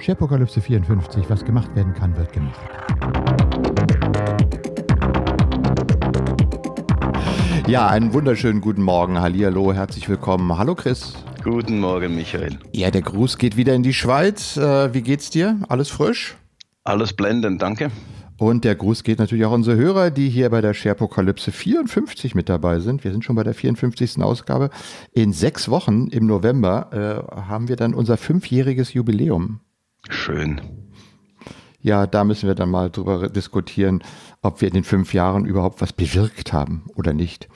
Sharepokalypse 0.00 0.62
54, 0.62 1.28
was 1.28 1.44
gemacht 1.44 1.76
werden 1.76 1.92
kann, 1.92 2.16
wird 2.16 2.32
gemacht. 2.32 2.58
Ja, 7.66 7.86
einen 7.86 8.14
wunderschönen 8.14 8.62
guten 8.62 8.82
Morgen. 8.82 9.20
Hallihallo, 9.20 9.74
herzlich 9.74 10.08
willkommen. 10.08 10.56
Hallo 10.56 10.74
Chris. 10.74 11.12
Guten 11.44 11.80
Morgen, 11.80 12.16
Michael. 12.16 12.58
Ja, 12.72 12.90
der 12.90 13.02
Gruß 13.02 13.36
geht 13.36 13.58
wieder 13.58 13.74
in 13.74 13.82
die 13.82 13.92
Schweiz. 13.92 14.56
Äh, 14.56 14.94
wie 14.94 15.02
geht's 15.02 15.28
dir? 15.28 15.60
Alles 15.68 15.90
frisch? 15.90 16.36
Alles 16.84 17.12
blendend, 17.12 17.60
danke. 17.60 17.90
Und 18.38 18.64
der 18.64 18.76
Gruß 18.76 19.02
geht 19.02 19.18
natürlich 19.18 19.44
auch 19.44 19.52
unsere 19.52 19.76
Hörer, 19.76 20.10
die 20.10 20.30
hier 20.30 20.48
bei 20.48 20.62
der 20.62 20.72
Sharepokalypse 20.72 21.52
54 21.52 22.34
mit 22.34 22.48
dabei 22.48 22.80
sind. 22.80 23.04
Wir 23.04 23.12
sind 23.12 23.22
schon 23.22 23.36
bei 23.36 23.42
der 23.42 23.52
54. 23.52 24.22
Ausgabe. 24.22 24.70
In 25.12 25.34
sechs 25.34 25.68
Wochen 25.68 26.06
im 26.06 26.24
November 26.24 27.26
äh, 27.36 27.40
haben 27.42 27.68
wir 27.68 27.76
dann 27.76 27.92
unser 27.92 28.16
fünfjähriges 28.16 28.94
Jubiläum. 28.94 29.60
Schön. 30.08 30.60
Ja, 31.82 32.06
da 32.06 32.24
müssen 32.24 32.46
wir 32.46 32.54
dann 32.54 32.70
mal 32.70 32.90
drüber 32.90 33.28
diskutieren, 33.28 34.02
ob 34.42 34.60
wir 34.60 34.68
in 34.68 34.74
den 34.74 34.84
fünf 34.84 35.14
Jahren 35.14 35.44
überhaupt 35.46 35.80
was 35.80 35.92
bewirkt 35.92 36.52
haben 36.52 36.84
oder 36.94 37.12
nicht. 37.12 37.48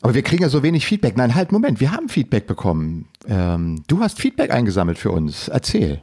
Aber 0.00 0.14
wir 0.14 0.22
kriegen 0.22 0.42
ja 0.42 0.48
so 0.48 0.62
wenig 0.62 0.86
Feedback. 0.86 1.16
Nein, 1.16 1.34
halt, 1.34 1.50
Moment, 1.50 1.80
wir 1.80 1.92
haben 1.92 2.08
Feedback 2.08 2.46
bekommen. 2.46 3.08
Ähm, 3.26 3.82
du 3.88 4.00
hast 4.00 4.20
Feedback 4.20 4.52
eingesammelt 4.52 4.98
für 4.98 5.10
uns. 5.10 5.48
Erzähl. 5.48 6.02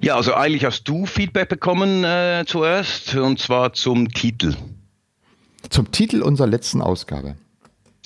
Ja, 0.00 0.16
also 0.16 0.34
eigentlich 0.34 0.64
hast 0.64 0.84
du 0.84 1.06
Feedback 1.06 1.48
bekommen 1.48 2.02
äh, 2.04 2.44
zuerst, 2.46 3.14
und 3.14 3.38
zwar 3.38 3.72
zum 3.72 4.08
Titel. 4.08 4.54
Zum 5.68 5.92
Titel 5.92 6.22
unserer 6.22 6.48
letzten 6.48 6.80
Ausgabe. 6.80 7.36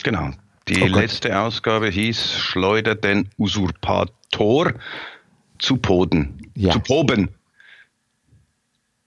Genau. 0.02 0.30
Die 0.68 0.82
oh 0.82 0.86
letzte 0.86 1.38
Ausgabe 1.38 1.88
hieß 1.88 2.32
Schleuder 2.32 2.96
den 2.96 3.30
Usurpator 3.38 4.72
zu 5.58 5.76
Poden. 5.76 6.50
Ja. 6.54 6.72
Zu 6.72 6.80
Poben. 6.80 7.28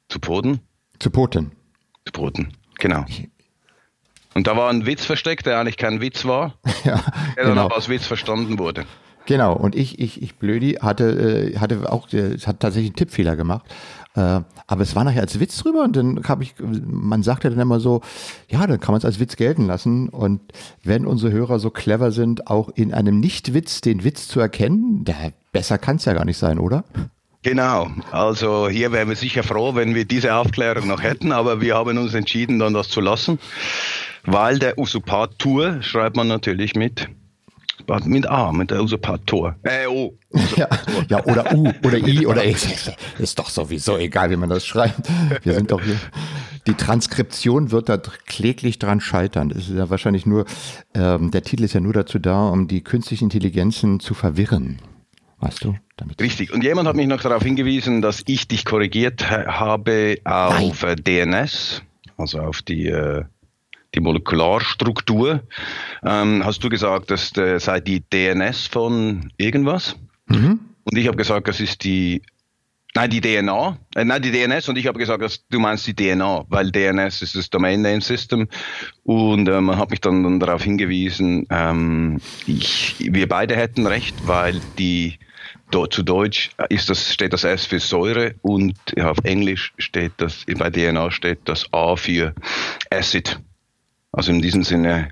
Zu 0.09 0.19
Poden? 0.19 0.59
Zu 1.00 1.09
Poten. 1.11 1.52
Zu 2.06 2.11
Poten, 2.11 2.53
genau. 2.80 3.06
Und 4.33 4.47
da 4.47 4.58
war 4.58 4.69
ein 4.69 4.86
Witz 4.86 5.06
versteckt, 5.06 5.45
der 5.45 5.59
eigentlich 5.59 5.78
kein 5.78 6.02
Witz 6.02 6.25
war, 6.25 6.56
ja, 6.83 7.02
der 7.36 7.44
genau. 7.44 7.47
dann 7.50 7.58
aber 7.59 7.75
als 7.75 7.89
Witz 7.89 8.06
verstanden 8.06 8.58
wurde. 8.59 8.86
Genau, 9.25 9.53
und 9.53 9.75
ich, 9.75 10.00
ich, 10.00 10.22
ich 10.23 10.36
Blödi, 10.36 10.80
hatte, 10.81 11.52
äh, 11.53 11.58
hatte 11.59 11.91
auch, 11.91 12.11
äh, 12.14 12.38
hat 12.38 12.59
tatsächlich 12.61 12.89
einen 12.89 12.95
Tippfehler 12.95 13.36
gemacht. 13.36 13.63
Äh, 14.15 14.41
aber 14.67 14.81
es 14.81 14.95
war 14.95 15.03
nachher 15.03 15.21
als 15.21 15.39
Witz 15.39 15.57
drüber 15.57 15.83
und 15.83 15.95
dann 15.95 16.21
habe 16.27 16.43
ich, 16.43 16.55
man 16.59 17.23
sagte 17.23 17.49
dann 17.49 17.59
immer 17.59 17.79
so, 17.79 18.02
ja, 18.49 18.66
dann 18.66 18.79
kann 18.79 18.93
man 18.93 18.99
es 18.99 19.05
als 19.05 19.19
Witz 19.19 19.35
gelten 19.35 19.67
lassen. 19.67 20.09
Und 20.09 20.41
wenn 20.83 21.05
unsere 21.05 21.31
Hörer 21.31 21.59
so 21.59 21.69
clever 21.69 22.11
sind, 22.11 22.47
auch 22.47 22.69
in 22.69 22.93
einem 22.93 23.19
Nicht-Witz 23.19 23.81
den 23.81 24.03
Witz 24.03 24.27
zu 24.27 24.39
erkennen, 24.39 25.03
da 25.05 25.13
besser 25.51 25.77
kann 25.77 25.97
es 25.97 26.05
ja 26.05 26.13
gar 26.13 26.25
nicht 26.25 26.38
sein, 26.38 26.59
oder? 26.59 26.83
Genau, 27.41 27.89
also 28.11 28.67
hier 28.67 28.91
wären 28.91 29.07
wir 29.07 29.16
sicher 29.16 29.43
froh, 29.43 29.73
wenn 29.73 29.95
wir 29.95 30.03
diese 30.03 30.35
Aufklärung 30.35 30.88
noch 30.88 31.01
hätten, 31.01 31.31
aber 31.31 31.61
wir 31.61 31.75
haben 31.75 31.97
uns 31.97 32.13
entschieden, 32.13 32.59
dann 32.59 32.73
das 32.73 32.89
zu 32.89 32.99
lassen, 32.99 33.39
weil 34.25 34.59
der 34.59 34.77
Usurpator 34.77 35.81
schreibt 35.81 36.17
man 36.17 36.27
natürlich 36.27 36.75
mit 36.75 37.07
mit 38.05 38.27
A, 38.27 38.52
mit 38.52 38.72
der 38.72 38.81
Usurpator. 38.81 39.55
Äh, 39.63 39.88
O. 39.88 40.17
Ja, 40.55 40.67
ja, 41.08 41.25
oder 41.25 41.55
U 41.55 41.72
oder 41.83 41.97
I 41.97 42.27
oder 42.27 42.45
X. 42.45 42.91
Ist 43.19 43.39
doch 43.39 43.49
sowieso 43.49 43.97
egal, 43.97 44.30
wie 44.30 44.35
man 44.35 44.49
das 44.49 44.66
schreibt. 44.66 45.09
Wir 45.44 45.55
sind 45.55 45.72
doch 45.72 45.81
hier. 45.81 46.00
Die 46.67 46.73
Transkription 46.75 47.72
wird 47.72 47.89
da 47.89 47.97
kläglich 47.97 48.77
dran 48.77 49.00
scheitern. 49.00 49.50
Es 49.50 49.69
ist 49.69 49.75
ja 49.75 49.89
wahrscheinlich 49.89 50.25
nur, 50.25 50.45
ähm, 50.94 51.31
der 51.31 51.44
Titel 51.44 51.63
ist 51.63 51.73
ja 51.73 51.80
nur 51.80 51.94
dazu 51.94 52.19
da, 52.19 52.50
um 52.50 52.67
die 52.67 52.83
künstlichen 52.83 53.25
Intelligenzen 53.25 54.00
zu 54.00 54.13
verwirren. 54.13 54.80
Weißt 55.39 55.63
du? 55.63 55.75
Damit 55.97 56.22
Richtig. 56.22 56.53
Und 56.53 56.63
jemand 56.63 56.88
hat 56.88 56.95
mich 56.95 57.07
noch 57.07 57.22
darauf 57.22 57.44
hingewiesen, 57.44 58.02
dass 58.02 58.23
ich 58.27 58.47
dich 58.47 58.66
korrigiert 58.66 59.30
habe 59.30 60.17
auf 60.25 60.84
Nein. 60.84 60.97
Äh, 61.06 61.25
DNS, 61.25 61.81
also 62.17 62.40
auf 62.40 62.61
die, 62.61 62.88
äh, 62.88 63.23
die 63.95 64.00
Molekularstruktur. 64.00 65.44
Ähm, 66.03 66.44
hast 66.45 66.63
du 66.63 66.69
gesagt, 66.69 67.11
das 67.11 67.35
äh, 67.38 67.59
sei 67.59 67.79
die 67.79 68.01
DNS 68.01 68.67
von 68.67 69.31
irgendwas? 69.38 69.95
Mhm. 70.27 70.59
Und 70.83 70.97
ich 70.97 71.07
habe 71.07 71.17
gesagt, 71.17 71.47
das 71.47 71.59
ist 71.59 71.83
die 71.83 72.22
Nein, 72.95 73.11
die 73.11 73.22
DNA, 73.22 73.78
äh, 73.95 74.03
nein, 74.03 74.22
die 74.22 74.31
DNS 74.31 74.67
und 74.67 74.75
ich 74.75 74.88
habe 74.88 74.97
gesagt, 74.97 75.22
dass 75.22 75.47
du 75.47 75.59
meinst 75.59 75.85
die 75.85 75.94
DNA, 75.94 76.45
weil 76.49 76.72
DNS 76.72 77.22
ist 77.22 77.35
das 77.35 77.49
Domain 77.51 77.83
Name 77.83 78.01
System 78.01 78.47
und 79.03 79.47
äh, 79.47 79.61
man 79.61 79.78
hat 79.78 79.91
mich 79.91 80.01
dann, 80.01 80.23
dann 80.23 80.39
darauf 80.39 80.63
hingewiesen, 80.63 81.45
ähm, 81.51 82.19
ich, 82.47 82.95
wir 82.97 83.28
beide 83.28 83.55
hätten 83.55 83.85
recht, 83.85 84.16
weil 84.25 84.59
die 84.79 85.19
zu 85.91 86.01
Deutsch 86.01 86.49
ist 86.69 86.89
das, 86.89 87.13
steht 87.13 87.31
das 87.31 87.44
S 87.44 87.67
für 87.67 87.79
Säure 87.79 88.33
und 88.41 88.75
auf 88.99 89.19
Englisch 89.23 89.72
steht 89.78 90.13
das, 90.17 90.44
bei 90.57 90.72
DNA 90.72 91.11
steht 91.11 91.41
das 91.45 91.72
A 91.72 91.95
für 91.95 92.33
Acid. 92.89 93.39
Also 94.12 94.31
in 94.31 94.42
diesem 94.42 94.64
Sinne 94.64 95.09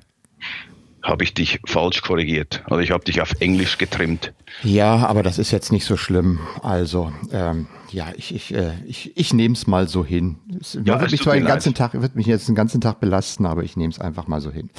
habe 1.04 1.24
ich 1.24 1.34
dich 1.34 1.60
falsch 1.66 2.02
korrigiert. 2.02 2.64
Also 2.66 2.80
ich 2.80 2.92
habe 2.92 3.06
dich 3.06 3.22
auf 3.22 3.32
Englisch 3.40 3.78
getrimmt. 3.78 4.34
Ja, 4.64 5.08
aber 5.08 5.24
das 5.24 5.38
ist 5.38 5.52
jetzt 5.52 5.72
nicht 5.72 5.86
so 5.86 5.96
schlimm. 5.96 6.40
Also 6.64 7.14
ähm, 7.32 7.68
ja, 7.92 8.08
ich, 8.16 8.34
ich, 8.36 8.54
äh, 8.54 8.74
ich, 8.86 9.16
ich 9.16 9.34
nehme 9.34 9.54
es 9.54 9.68
mal 9.68 9.88
so 9.88 10.04
hin. 10.04 10.38
Es 10.60 10.74
ja, 10.74 11.00
wird 11.00 11.12
mich 11.12 11.22
zwar 11.22 11.36
den 11.36 11.46
ganzen 11.46 11.74
Tag, 11.74 12.00
wird 12.00 12.16
mich 12.16 12.26
jetzt 12.26 12.48
den 12.48 12.56
ganzen 12.56 12.82
Tag 12.82 13.00
belasten, 13.00 13.46
aber 13.46 13.64
ich 13.64 13.78
nehme 13.78 13.92
es 13.92 14.00
einfach 14.00 14.28
mal 14.28 14.42
so 14.42 14.52
hin. 14.52 14.70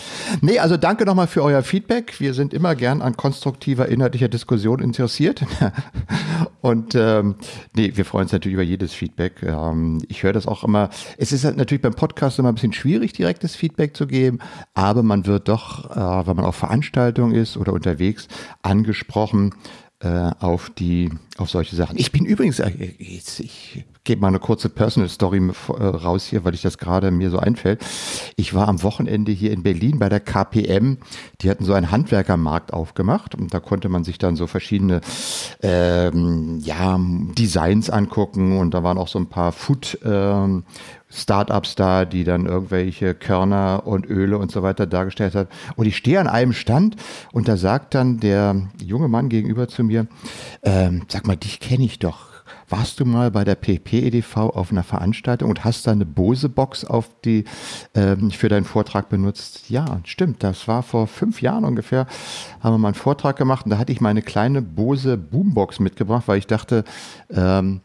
Nee, 0.41 0.59
also 0.59 0.77
danke 0.77 1.05
nochmal 1.05 1.27
für 1.27 1.43
euer 1.43 1.63
Feedback. 1.63 2.21
Wir 2.21 2.35
sind 2.35 2.53
immer 2.53 2.75
gern 2.75 3.01
an 3.01 3.17
konstruktiver 3.17 3.89
inhaltlicher 3.89 4.29
Diskussion 4.29 4.81
interessiert. 4.81 5.45
Und 6.61 6.95
ähm, 6.95 7.37
nee, 7.75 7.93
wir 7.95 8.05
freuen 8.05 8.25
uns 8.25 8.33
natürlich 8.33 8.55
über 8.55 8.63
jedes 8.63 8.93
Feedback. 8.93 9.43
Ähm, 9.43 10.03
ich 10.09 10.23
höre 10.23 10.33
das 10.33 10.47
auch 10.47 10.65
immer. 10.65 10.91
Es 11.17 11.33
ist 11.33 11.45
halt 11.45 11.57
natürlich 11.57 11.83
beim 11.83 11.95
Podcast 11.95 12.39
immer 12.39 12.49
ein 12.51 12.55
bisschen 12.55 12.73
schwierig, 12.73 13.13
direktes 13.13 13.57
Feedback 13.57 13.97
zu 13.97 14.07
geben, 14.07 14.39
aber 14.75 15.03
man 15.03 15.27
wird 15.27 15.49
doch, 15.49 15.91
äh, 15.91 16.27
wenn 16.27 16.37
man 16.37 16.45
auf 16.45 16.57
Veranstaltungen 16.57 17.35
ist 17.35 17.57
oder 17.57 17.73
unterwegs, 17.73 18.29
angesprochen 18.63 19.55
äh, 20.01 20.31
auf 20.39 20.71
die 20.71 21.11
auf 21.39 21.51
solche 21.51 21.77
Sachen. 21.77 21.99
Ich 21.99 22.13
bin 22.13 22.25
übrigens, 22.25 22.61
äh, 22.61 22.71
ich, 22.99 23.41
ich 23.41 23.85
gebe 24.05 24.21
mal 24.21 24.29
eine 24.29 24.39
kurze 24.39 24.69
Personal 24.69 25.09
Story 25.09 25.39
äh, 25.39 25.83
raus 25.85 26.27
hier, 26.27 26.45
weil 26.45 26.55
ich 26.55 26.63
das 26.63 26.79
gerade 26.79 27.11
mir 27.11 27.31
so 27.31 27.39
einfällt. 27.39 27.85
Ich 28.37 28.55
war 28.55 28.69
am 28.69 28.83
Wochenende 28.83 29.33
hier 29.33 29.53
in 29.53 29.63
Berlin 29.63 29.99
bei 29.99 30.09
der 30.09 30.21
KPM. 30.21 30.99
Die 31.41 31.51
hatten 31.51 31.65
so 31.65 31.75
einen 31.75 31.91
Handwerkermarkt 31.91 32.73
aufgemacht 32.73 33.35
und 33.35 33.53
da 33.53 33.61
konnte 33.61 33.89
man 33.89 34.05
sich 34.05 34.19
dann 34.19 34.37
so 34.37 34.47
verschiedene 34.47 35.01
ähm, 35.63 36.61
ja, 36.63 36.99
Designs 37.37 37.91
angucken 37.91 38.59
und 38.59 38.75
da 38.75 38.83
waren 38.83 38.99
auch 38.99 39.09
so 39.09 39.19
ein 39.19 39.29
paar 39.29 39.53
Food 39.53 39.99
ähm, 40.05 40.65
Startups 41.11 41.75
da, 41.75 42.05
die 42.05 42.25
dann 42.25 42.47
irgendwelche 42.47 43.15
Körner 43.15 43.83
und 43.87 44.07
Öle 44.07 44.39
und 44.39 44.51
so 44.51 44.63
weiter 44.63 44.87
dargestellt 44.87 45.35
hat. 45.35 45.49
Und 45.77 45.87
ich 45.87 45.97
stehe 45.97 46.21
an 46.21 46.27
einem 46.27 46.53
Stand 46.53 46.97
und 47.33 47.49
da 47.49 47.57
sagt 47.57 47.95
dann 47.95 48.21
der 48.21 48.57
junge 48.83 49.09
Mann 49.09 49.29
gegenüber 49.29 49.69
zu 49.69 49.85
mir, 49.85 50.07
ähm, 50.63 51.03
sag 51.09 51.27
mal, 51.27 51.37
dich 51.37 51.61
kenne 51.61 51.85
ich 51.85 51.99
doch. 51.99 52.29
Warst 52.71 53.01
du 53.01 53.07
mal 53.07 53.31
bei 53.31 53.45
der 53.45 53.55
PP-EDV 53.55 54.37
auf 54.37 54.71
einer 54.71 54.83
Veranstaltung 54.83 55.49
und 55.49 55.65
hast 55.65 55.87
da 55.87 55.93
eine 55.93 56.05
Bose-Box 56.05 56.85
auf 56.85 57.09
die 57.25 57.45
ähm, 57.95 58.31
für 58.31 58.51
deinen 58.51 58.65
Vortrag 58.65 59.09
benutzt? 59.09 59.71
Ja, 59.71 60.01
stimmt. 60.05 60.43
Das 60.43 60.69
war 60.69 60.83
vor 60.83 61.07
fünf 61.07 61.41
Jahren 61.41 61.65
ungefähr. 61.65 62.07
Haben 62.61 62.75
wir 62.75 62.79
mal 62.79 62.89
einen 62.89 62.95
Vortrag 62.95 63.37
gemacht 63.37 63.65
und 63.65 63.71
da 63.71 63.79
hatte 63.79 63.93
ich 63.93 64.03
meine 64.03 64.21
kleine 64.21 64.61
Bose 64.61 65.17
Boombox 65.17 65.81
mitgebracht, 65.81 66.25
weil 66.27 66.39
ich 66.39 66.47
dachte, 66.47 66.85
ähm, 67.31 67.81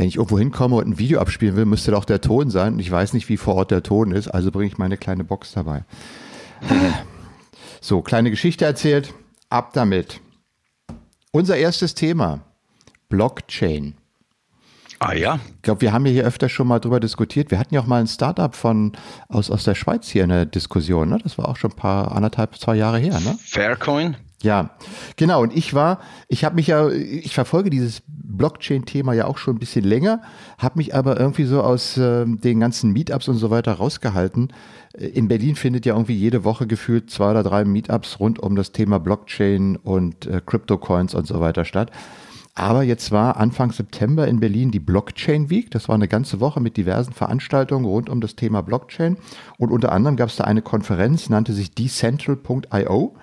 wenn 0.00 0.08
ich 0.08 0.16
irgendwo 0.16 0.38
hinkomme 0.38 0.76
und 0.76 0.88
ein 0.88 0.98
Video 0.98 1.20
abspielen 1.20 1.56
will, 1.56 1.66
müsste 1.66 1.90
doch 1.90 2.06
der 2.06 2.22
Ton 2.22 2.48
sein. 2.48 2.72
Und 2.72 2.78
ich 2.78 2.90
weiß 2.90 3.12
nicht, 3.12 3.28
wie 3.28 3.36
vor 3.36 3.56
Ort 3.56 3.70
der 3.70 3.82
Ton 3.82 4.12
ist, 4.12 4.28
also 4.28 4.50
bringe 4.50 4.66
ich 4.66 4.78
meine 4.78 4.96
kleine 4.96 5.24
Box 5.24 5.52
dabei. 5.52 5.84
So, 7.82 8.00
kleine 8.00 8.30
Geschichte 8.30 8.64
erzählt. 8.64 9.12
Ab 9.50 9.74
damit. 9.74 10.22
Unser 11.32 11.58
erstes 11.58 11.94
Thema. 11.94 12.40
Blockchain. 13.10 13.92
Ah 15.00 15.12
ja. 15.12 15.38
Ich 15.56 15.62
glaube, 15.62 15.82
wir 15.82 15.92
haben 15.92 16.06
ja 16.06 16.12
hier 16.12 16.24
öfter 16.24 16.48
schon 16.48 16.66
mal 16.66 16.78
drüber 16.78 17.00
diskutiert. 17.00 17.50
Wir 17.50 17.58
hatten 17.58 17.74
ja 17.74 17.82
auch 17.82 17.86
mal 17.86 18.00
ein 18.00 18.06
Startup 18.06 18.54
von 18.54 18.92
aus, 19.28 19.50
aus 19.50 19.64
der 19.64 19.74
Schweiz 19.74 20.08
hier 20.08 20.24
in 20.24 20.30
der 20.30 20.46
Diskussion. 20.46 21.10
Ne? 21.10 21.18
Das 21.22 21.36
war 21.36 21.46
auch 21.46 21.56
schon 21.56 21.72
ein 21.72 21.76
paar, 21.76 22.12
anderthalb, 22.12 22.56
zwei 22.56 22.76
Jahre 22.76 22.98
her. 22.98 23.20
Ne? 23.20 23.38
Faircoin? 23.44 24.16
Ja, 24.42 24.70
genau. 25.16 25.42
Und 25.42 25.54
ich 25.54 25.74
war, 25.74 26.00
ich 26.28 26.44
habe 26.44 26.54
mich 26.54 26.68
ja, 26.68 26.88
ich 26.88 27.34
verfolge 27.34 27.68
dieses 27.68 28.02
Blockchain-Thema 28.08 29.12
ja 29.12 29.26
auch 29.26 29.36
schon 29.36 29.56
ein 29.56 29.58
bisschen 29.58 29.84
länger, 29.84 30.22
habe 30.56 30.78
mich 30.78 30.94
aber 30.94 31.20
irgendwie 31.20 31.44
so 31.44 31.62
aus 31.62 31.98
äh, 31.98 32.24
den 32.24 32.60
ganzen 32.60 32.92
Meetups 32.92 33.28
und 33.28 33.36
so 33.36 33.50
weiter 33.50 33.72
rausgehalten. 33.74 34.52
Äh, 34.94 35.08
in 35.08 35.28
Berlin 35.28 35.56
findet 35.56 35.84
ja 35.84 35.92
irgendwie 35.92 36.14
jede 36.14 36.42
Woche 36.44 36.66
gefühlt 36.66 37.10
zwei 37.10 37.32
oder 37.32 37.42
drei 37.42 37.64
Meetups 37.66 38.18
rund 38.18 38.38
um 38.38 38.56
das 38.56 38.72
Thema 38.72 38.98
Blockchain 38.98 39.76
und 39.76 40.26
äh, 40.26 40.40
Crypto-Coins 40.44 41.14
und 41.14 41.26
so 41.26 41.40
weiter 41.40 41.66
statt. 41.66 41.90
Aber 42.54 42.82
jetzt 42.82 43.12
war 43.12 43.36
Anfang 43.36 43.72
September 43.72 44.26
in 44.26 44.40
Berlin 44.40 44.70
die 44.70 44.80
Blockchain 44.80 45.50
Week. 45.50 45.70
Das 45.70 45.88
war 45.88 45.94
eine 45.94 46.08
ganze 46.08 46.40
Woche 46.40 46.60
mit 46.60 46.76
diversen 46.76 47.12
Veranstaltungen 47.12 47.84
rund 47.84 48.08
um 48.10 48.20
das 48.20 48.36
Thema 48.36 48.62
Blockchain. 48.62 49.18
Und 49.58 49.70
unter 49.70 49.92
anderem 49.92 50.16
gab 50.16 50.30
es 50.30 50.36
da 50.36 50.44
eine 50.44 50.62
Konferenz, 50.62 51.28
nannte 51.28 51.52
sich 51.52 51.74
decentral.io. 51.74 53.14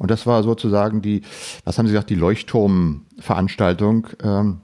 Und 0.00 0.10
das 0.10 0.26
war 0.26 0.42
sozusagen 0.42 1.02
die, 1.02 1.20
was 1.64 1.78
haben 1.78 1.86
Sie 1.86 1.92
gesagt, 1.92 2.10
die 2.10 2.16
Leuchtturmveranstaltung. 2.16 4.08
Ähm, 4.24 4.60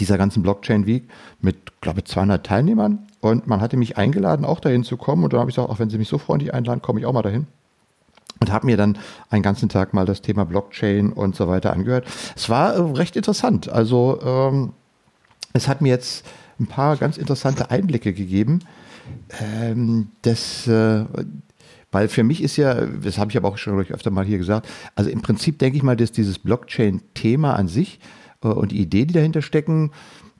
dieser 0.00 0.18
ganzen 0.18 0.42
Blockchain 0.42 0.86
Week 0.86 1.08
mit, 1.40 1.80
glaube 1.80 2.00
ich, 2.00 2.06
200 2.06 2.44
Teilnehmern. 2.44 3.06
Und 3.20 3.46
man 3.46 3.60
hatte 3.60 3.76
mich 3.76 3.96
eingeladen, 3.96 4.44
auch 4.44 4.60
dahin 4.60 4.82
zu 4.82 4.96
kommen. 4.96 5.22
Und 5.22 5.32
dann 5.32 5.40
habe 5.40 5.50
ich 5.50 5.56
gesagt, 5.56 5.70
auch 5.70 5.78
wenn 5.78 5.90
Sie 5.90 5.98
mich 5.98 6.08
so 6.08 6.18
freundlich 6.18 6.52
einladen, 6.52 6.82
komme 6.82 6.98
ich 6.98 7.06
auch 7.06 7.12
mal 7.12 7.22
dahin. 7.22 7.46
Und 8.40 8.50
habe 8.50 8.66
mir 8.66 8.76
dann 8.76 8.98
einen 9.30 9.42
ganzen 9.42 9.68
Tag 9.68 9.94
mal 9.94 10.06
das 10.06 10.20
Thema 10.20 10.44
Blockchain 10.44 11.12
und 11.12 11.36
so 11.36 11.46
weiter 11.46 11.72
angehört. 11.72 12.06
Es 12.34 12.48
war 12.50 12.74
äh, 12.74 12.80
recht 12.80 13.16
interessant. 13.16 13.68
Also 13.68 14.18
ähm, 14.24 14.72
es 15.52 15.68
hat 15.68 15.80
mir 15.80 15.90
jetzt 15.90 16.26
ein 16.58 16.66
paar 16.66 16.96
ganz 16.96 17.16
interessante 17.16 17.70
Einblicke 17.70 18.12
gegeben. 18.12 18.60
Ähm, 19.40 20.08
das, 20.22 20.66
äh, 20.66 21.04
weil 21.94 22.08
für 22.08 22.24
mich 22.24 22.42
ist 22.42 22.56
ja, 22.56 22.86
das 22.86 23.18
habe 23.18 23.30
ich 23.30 23.36
aber 23.36 23.48
auch 23.48 23.56
schon 23.56 23.78
öfter 23.78 24.10
mal 24.10 24.24
hier 24.24 24.38
gesagt, 24.38 24.68
also 24.96 25.08
im 25.08 25.22
Prinzip 25.22 25.60
denke 25.60 25.76
ich 25.76 25.84
mal, 25.84 25.96
dass 25.96 26.10
dieses 26.10 26.40
Blockchain-Thema 26.40 27.54
an 27.54 27.68
sich 27.68 28.00
äh, 28.42 28.48
und 28.48 28.72
die 28.72 28.80
Idee, 28.80 29.06
die 29.06 29.14
dahinter 29.14 29.42
stecken, 29.42 29.92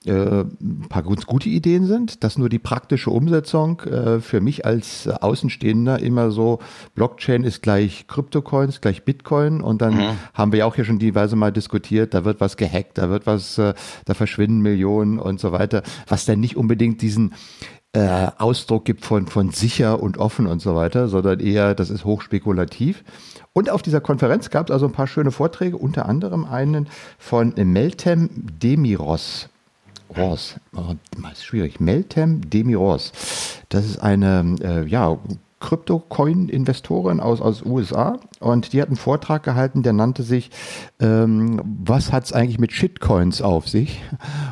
äh, 0.04 0.10
ein 0.10 0.86
paar 0.88 1.04
ganz 1.04 1.26
gute 1.26 1.48
Ideen 1.48 1.86
sind, 1.86 2.24
dass 2.24 2.36
nur 2.36 2.48
die 2.48 2.58
praktische 2.58 3.08
Umsetzung 3.10 3.80
äh, 3.82 4.20
für 4.20 4.40
mich 4.40 4.66
als 4.66 5.06
Außenstehender 5.06 6.00
immer 6.00 6.32
so, 6.32 6.58
Blockchain 6.96 7.44
ist 7.44 7.62
gleich 7.62 8.06
Kryptocoins, 8.08 8.80
gleich 8.80 9.04
Bitcoin 9.04 9.60
und 9.60 9.80
dann 9.80 9.94
mhm. 9.94 10.18
haben 10.34 10.52
wir 10.52 10.58
ja 10.58 10.66
auch 10.66 10.74
hier 10.74 10.84
schon 10.84 10.98
diverse 10.98 11.36
Mal 11.36 11.52
diskutiert, 11.52 12.14
da 12.14 12.24
wird 12.24 12.40
was 12.40 12.56
gehackt, 12.56 12.98
da 12.98 13.10
wird 13.10 13.26
was, 13.26 13.58
äh, 13.58 13.74
da 14.04 14.14
verschwinden 14.14 14.60
Millionen 14.60 15.20
und 15.20 15.38
so 15.38 15.52
weiter, 15.52 15.84
was 16.08 16.24
dann 16.24 16.40
nicht 16.40 16.56
unbedingt 16.56 17.00
diesen 17.00 17.32
äh, 17.94 18.28
Ausdruck 18.38 18.84
gibt 18.84 19.04
von, 19.04 19.26
von 19.26 19.50
sicher 19.50 20.02
und 20.02 20.18
offen 20.18 20.46
und 20.46 20.60
so 20.60 20.74
weiter, 20.74 21.08
sondern 21.08 21.40
eher, 21.40 21.74
das 21.74 21.90
ist 21.90 22.04
hochspekulativ. 22.04 23.04
Und 23.52 23.70
auf 23.70 23.82
dieser 23.82 24.00
Konferenz 24.00 24.50
gab 24.50 24.68
es 24.68 24.72
also 24.72 24.86
ein 24.86 24.92
paar 24.92 25.06
schöne 25.06 25.30
Vorträge, 25.30 25.76
unter 25.76 26.06
anderem 26.06 26.44
einen 26.44 26.88
von 27.18 27.54
Meltem 27.56 28.28
Demiros. 28.34 29.48
Ross, 30.16 30.56
oh, 30.76 30.94
ist 31.32 31.44
schwierig. 31.44 31.80
Meltem 31.80 32.48
Demiros. 32.50 33.12
Das 33.68 33.84
ist 33.84 33.98
eine 33.98 34.56
äh, 34.60 34.86
ja, 34.86 35.18
Krypto-Coin-Investorin 35.64 37.20
aus, 37.20 37.40
aus 37.40 37.62
USA 37.64 38.18
und 38.38 38.74
die 38.74 38.82
hat 38.82 38.88
einen 38.88 38.98
Vortrag 38.98 39.42
gehalten, 39.42 39.82
der 39.82 39.94
nannte 39.94 40.22
sich 40.22 40.50
ähm, 41.00 41.58
Was 41.64 42.12
hat 42.12 42.24
es 42.24 42.34
eigentlich 42.34 42.58
mit 42.58 42.72
Shitcoins 42.72 43.40
auf 43.40 43.66
sich? 43.66 44.02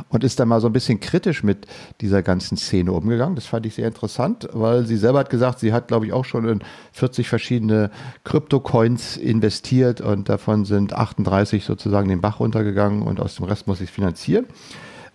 Und 0.08 0.24
ist 0.24 0.40
da 0.40 0.46
mal 0.46 0.62
so 0.62 0.68
ein 0.68 0.72
bisschen 0.72 1.00
kritisch 1.00 1.42
mit 1.42 1.66
dieser 2.00 2.22
ganzen 2.22 2.56
Szene 2.56 2.92
umgegangen. 2.92 3.34
Das 3.34 3.44
fand 3.44 3.66
ich 3.66 3.74
sehr 3.74 3.88
interessant, 3.88 4.48
weil 4.54 4.86
sie 4.86 4.96
selber 4.96 5.18
hat 5.18 5.28
gesagt, 5.28 5.60
sie 5.60 5.74
hat, 5.74 5.88
glaube 5.88 6.06
ich, 6.06 6.14
auch 6.14 6.24
schon 6.24 6.48
in 6.48 6.60
40 6.92 7.28
verschiedene 7.28 7.90
Krypto-Coins 8.24 9.18
investiert 9.18 10.00
und 10.00 10.30
davon 10.30 10.64
sind 10.64 10.94
38 10.94 11.64
sozusagen 11.64 12.08
den 12.08 12.22
Bach 12.22 12.40
runtergegangen 12.40 13.02
und 13.02 13.20
aus 13.20 13.36
dem 13.36 13.44
Rest 13.44 13.66
muss 13.66 13.82
ich 13.82 13.90
finanzieren. 13.90 14.46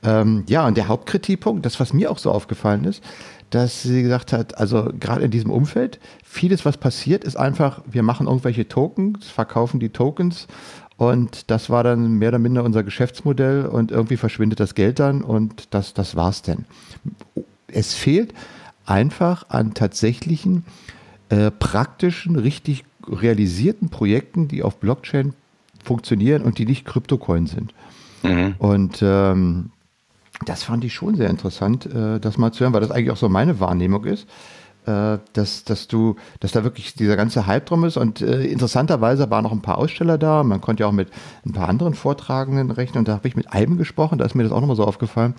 Ähm, 0.04 0.44
ja, 0.48 0.68
und 0.68 0.78
der 0.78 0.88
Hauptkritikpunkt, 0.88 1.66
das, 1.66 1.80
was 1.80 1.92
mir 1.92 2.12
auch 2.12 2.20
so 2.20 2.32
aufgefallen 2.32 2.84
ist, 2.84 3.04
dass 3.50 3.84
sie 3.84 4.02
gesagt 4.02 4.34
hat, 4.34 4.58
also 4.58 4.90
gerade 5.00 5.24
in 5.24 5.32
diesem 5.32 5.52
Umfeld, 5.52 6.00
vieles, 6.24 6.66
was 6.66 6.78
passiert, 6.78 7.24
ist 7.24 7.38
einfach, 7.38 7.82
wir 7.90 8.04
machen 8.04 8.28
irgendwelche 8.28 8.68
Tokens, 8.68 9.28
verkaufen 9.28 9.80
die 9.80 9.90
Tokens 9.90 10.48
und 10.98 11.50
das 11.50 11.70
war 11.70 11.84
dann 11.84 12.14
mehr 12.14 12.30
oder 12.30 12.40
minder 12.40 12.64
unser 12.64 12.84
Geschäftsmodell 12.84 13.66
und 13.66 13.92
irgendwie 13.92 14.18
verschwindet 14.18 14.60
das 14.60 14.76
Geld 14.76 15.00
dann 15.00 15.22
und 15.22 15.74
das, 15.74 15.94
das 15.94 16.16
war's 16.16 16.42
denn. 16.42 16.66
Es 17.68 17.94
fehlt 17.94 18.34
einfach 18.86 19.46
an 19.50 19.74
tatsächlichen, 19.74 20.66
äh, 21.30 21.52
praktischen, 21.52 22.36
richtig 22.38 22.84
realisierten 23.08 23.90
Projekten, 23.90 24.48
die 24.48 24.64
auf 24.64 24.78
Blockchain 24.78 25.34
funktionieren 25.84 26.42
und 26.44 26.58
die 26.58 26.66
nicht 26.66 26.86
Kryptocoin 26.86 27.48
sind. 27.48 27.74
Mhm. 28.24 28.56
Und 28.58 29.00
ähm, 29.02 29.70
das 30.46 30.64
fand 30.64 30.84
ich 30.84 30.94
schon 30.94 31.16
sehr 31.16 31.30
interessant, 31.30 31.86
äh, 31.86 32.20
das 32.20 32.38
mal 32.38 32.52
zu 32.52 32.62
hören, 32.62 32.74
weil 32.74 32.82
das 32.82 32.92
eigentlich 32.92 33.12
auch 33.12 33.18
so 33.18 33.30
meine 33.30 33.60
Wahrnehmung 33.60 34.06
ist, 34.06 34.28
äh, 34.86 35.18
dass, 35.34 35.64
dass 35.64 35.88
du, 35.88 36.16
dass 36.40 36.52
da 36.52 36.64
wirklich 36.64 36.94
dieser 36.94 37.18
ganze 37.18 37.48
Hype 37.48 37.66
drum 37.66 37.84
ist. 37.84 37.98
Und 37.98 38.22
äh, 38.22 38.46
interessanterweise 38.46 39.30
waren 39.30 39.44
noch 39.44 39.52
ein 39.52 39.62
paar 39.62 39.78
Aussteller 39.78 40.18
da. 40.18 40.44
Man 40.44 40.62
konnte 40.62 40.84
ja 40.84 40.88
auch 40.88 40.94
mit 40.94 41.10
ein 41.46 41.54
paar 41.54 41.68
anderen 41.68 41.94
Vortragenden 41.94 42.72
rechnen. 42.72 43.00
Und 43.00 43.08
da 43.08 43.14
habe 43.14 43.28
ich 43.28 43.36
mit 43.36 43.52
einem 43.52 43.78
gesprochen, 43.78 44.18
da 44.18 44.26
ist 44.26 44.36
mir 44.36 44.44
das 44.44 44.52
auch 44.52 44.62
nochmal 44.62 44.78
so 44.78 44.86
aufgefallen. 44.86 45.36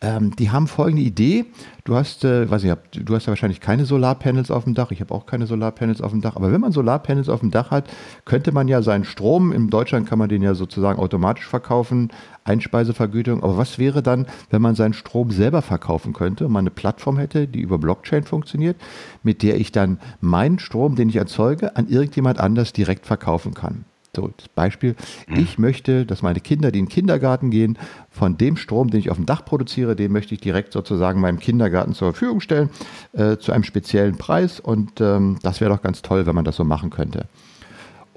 Ähm, 0.00 0.36
die 0.36 0.50
haben 0.50 0.68
folgende 0.68 1.02
Idee. 1.02 1.46
Du 1.82 1.96
hast, 1.96 2.24
äh, 2.24 2.48
weiß 2.48 2.62
ich, 2.62 2.72
du 2.92 3.14
hast 3.16 3.26
ja 3.26 3.30
wahrscheinlich 3.30 3.60
keine 3.60 3.84
Solarpanels 3.84 4.52
auf 4.52 4.62
dem 4.62 4.74
Dach. 4.74 4.92
Ich 4.92 5.00
habe 5.00 5.12
auch 5.12 5.26
keine 5.26 5.46
Solarpanels 5.46 6.00
auf 6.00 6.12
dem 6.12 6.20
Dach. 6.20 6.36
Aber 6.36 6.52
wenn 6.52 6.60
man 6.60 6.70
Solarpanels 6.70 7.28
auf 7.28 7.40
dem 7.40 7.50
Dach 7.50 7.72
hat, 7.72 7.90
könnte 8.24 8.52
man 8.52 8.68
ja 8.68 8.80
seinen 8.82 9.04
Strom, 9.04 9.50
in 9.50 9.70
Deutschland 9.70 10.08
kann 10.08 10.20
man 10.20 10.28
den 10.28 10.40
ja 10.40 10.54
sozusagen 10.54 11.00
automatisch 11.00 11.48
verkaufen, 11.48 12.12
Einspeisevergütung. 12.44 13.42
Aber 13.42 13.56
was 13.56 13.78
wäre 13.80 14.00
dann, 14.00 14.26
wenn 14.50 14.62
man 14.62 14.76
seinen 14.76 14.92
Strom 14.92 15.32
selber 15.32 15.62
verkaufen 15.62 16.12
könnte 16.12 16.46
und 16.46 16.52
man 16.52 16.62
eine 16.62 16.70
Plattform 16.70 17.18
hätte, 17.18 17.48
die 17.48 17.60
über 17.60 17.78
Blockchain 17.78 18.22
funktioniert, 18.22 18.76
mit 19.24 19.42
der 19.42 19.56
ich 19.56 19.72
dann 19.72 19.98
meinen 20.20 20.60
Strom, 20.60 20.94
den 20.94 21.08
ich 21.08 21.16
erzeuge, 21.16 21.74
an 21.74 21.88
irgendjemand 21.88 22.38
anders 22.38 22.72
direkt 22.72 23.04
verkaufen 23.04 23.52
kann? 23.52 23.84
So, 24.16 24.30
das 24.36 24.48
Beispiel, 24.48 24.96
mhm. 25.28 25.36
ich 25.36 25.58
möchte, 25.58 26.06
dass 26.06 26.22
meine 26.22 26.40
Kinder, 26.40 26.72
die 26.72 26.78
in 26.78 26.86
den 26.86 26.90
Kindergarten 26.90 27.50
gehen, 27.50 27.78
von 28.10 28.36
dem 28.38 28.56
Strom, 28.56 28.90
den 28.90 29.00
ich 29.00 29.10
auf 29.10 29.16
dem 29.16 29.26
Dach 29.26 29.44
produziere, 29.44 29.94
den 29.94 30.12
möchte 30.12 30.34
ich 30.34 30.40
direkt 30.40 30.72
sozusagen 30.72 31.20
meinem 31.20 31.38
Kindergarten 31.38 31.94
zur 31.94 32.12
Verfügung 32.12 32.40
stellen, 32.40 32.70
äh, 33.12 33.36
zu 33.36 33.52
einem 33.52 33.64
speziellen 33.64 34.16
Preis. 34.16 34.60
Und 34.60 35.00
ähm, 35.00 35.38
das 35.42 35.60
wäre 35.60 35.70
doch 35.70 35.82
ganz 35.82 36.02
toll, 36.02 36.26
wenn 36.26 36.34
man 36.34 36.44
das 36.44 36.56
so 36.56 36.64
machen 36.64 36.90
könnte. 36.90 37.26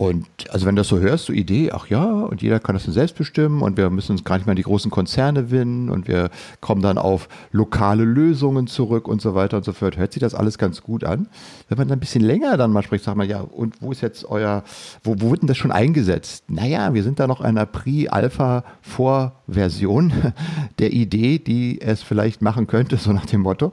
Und 0.02 0.26
also 0.50 0.66
wenn 0.66 0.76
du 0.76 0.80
das 0.80 0.88
so 0.88 0.98
hörst, 0.98 1.26
so 1.26 1.34
Idee, 1.34 1.70
ach 1.72 1.86
ja, 1.86 2.04
und 2.04 2.42
jeder 2.42 2.60
kann 2.60 2.74
das 2.74 2.86
dann 2.86 2.94
selbst 2.94 3.16
bestimmen 3.16 3.62
und 3.62 3.78
wir 3.78 3.92
müssen 3.92 4.14
uns 4.14 4.24
gar 4.24 4.38
nicht 4.38 4.48
mehr 4.48 4.54
in 4.54 4.58
die 4.58 4.64
großen 4.64 4.90
Konzerne 4.90 5.52
winnen 5.52 5.92
und 5.92 6.08
wir 6.08 6.32
kommen 6.60 6.82
dann 6.82 6.98
auf 6.98 7.30
lokale 7.52 8.04
Lösungen 8.04 8.66
zurück 8.66 9.08
und 9.08 9.22
so 9.22 9.36
weiter 9.36 9.58
und 9.58 9.64
so 9.64 9.74
fort. 9.74 9.98
Hört 9.98 10.14
sich 10.14 10.20
das 10.20 10.34
alles 10.34 10.58
ganz 10.58 10.82
gut 10.82 11.04
an. 11.04 11.28
Wenn 11.70 11.78
man 11.78 11.88
dann 11.88 11.98
ein 11.98 12.00
bisschen 12.00 12.24
länger 12.24 12.58
dann 12.58 12.72
mal 12.72 12.82
spricht, 12.82 13.04
sagt 13.04 13.16
man, 13.16 13.30
ja, 13.30 13.42
und 13.42 13.80
wo 13.80 13.92
ist 13.92 14.02
jetzt 14.02 14.26
euer, 14.26 14.64
wo, 15.04 15.18
wo 15.20 15.30
wird 15.30 15.44
denn 15.44 15.48
das 15.48 15.58
schon 15.58 15.72
eingesetzt? 15.72 16.46
Naja, 16.48 16.96
wir 16.96 17.04
sind 17.04 17.20
da 17.20 17.28
noch 17.28 17.42
in 17.42 17.46
einer 17.46 17.68
Pre-Alpha-Vorversion 17.68 20.34
der 20.80 20.94
Idee, 20.94 21.38
die 21.38 21.80
es 21.80 22.02
vielleicht 22.02 22.42
machen 22.42 22.66
könnte, 22.66 22.98
so 22.98 23.14
nach 23.14 23.28
dem 23.28 23.42
Motto. 23.42 23.72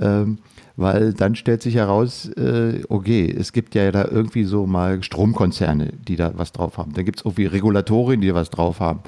Ähm, 0.00 0.38
weil 0.76 1.12
dann 1.12 1.34
stellt 1.34 1.60
sich 1.60 1.74
heraus, 1.74 2.26
äh, 2.36 2.82
okay, 2.88 3.30
es 3.30 3.52
gibt 3.52 3.74
ja 3.74 3.92
da 3.92 4.06
irgendwie 4.06 4.44
so 4.44 4.66
mal 4.66 5.02
Stromkonzerne, 5.02 5.92
die 6.08 6.16
da 6.16 6.32
was 6.36 6.52
drauf 6.52 6.78
haben. 6.78 6.94
Dann 6.94 7.04
gibt 7.04 7.18
es 7.18 7.24
irgendwie 7.26 7.44
Regulatorien, 7.44 8.22
die 8.22 8.28
da 8.28 8.34
was 8.34 8.48
drauf 8.48 8.80
haben, 8.80 9.00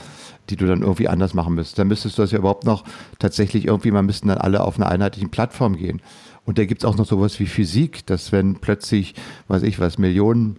die 0.50 0.56
du 0.56 0.66
dann 0.66 0.82
irgendwie 0.82 1.08
anders 1.08 1.32
machen 1.32 1.54
müsstest. 1.54 1.78
Dann 1.78 1.88
müsstest 1.88 2.18
du 2.18 2.22
das 2.22 2.30
ja 2.30 2.38
überhaupt 2.38 2.64
noch 2.64 2.84
tatsächlich 3.18 3.64
irgendwie, 3.64 3.90
man 3.90 4.04
müssten 4.04 4.28
dann 4.28 4.36
alle 4.36 4.62
auf 4.62 4.76
einer 4.76 4.88
einheitlichen 4.90 5.30
Plattform 5.30 5.76
gehen. 5.76 6.02
Und 6.44 6.58
da 6.58 6.66
gibt 6.66 6.82
es 6.82 6.84
auch 6.84 6.96
noch 6.96 7.06
sowas 7.06 7.40
wie 7.40 7.46
Physik, 7.46 8.04
dass 8.04 8.32
wenn 8.32 8.56
plötzlich, 8.56 9.14
weiß 9.48 9.62
ich 9.62 9.80
was, 9.80 9.96
Millionen 9.96 10.58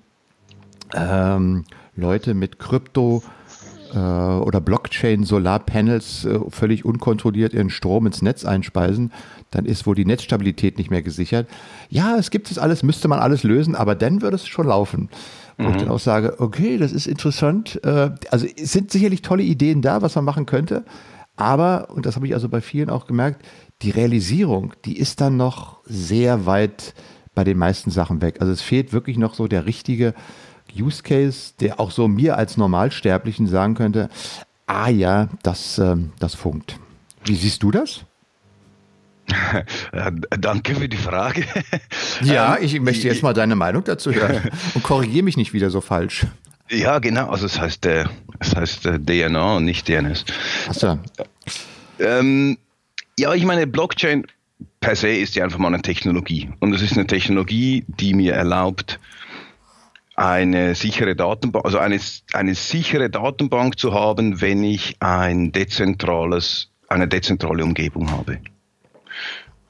ähm, 0.95 1.65
Leute 1.95 2.33
mit 2.33 2.57
Krypto 2.57 3.21
äh, 3.93 3.97
oder 3.97 4.59
Blockchain-Solarpanels 4.61 6.25
äh, 6.25 6.39
völlig 6.49 6.85
unkontrolliert 6.85 7.53
ihren 7.53 7.69
Strom 7.69 8.05
ins 8.07 8.21
Netz 8.21 8.45
einspeisen, 8.45 9.11
dann 9.51 9.65
ist 9.65 9.85
wohl 9.85 9.95
die 9.95 10.05
Netzstabilität 10.05 10.77
nicht 10.77 10.91
mehr 10.91 11.03
gesichert. 11.03 11.47
Ja, 11.89 12.17
es 12.17 12.31
gibt 12.31 12.51
es 12.51 12.57
alles, 12.57 12.83
müsste 12.83 13.07
man 13.07 13.19
alles 13.19 13.43
lösen, 13.43 13.75
aber 13.75 13.95
dann 13.95 14.21
würde 14.21 14.35
es 14.35 14.47
schon 14.47 14.67
laufen. 14.67 15.09
Wo 15.57 15.65
mhm. 15.65 15.71
ich 15.71 15.77
dann 15.77 15.89
auch 15.89 15.99
sage, 15.99 16.39
okay, 16.39 16.77
das 16.77 16.91
ist 16.91 17.07
interessant. 17.07 17.79
Äh, 17.83 18.11
also 18.31 18.47
es 18.57 18.71
sind 18.71 18.91
sicherlich 18.91 19.21
tolle 19.21 19.43
Ideen 19.43 19.81
da, 19.81 20.01
was 20.01 20.15
man 20.15 20.25
machen 20.25 20.45
könnte. 20.45 20.83
Aber, 21.35 21.89
und 21.91 22.05
das 22.05 22.15
habe 22.15 22.27
ich 22.27 22.33
also 22.33 22.49
bei 22.49 22.61
vielen 22.61 22.89
auch 22.89 23.07
gemerkt, 23.07 23.45
die 23.81 23.89
Realisierung, 23.89 24.73
die 24.85 24.97
ist 24.97 25.21
dann 25.21 25.37
noch 25.37 25.79
sehr 25.85 26.45
weit 26.45 26.93
bei 27.35 27.43
den 27.43 27.57
meisten 27.57 27.91
Sachen 27.91 28.21
weg. 28.21 28.37
Also 28.39 28.53
es 28.53 28.61
fehlt 28.61 28.93
wirklich 28.93 29.17
noch 29.17 29.33
so 29.33 29.47
der 29.47 29.65
richtige 29.65 30.13
Use 30.77 31.03
Case, 31.03 31.53
der 31.59 31.79
auch 31.79 31.91
so 31.91 32.07
mir 32.07 32.37
als 32.37 32.57
Normalsterblichen 32.57 33.47
sagen 33.47 33.75
könnte, 33.75 34.09
ah 34.67 34.89
ja, 34.89 35.29
das, 35.43 35.77
ähm, 35.77 36.11
das 36.19 36.35
funkt. 36.35 36.79
Wie 37.25 37.35
siehst 37.35 37.63
du 37.63 37.71
das? 37.71 38.05
Danke 40.39 40.75
für 40.75 40.89
die 40.89 40.97
Frage. 40.97 41.45
Ja, 42.21 42.57
ähm, 42.57 42.63
ich 42.63 42.79
möchte 42.81 43.07
jetzt 43.07 43.23
mal 43.23 43.33
deine 43.33 43.55
Meinung 43.55 43.83
dazu 43.83 44.11
hören 44.13 44.41
und 44.73 44.83
korrigiere 44.83 45.23
mich 45.23 45.37
nicht 45.37 45.53
wieder 45.53 45.69
so 45.69 45.81
falsch. 45.81 46.25
Ja, 46.69 46.99
genau. 46.99 47.29
Also 47.29 47.45
es 47.45 47.59
heißt, 47.59 47.85
äh, 47.85 48.05
es 48.39 48.55
heißt 48.55 48.85
äh, 48.85 48.99
DNA 48.99 49.57
und 49.57 49.65
nicht 49.65 49.87
DNS. 49.87 50.25
Achso. 50.67 50.99
Ähm, 51.99 52.57
ja, 53.17 53.33
ich 53.33 53.45
meine, 53.45 53.67
Blockchain 53.67 54.25
per 54.79 54.95
se 54.95 55.09
ist 55.09 55.35
ja 55.35 55.43
einfach 55.43 55.59
mal 55.59 55.67
eine 55.67 55.81
Technologie. 55.81 56.49
Und 56.59 56.73
es 56.73 56.81
ist 56.81 56.93
eine 56.93 57.07
Technologie, 57.07 57.85
die 57.87 58.13
mir 58.13 58.33
erlaubt, 58.33 58.99
eine 60.15 60.75
sichere 60.75 61.15
Datenbank, 61.15 61.65
also 61.65 61.79
eine, 61.79 61.99
eine 62.33 62.55
sichere 62.55 63.09
Datenbank 63.09 63.79
zu 63.79 63.93
haben, 63.93 64.41
wenn 64.41 64.63
ich 64.63 64.97
ein 64.99 65.51
dezentrales, 65.51 66.69
eine 66.87 67.07
dezentrale 67.07 67.63
Umgebung 67.63 68.11
habe. 68.11 68.39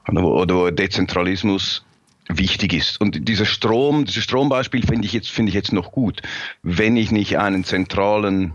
Oder 0.06 0.22
wo 0.54 0.70
Dezentralismus 0.70 1.84
wichtig 2.28 2.74
ist. 2.74 3.00
Und 3.00 3.28
dieser 3.28 3.46
Strom, 3.46 4.04
dieses 4.04 4.24
Strombeispiel 4.24 4.86
finde 4.86 5.06
ich 5.06 5.12
jetzt, 5.12 5.30
finde 5.30 5.50
ich 5.50 5.54
jetzt 5.54 5.72
noch 5.72 5.92
gut. 5.92 6.20
Wenn 6.62 6.96
ich 6.96 7.10
nicht 7.10 7.38
einen 7.38 7.64
zentralen 7.64 8.54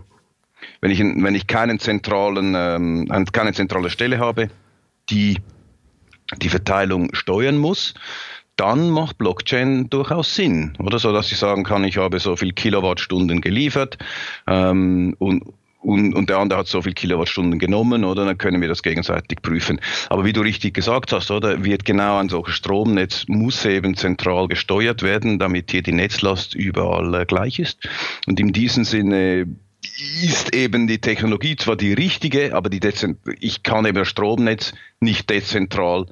wenn 0.80 0.90
ich, 0.90 1.00
wenn 1.00 1.34
ich 1.34 1.46
keinen 1.46 1.78
zentralen, 1.78 2.54
ähm, 2.56 3.26
keine 3.32 3.52
zentrale 3.52 3.90
Stelle 3.90 4.18
habe, 4.18 4.50
die 5.10 5.38
die 6.36 6.48
Verteilung 6.48 7.14
steuern 7.14 7.58
muss, 7.58 7.94
dann 8.60 8.90
macht 8.90 9.16
Blockchain 9.16 9.88
durchaus 9.88 10.34
Sinn, 10.34 10.74
oder 10.78 10.98
so, 10.98 11.12
dass 11.12 11.32
ich 11.32 11.38
sagen 11.38 11.64
kann, 11.64 11.82
ich 11.82 11.96
habe 11.96 12.20
so 12.20 12.36
viel 12.36 12.52
Kilowattstunden 12.52 13.40
geliefert 13.40 13.96
ähm, 14.46 15.16
und 15.18 15.44
und, 15.82 16.12
und 16.12 16.28
der 16.28 16.36
andere 16.36 16.58
hat 16.58 16.66
so 16.66 16.82
viel 16.82 16.92
Kilowattstunden 16.92 17.58
genommen, 17.58 18.04
oder? 18.04 18.26
Dann 18.26 18.36
können 18.36 18.60
wir 18.60 18.68
das 18.68 18.82
gegenseitig 18.82 19.40
prüfen. 19.40 19.80
Aber 20.10 20.26
wie 20.26 20.34
du 20.34 20.42
richtig 20.42 20.74
gesagt 20.74 21.10
hast, 21.10 21.30
oder? 21.30 21.64
Wird 21.64 21.86
genau 21.86 22.18
ein 22.18 22.28
solches 22.28 22.56
Stromnetz 22.56 23.24
muss 23.28 23.64
eben 23.64 23.96
zentral 23.96 24.46
gesteuert 24.46 25.02
werden, 25.02 25.38
damit 25.38 25.70
hier 25.70 25.82
die 25.82 25.92
Netzlast 25.92 26.54
überall 26.54 27.14
äh, 27.14 27.24
gleich 27.24 27.58
ist. 27.58 27.88
Und 28.26 28.38
in 28.38 28.52
diesem 28.52 28.84
Sinne 28.84 29.46
ist 30.22 30.54
eben 30.54 30.86
die 30.86 31.00
Technologie 31.00 31.56
zwar 31.56 31.76
die 31.76 31.94
richtige, 31.94 32.54
aber 32.54 32.68
die 32.68 32.80
ich 33.40 33.62
kann 33.62 33.86
eben 33.86 33.96
das 33.96 34.08
Stromnetz 34.08 34.74
nicht 35.00 35.30
dezentral 35.30 36.04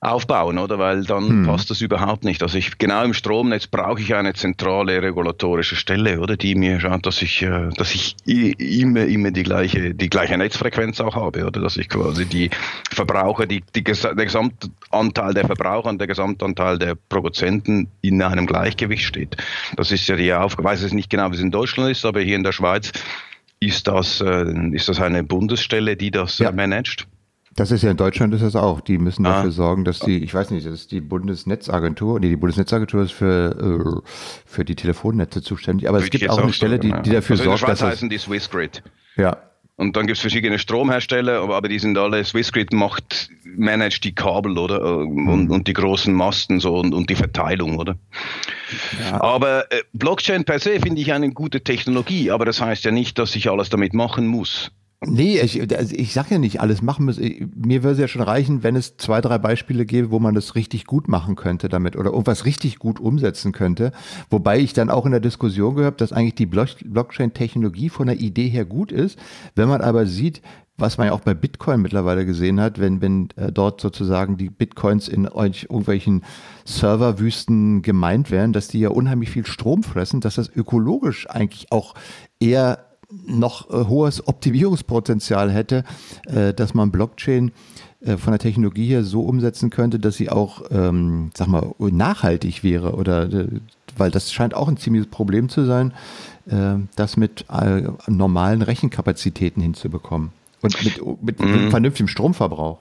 aufbauen, 0.00 0.58
oder? 0.58 0.78
Weil 0.78 1.04
dann 1.04 1.28
hm. 1.28 1.46
passt 1.46 1.70
das 1.70 1.80
überhaupt 1.80 2.22
nicht. 2.22 2.42
Also 2.42 2.56
ich 2.56 2.78
genau 2.78 3.02
im 3.04 3.14
Stromnetz 3.14 3.66
brauche 3.66 4.00
ich 4.00 4.14
eine 4.14 4.32
zentrale 4.32 5.02
regulatorische 5.02 5.74
Stelle, 5.74 6.20
oder? 6.20 6.36
Die 6.36 6.54
mir 6.54 6.78
schaut, 6.78 7.04
dass 7.04 7.20
ich, 7.20 7.42
äh, 7.42 7.70
dass 7.76 7.94
ich 7.94 8.14
immer, 8.24 9.06
immer 9.06 9.32
die 9.32 9.42
gleiche, 9.42 9.94
die 9.94 10.08
gleiche 10.08 10.38
Netzfrequenz 10.38 11.00
auch 11.00 11.16
habe, 11.16 11.44
oder? 11.44 11.60
Dass 11.60 11.76
ich 11.76 11.88
quasi 11.88 12.26
die 12.26 12.50
Verbraucher, 12.90 13.46
die, 13.46 13.64
die 13.74 13.82
der 13.82 14.24
Gesamtanteil 14.24 15.34
der 15.34 15.46
Verbraucher 15.46 15.88
und 15.88 15.98
der 15.98 16.06
Gesamtanteil 16.06 16.78
der 16.78 16.94
Produzenten 16.94 17.88
in 18.00 18.22
einem 18.22 18.46
Gleichgewicht 18.46 19.04
steht. 19.04 19.36
Das 19.74 19.90
ist 19.90 20.06
ja 20.06 20.14
die 20.14 20.32
Aufgabe. 20.32 20.68
Ich 20.68 20.72
weiß 20.74 20.82
es 20.82 20.92
nicht 20.92 21.10
genau, 21.10 21.30
wie 21.30 21.34
es 21.34 21.40
in 21.40 21.50
Deutschland 21.50 21.90
ist, 21.90 22.04
aber 22.04 22.20
hier 22.20 22.36
in 22.36 22.44
der 22.44 22.52
Schweiz 22.52 22.92
ist 23.58 23.88
das, 23.88 24.20
äh, 24.20 24.44
ist 24.72 24.88
das 24.88 25.00
eine 25.00 25.24
Bundesstelle, 25.24 25.96
die 25.96 26.12
das 26.12 26.38
ja. 26.38 26.52
managt. 26.52 27.08
Das 27.58 27.72
ist 27.72 27.82
ja 27.82 27.90
in 27.90 27.96
Deutschland 27.96 28.32
ist 28.34 28.42
das 28.44 28.54
auch. 28.54 28.80
Die 28.80 28.98
müssen 28.98 29.26
ah. 29.26 29.36
dafür 29.36 29.50
sorgen, 29.50 29.84
dass 29.84 29.98
die, 29.98 30.22
ich 30.22 30.32
weiß 30.32 30.52
nicht, 30.52 30.64
das 30.64 30.74
ist 30.74 30.92
die 30.92 31.00
Bundesnetzagentur, 31.00 32.20
nee, 32.20 32.28
die 32.28 32.36
Bundesnetzagentur 32.36 33.02
ist 33.02 33.10
für, 33.10 34.04
äh, 34.04 34.08
für 34.46 34.64
die 34.64 34.76
Telefonnetze 34.76 35.42
zuständig, 35.42 35.88
aber 35.88 35.98
es 35.98 36.08
gibt 36.08 36.30
auch 36.30 36.38
eine 36.38 36.52
Stelle, 36.52 36.78
die, 36.78 36.92
die 37.02 37.10
dafür 37.10 37.34
also 37.34 37.44
sorgt, 37.44 37.44
in 37.44 37.50
der 37.50 37.56
Schweiz 37.56 37.78
dass 37.80 37.90
heißen 37.90 38.08
die 38.08 38.18
Swissgrid. 38.18 38.84
Ja. 39.16 39.38
Und 39.74 39.96
dann 39.96 40.06
gibt 40.06 40.18
es 40.18 40.20
verschiedene 40.20 40.58
Stromhersteller, 40.60 41.40
aber 41.40 41.68
die 41.68 41.80
sind 41.80 41.98
alle, 41.98 42.24
Swissgrid 42.24 42.72
macht, 42.72 43.30
managt 43.44 44.04
die 44.04 44.14
Kabel, 44.14 44.56
oder? 44.56 45.04
Mhm. 45.04 45.28
Und, 45.28 45.50
und 45.50 45.66
die 45.66 45.72
großen 45.72 46.14
Masten 46.14 46.60
so 46.60 46.76
und, 46.76 46.94
und 46.94 47.10
die 47.10 47.16
Verteilung, 47.16 47.78
oder? 47.78 47.96
Ja. 49.00 49.20
Aber 49.20 49.70
äh, 49.72 49.82
Blockchain 49.92 50.44
per 50.44 50.60
se 50.60 50.78
finde 50.80 51.00
ich 51.00 51.12
eine 51.12 51.30
gute 51.32 51.62
Technologie, 51.62 52.30
aber 52.30 52.44
das 52.44 52.60
heißt 52.60 52.84
ja 52.84 52.92
nicht, 52.92 53.18
dass 53.18 53.34
ich 53.34 53.50
alles 53.50 53.68
damit 53.68 53.94
machen 53.94 54.28
muss. 54.28 54.70
Nee, 55.06 55.38
ich, 55.40 55.60
also 55.76 55.94
ich 55.94 56.12
sag 56.12 56.28
ja 56.32 56.38
nicht, 56.38 56.60
alles 56.60 56.82
machen 56.82 57.04
muss. 57.04 57.18
Mir 57.18 57.84
würde 57.84 57.92
es 57.92 57.98
ja 58.00 58.08
schon 58.08 58.22
reichen, 58.22 58.64
wenn 58.64 58.74
es 58.74 58.96
zwei, 58.96 59.20
drei 59.20 59.38
Beispiele 59.38 59.86
gäbe, 59.86 60.10
wo 60.10 60.18
man 60.18 60.34
das 60.34 60.56
richtig 60.56 60.86
gut 60.86 61.06
machen 61.06 61.36
könnte 61.36 61.68
damit 61.68 61.94
oder 61.94 62.10
irgendwas 62.10 62.44
richtig 62.44 62.80
gut 62.80 62.98
umsetzen 62.98 63.52
könnte. 63.52 63.92
Wobei 64.28 64.58
ich 64.58 64.72
dann 64.72 64.90
auch 64.90 65.06
in 65.06 65.12
der 65.12 65.20
Diskussion 65.20 65.76
gehört, 65.76 66.00
dass 66.00 66.12
eigentlich 66.12 66.34
die 66.34 66.46
Blockchain-Technologie 66.46 67.90
von 67.90 68.08
der 68.08 68.18
Idee 68.18 68.48
her 68.48 68.64
gut 68.64 68.90
ist. 68.90 69.20
Wenn 69.54 69.68
man 69.68 69.82
aber 69.82 70.04
sieht, 70.06 70.42
was 70.78 70.98
man 70.98 71.08
ja 71.08 71.12
auch 71.12 71.20
bei 71.20 71.34
Bitcoin 71.34 71.80
mittlerweile 71.80 72.26
gesehen 72.26 72.60
hat, 72.60 72.80
wenn, 72.80 73.00
wenn 73.00 73.28
äh, 73.36 73.52
dort 73.52 73.80
sozusagen 73.80 74.36
die 74.36 74.50
Bitcoins 74.50 75.06
in 75.06 75.24
irgendwelchen 75.26 76.24
Serverwüsten 76.64 77.82
gemeint 77.82 78.32
werden, 78.32 78.52
dass 78.52 78.66
die 78.66 78.80
ja 78.80 78.88
unheimlich 78.88 79.30
viel 79.30 79.46
Strom 79.46 79.84
fressen, 79.84 80.20
dass 80.20 80.36
das 80.36 80.48
ökologisch 80.54 81.28
eigentlich 81.30 81.70
auch 81.70 81.94
eher 82.40 82.87
noch 83.10 83.70
äh, 83.70 83.86
hohes 83.86 84.26
Optimierungspotenzial 84.26 85.50
hätte, 85.50 85.84
äh, 86.26 86.52
dass 86.52 86.74
man 86.74 86.90
Blockchain 86.90 87.52
äh, 88.00 88.16
von 88.16 88.32
der 88.32 88.38
Technologie 88.38 88.86
her 88.86 89.02
so 89.02 89.22
umsetzen 89.22 89.70
könnte, 89.70 89.98
dass 89.98 90.16
sie 90.16 90.30
auch, 90.30 90.62
ähm, 90.70 91.30
sag 91.34 91.48
mal, 91.48 91.74
nachhaltig 91.78 92.62
wäre 92.62 92.94
oder 92.94 93.28
weil 93.96 94.10
das 94.10 94.32
scheint 94.32 94.54
auch 94.54 94.68
ein 94.68 94.76
ziemliches 94.76 95.08
Problem 95.08 95.48
zu 95.48 95.64
sein, 95.64 95.92
das 96.94 97.16
mit 97.18 97.44
normalen 98.06 98.62
Rechenkapazitäten 98.62 99.60
hinzubekommen 99.60 100.30
und 100.62 100.82
mit, 100.84 101.22
mit, 101.22 101.40
mhm. 101.40 101.50
mit 101.50 101.70
vernünftigem 101.70 102.08
Stromverbrauch. 102.08 102.78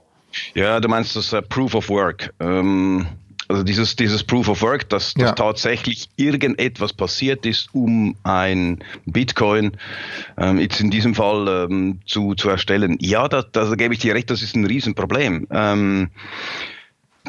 Ja, 0.54 0.80
du 0.80 0.88
meinst 0.88 1.16
das 1.16 1.36
Proof 1.50 1.74
of 1.76 1.90
Work. 1.90 2.34
Ähm 2.40 3.08
also 3.48 3.64
dieses, 3.64 3.96
dieses 3.96 4.24
Proof 4.24 4.50
of 4.50 4.62
Work, 4.62 4.90
dass, 4.90 5.14
dass 5.14 5.30
ja. 5.30 5.32
tatsächlich 5.32 6.10
irgendetwas 6.18 6.94
passiert 6.94 7.46
ist, 7.46 7.70
um 7.74 8.16
ein 8.24 8.84
Bitcoin 9.06 9.78
ähm, 10.38 10.60
jetzt 10.60 10.80
in 10.82 10.92
diesem 10.92 11.16
Fall 11.16 11.68
ähm, 11.70 12.00
zu, 12.06 12.36
zu 12.36 12.50
erstellen. 12.50 12.98
Ja, 13.00 13.28
da, 13.28 13.44
da 13.44 13.76
gebe 13.76 13.94
ich 13.94 14.00
dir 14.00 14.16
recht, 14.16 14.30
das 14.30 14.42
ist 14.42 14.56
ein 14.56 14.66
Riesenproblem. 14.66 15.48
Ähm, 15.52 16.10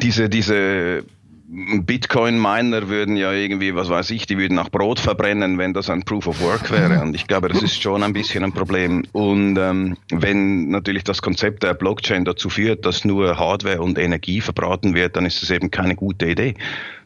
diese, 0.01 0.29
diese 0.29 1.03
Bitcoin-Miner 1.51 2.89
würden 2.89 3.17
ja 3.17 3.31
irgendwie, 3.31 3.73
was 3.73 3.89
weiß 3.89 4.11
ich, 4.11 4.27
die 4.27 4.37
würden 4.37 4.59
auch 4.59 4.69
Brot 4.69 4.99
verbrennen, 4.99 5.57
wenn 5.57 5.73
das 5.73 5.89
ein 5.89 6.03
Proof 6.03 6.27
of 6.27 6.41
Work 6.41 6.69
wäre. 6.69 7.01
Und 7.01 7.15
ich 7.15 7.25
glaube, 7.25 7.49
das 7.49 7.63
ist 7.63 7.81
schon 7.81 8.03
ein 8.03 8.13
bisschen 8.13 8.43
ein 8.43 8.51
Problem. 8.51 9.03
Und 9.13 9.57
ähm, 9.57 9.97
wenn 10.11 10.69
natürlich 10.69 11.03
das 11.03 11.23
Konzept 11.23 11.63
der 11.63 11.73
Blockchain 11.73 12.23
dazu 12.23 12.49
führt, 12.49 12.85
dass 12.85 13.03
nur 13.03 13.39
Hardware 13.39 13.81
und 13.81 13.97
Energie 13.97 14.41
verbraten 14.41 14.93
wird, 14.93 15.15
dann 15.15 15.25
ist 15.25 15.41
es 15.41 15.49
eben 15.49 15.71
keine 15.71 15.95
gute 15.95 16.27
Idee, 16.27 16.53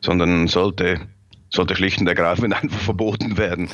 sondern 0.01 0.47
sollte, 0.47 0.99
sollte 1.49 1.77
schlicht 1.77 2.01
und 2.01 2.07
ergreifend 2.07 2.53
einfach 2.61 2.79
verboten 2.79 3.37
werden. 3.37 3.69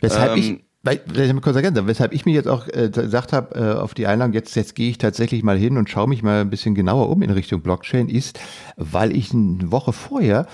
Weshalb 0.00 0.36
ähm, 0.36 0.38
ich 0.38 0.69
weil, 0.82 1.00
mal 1.34 1.40
kurz 1.40 1.56
ergänzen, 1.56 1.86
weshalb 1.86 2.14
ich 2.14 2.24
mich 2.24 2.34
jetzt 2.34 2.48
auch 2.48 2.66
äh, 2.68 2.88
gesagt 2.88 3.32
habe 3.32 3.54
äh, 3.54 3.78
auf 3.78 3.92
die 3.92 4.06
Einladung, 4.06 4.32
jetzt, 4.32 4.54
jetzt 4.56 4.74
gehe 4.74 4.90
ich 4.90 4.98
tatsächlich 4.98 5.42
mal 5.42 5.58
hin 5.58 5.76
und 5.76 5.90
schaue 5.90 6.08
mich 6.08 6.22
mal 6.22 6.40
ein 6.40 6.50
bisschen 6.50 6.74
genauer 6.74 7.10
um 7.10 7.22
in 7.22 7.30
Richtung 7.30 7.60
Blockchain, 7.60 8.08
ist, 8.08 8.40
weil 8.76 9.14
ich 9.14 9.32
eine 9.32 9.70
Woche 9.70 9.92
vorher 9.92 10.46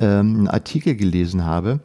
ähm, 0.00 0.36
einen 0.36 0.48
Artikel 0.48 0.96
gelesen 0.96 1.44
habe, 1.44 1.80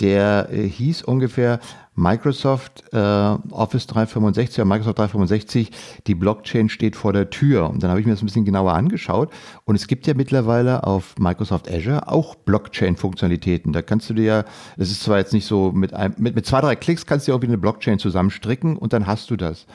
der 0.00 0.48
äh, 0.50 0.68
hieß 0.68 1.02
ungefähr 1.02 1.60
Microsoft 1.96 2.82
äh, 2.92 2.96
Office 2.96 3.86
365 3.86 4.58
oder 4.58 4.64
Microsoft 4.64 4.98
365, 4.98 5.70
die 6.06 6.14
Blockchain 6.14 6.68
steht 6.68 6.96
vor 6.96 7.12
der 7.12 7.30
Tür. 7.30 7.70
Und 7.70 7.82
dann 7.82 7.90
habe 7.90 8.00
ich 8.00 8.06
mir 8.06 8.12
das 8.12 8.22
ein 8.22 8.26
bisschen 8.26 8.44
genauer 8.44 8.72
angeschaut. 8.72 9.30
Und 9.64 9.76
es 9.76 9.86
gibt 9.86 10.06
ja 10.06 10.14
mittlerweile 10.14 10.84
auf 10.84 11.14
Microsoft 11.18 11.70
Azure 11.70 12.08
auch 12.08 12.34
Blockchain-Funktionalitäten. 12.34 13.72
Da 13.72 13.82
kannst 13.82 14.10
du 14.10 14.14
dir 14.14 14.24
ja, 14.24 14.44
das 14.76 14.90
ist 14.90 15.04
zwar 15.04 15.18
jetzt 15.18 15.32
nicht 15.32 15.46
so, 15.46 15.70
mit, 15.70 15.94
einem, 15.94 16.14
mit, 16.18 16.34
mit 16.34 16.46
zwei, 16.46 16.60
drei 16.60 16.74
Klicks 16.74 17.06
kannst 17.06 17.28
du 17.28 17.32
dir 17.32 17.36
auch 17.36 17.42
wieder 17.42 17.52
eine 17.52 17.58
Blockchain 17.58 18.00
zusammenstricken 18.00 18.76
und 18.76 18.92
dann 18.92 19.06
hast 19.06 19.30
du 19.30 19.36
das. 19.36 19.66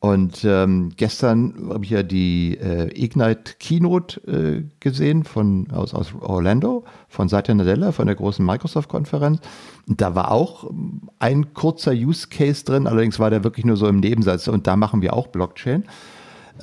Und 0.00 0.44
ähm, 0.44 0.92
gestern 0.96 1.70
habe 1.70 1.84
ich 1.84 1.90
ja 1.90 2.04
die 2.04 2.56
äh, 2.56 2.88
Ignite 2.94 3.54
Keynote 3.58 4.20
äh, 4.28 4.64
gesehen 4.78 5.24
von, 5.24 5.68
aus, 5.72 5.92
aus 5.92 6.14
Orlando, 6.20 6.84
von 7.08 7.28
Satya 7.28 7.54
Nadella, 7.54 7.90
von 7.90 8.06
der 8.06 8.14
großen 8.14 8.46
Microsoft-Konferenz. 8.46 9.40
Da 9.88 10.14
war 10.14 10.30
auch 10.30 10.70
ein 11.18 11.52
kurzer 11.52 11.92
Use 11.92 12.28
Case 12.28 12.64
drin, 12.64 12.86
allerdings 12.86 13.18
war 13.18 13.30
der 13.30 13.42
wirklich 13.42 13.66
nur 13.66 13.76
so 13.76 13.88
im 13.88 13.98
Nebensatz. 13.98 14.46
Und 14.46 14.68
da 14.68 14.76
machen 14.76 15.02
wir 15.02 15.14
auch 15.14 15.26
Blockchain. 15.26 15.84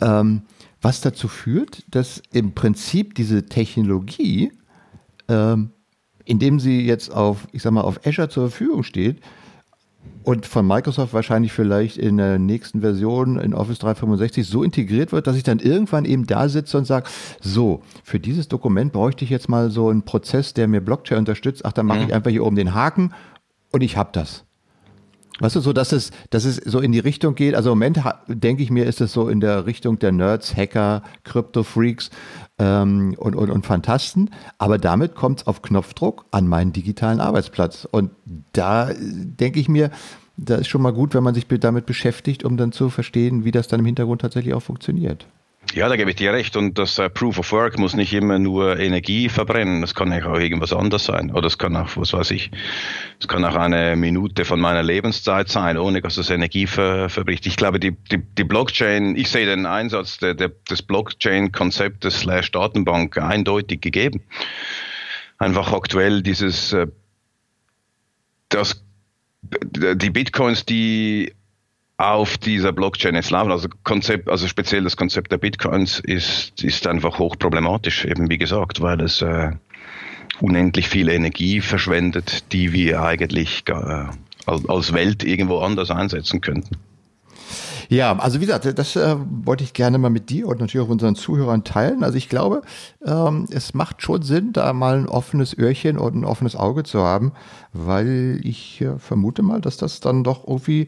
Ähm, 0.01 0.43
was 0.81 1.01
dazu 1.01 1.27
führt, 1.27 1.83
dass 1.93 2.21
im 2.31 2.53
Prinzip 2.53 3.15
diese 3.15 3.47
Technologie, 3.47 4.53
ähm, 5.27 5.71
indem 6.23 6.61
sie 6.61 6.85
jetzt 6.85 7.11
auf, 7.13 7.47
ich 7.51 7.63
sag 7.63 7.71
mal, 7.71 7.81
auf 7.81 8.05
Azure 8.05 8.29
zur 8.29 8.49
Verfügung 8.49 8.83
steht, 8.83 9.19
und 10.25 10.47
von 10.47 10.65
Microsoft 10.65 11.13
wahrscheinlich 11.13 11.53
vielleicht 11.53 11.97
in 11.97 12.17
der 12.17 12.39
nächsten 12.39 12.81
Version 12.81 13.39
in 13.39 13.53
Office 13.53 13.77
365 13.77 14.47
so 14.47 14.63
integriert 14.63 15.11
wird, 15.11 15.27
dass 15.27 15.35
ich 15.35 15.43
dann 15.43 15.59
irgendwann 15.59 16.03
eben 16.03 16.25
da 16.25 16.49
sitze 16.49 16.79
und 16.79 16.85
sage, 16.85 17.07
so, 17.41 17.83
für 18.03 18.19
dieses 18.19 18.47
Dokument 18.47 18.91
bräuchte 18.91 19.23
ich 19.23 19.29
jetzt 19.29 19.49
mal 19.49 19.69
so 19.69 19.89
einen 19.89 20.01
Prozess, 20.01 20.55
der 20.55 20.67
mir 20.67 20.81
Blockchain 20.81 21.19
unterstützt. 21.19 21.63
Ach, 21.63 21.73
dann 21.73 21.85
mache 21.85 21.99
mhm. 21.99 22.05
ich 22.07 22.13
einfach 22.13 22.31
hier 22.31 22.43
oben 22.43 22.55
den 22.55 22.73
Haken 22.73 23.13
und 23.71 23.81
ich 23.81 23.97
habe 23.97 24.09
das. 24.13 24.45
Weißt 25.39 25.55
du, 25.55 25.59
so 25.59 25.73
dass 25.73 25.91
es, 25.91 26.11
dass 26.29 26.45
es 26.45 26.55
so 26.55 26.79
in 26.79 26.93
die 26.93 26.99
Richtung 26.99 27.35
geht. 27.35 27.55
Also 27.55 27.71
im 27.71 27.77
Moment 27.77 27.99
denke 28.27 28.63
ich 28.63 28.71
mir, 28.71 28.85
ist 28.85 29.01
es 29.01 29.11
so 29.11 29.27
in 29.27 29.41
der 29.41 29.65
Richtung 29.65 29.99
der 29.99 30.13
Nerds, 30.13 30.55
Hacker, 30.55 31.03
Crypto-Freaks 31.25 32.09
ähm, 32.57 33.15
und, 33.17 33.35
und, 33.35 33.49
und 33.49 33.65
Fantasten. 33.65 34.29
Aber 34.57 34.77
damit 34.77 35.15
kommt 35.15 35.41
es 35.41 35.47
auf 35.47 35.61
Knopfdruck 35.61 36.25
an 36.31 36.47
meinen 36.47 36.71
digitalen 36.71 37.19
Arbeitsplatz. 37.19 37.85
Und 37.89 38.11
da 38.53 38.91
denke 38.95 39.59
ich 39.59 39.67
mir, 39.67 39.91
da 40.37 40.55
ist 40.55 40.67
schon 40.67 40.81
mal 40.81 40.93
gut, 40.93 41.13
wenn 41.13 41.23
man 41.23 41.33
sich 41.33 41.47
damit 41.47 41.85
beschäftigt, 41.85 42.45
um 42.45 42.55
dann 42.55 42.71
zu 42.71 42.89
verstehen, 42.89 43.43
wie 43.43 43.51
das 43.51 43.67
dann 43.67 43.81
im 43.81 43.85
Hintergrund 43.85 44.21
tatsächlich 44.21 44.53
auch 44.53 44.63
funktioniert. 44.63 45.27
Ja, 45.73 45.89
da 45.89 45.97
gebe 45.97 46.09
ich 46.09 46.15
dir 46.15 46.31
recht. 46.31 46.55
Und 46.55 46.77
das 46.77 46.99
uh, 46.99 47.09
Proof 47.09 47.39
of 47.39 47.51
Work 47.51 47.77
muss 47.77 47.95
nicht 47.95 48.13
immer 48.13 48.39
nur 48.39 48.79
Energie 48.79 49.27
verbrennen. 49.29 49.81
Das 49.81 49.93
kann 49.93 50.13
auch 50.13 50.39
irgendwas 50.39 50.71
anderes 50.71 51.05
sein. 51.05 51.31
Oder 51.31 51.47
es 51.47 51.57
kann 51.57 51.75
auch, 51.75 51.97
was 51.97 52.13
weiß 52.13 52.31
ich, 52.31 52.51
es 53.19 53.27
kann 53.27 53.43
auch 53.43 53.55
eine 53.55 53.95
Minute 53.95 54.45
von 54.45 54.59
meiner 54.59 54.83
Lebenszeit 54.83 55.49
sein, 55.49 55.77
ohne 55.77 56.01
dass 56.01 56.17
es 56.17 56.29
Energie 56.29 56.67
ver 56.67 57.09
verbricht. 57.09 57.45
Ich 57.45 57.57
glaube, 57.57 57.79
die, 57.79 57.91
die, 57.91 58.19
die 58.19 58.43
Blockchain, 58.43 59.15
ich 59.15 59.29
sehe 59.29 59.45
den 59.45 59.65
Einsatz 59.65 60.17
der, 60.17 60.33
der, 60.33 60.49
des 60.69 60.81
Blockchain-Konzeptes 60.81 62.21
slash 62.21 62.51
Datenbank 62.51 63.17
eindeutig 63.17 63.81
gegeben. 63.81 64.23
Einfach 65.37 65.73
aktuell 65.73 66.21
dieses, 66.21 66.71
äh, 66.71 66.87
das, 68.49 68.85
die 69.41 70.09
Bitcoins, 70.09 70.65
die 70.65 71.33
auf 71.97 72.37
dieser 72.37 72.73
Blockchain 72.73 73.15
jetzt 73.15 73.31
laufen. 73.31 73.51
Also 73.51 73.69
Konzept, 73.83 74.29
also 74.29 74.47
speziell 74.47 74.83
das 74.83 74.97
Konzept 74.97 75.31
der 75.31 75.37
Bitcoins 75.37 75.99
ist, 75.99 76.63
ist 76.63 76.87
einfach 76.87 77.19
hochproblematisch, 77.19 78.05
eben 78.05 78.29
wie 78.29 78.37
gesagt, 78.37 78.81
weil 78.81 79.01
es 79.01 79.21
äh, 79.21 79.51
unendlich 80.41 80.89
viel 80.89 81.09
Energie 81.09 81.61
verschwendet, 81.61 82.51
die 82.51 82.73
wir 82.73 83.01
eigentlich 83.01 83.63
äh, 83.67 84.05
als 84.45 84.93
Welt 84.93 85.23
irgendwo 85.23 85.59
anders 85.59 85.89
einsetzen 85.89 86.41
könnten. 86.41 86.77
Ja, 87.89 88.17
also 88.17 88.41
wie 88.41 88.45
gesagt, 88.45 88.77
das 88.77 88.95
äh, 88.95 89.15
wollte 89.43 89.63
ich 89.63 89.73
gerne 89.73 89.97
mal 89.97 90.09
mit 90.09 90.29
dir 90.29 90.47
und 90.47 90.59
natürlich 90.59 90.85
auch 90.85 90.91
unseren 90.91 91.15
Zuhörern 91.15 91.63
teilen. 91.63 92.03
Also 92.03 92.17
ich 92.17 92.29
glaube, 92.29 92.61
ähm, 93.05 93.47
es 93.51 93.73
macht 93.73 94.01
schon 94.01 94.21
Sinn, 94.21 94.53
da 94.53 94.73
mal 94.73 94.97
ein 94.97 95.07
offenes 95.07 95.57
Öhrchen 95.57 95.97
und 95.97 96.15
ein 96.15 96.25
offenes 96.25 96.55
Auge 96.55 96.83
zu 96.83 97.01
haben, 97.01 97.33
weil 97.73 98.39
ich 98.43 98.81
äh, 98.81 98.97
vermute 98.97 99.43
mal, 99.43 99.61
dass 99.61 99.77
das 99.77 99.99
dann 99.99 100.23
doch 100.23 100.47
irgendwie 100.47 100.87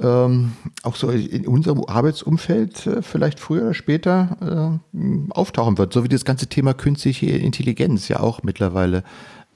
ähm, 0.00 0.52
auch 0.82 0.96
so 0.96 1.10
in 1.10 1.46
unserem 1.46 1.84
Arbeitsumfeld 1.84 2.86
äh, 2.86 3.02
vielleicht 3.02 3.40
früher 3.40 3.62
oder 3.62 3.74
später 3.74 4.80
äh, 4.94 5.28
auftauchen 5.30 5.78
wird. 5.78 5.92
So 5.92 6.04
wie 6.04 6.08
das 6.08 6.24
ganze 6.24 6.46
Thema 6.46 6.74
künstliche 6.74 7.26
Intelligenz 7.26 8.08
ja 8.08 8.20
auch 8.20 8.42
mittlerweile 8.42 9.04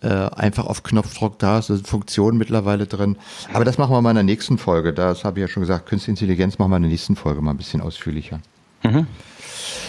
äh, 0.01 0.09
einfach 0.09 0.67
auf 0.67 0.83
Knopfdruck 0.83 1.39
da 1.39 1.59
ist, 1.59 1.71
da 1.71 1.75
sind 1.75 1.87
Funktionen 1.87 2.39
mittlerweile 2.39 2.87
drin. 2.87 3.17
Aber 3.53 3.65
das 3.65 3.79
machen 3.79 3.93
wir 3.93 4.01
mal 4.01 4.11
in 4.11 4.17
der 4.17 4.25
nächsten 4.25 4.59
Folge. 4.59 4.93
Das 4.93 5.25
habe 5.25 5.41
ich 5.41 5.43
ja 5.43 5.49
schon 5.49 5.63
gesagt, 5.63 5.87
Künstliche 5.87 6.13
Intelligenz 6.13 6.59
machen 6.59 6.71
wir 6.71 6.77
in 6.77 6.85
der 6.85 6.93
nächsten 6.93 7.17
Folge 7.17 7.41
mal 7.41 7.51
ein 7.53 7.57
bisschen 7.57 7.81
ausführlicher. 7.81 8.41
Mhm. 8.83 9.07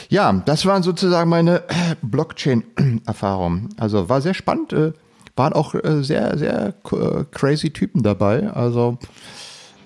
Ja, 0.09 0.33
das 0.33 0.65
waren 0.65 0.81
sozusagen 0.81 1.29
meine 1.29 1.63
Blockchain-Erfahrungen. 2.01 3.69
Also 3.77 4.09
war 4.09 4.21
sehr 4.21 4.33
spannend, 4.33 4.73
äh, 4.73 4.93
waren 5.35 5.53
auch 5.53 5.75
äh, 5.75 6.03
sehr, 6.03 6.37
sehr 6.37 6.73
äh, 6.91 7.23
crazy 7.31 7.69
Typen 7.69 8.01
dabei. 8.01 8.51
Also 8.51 8.97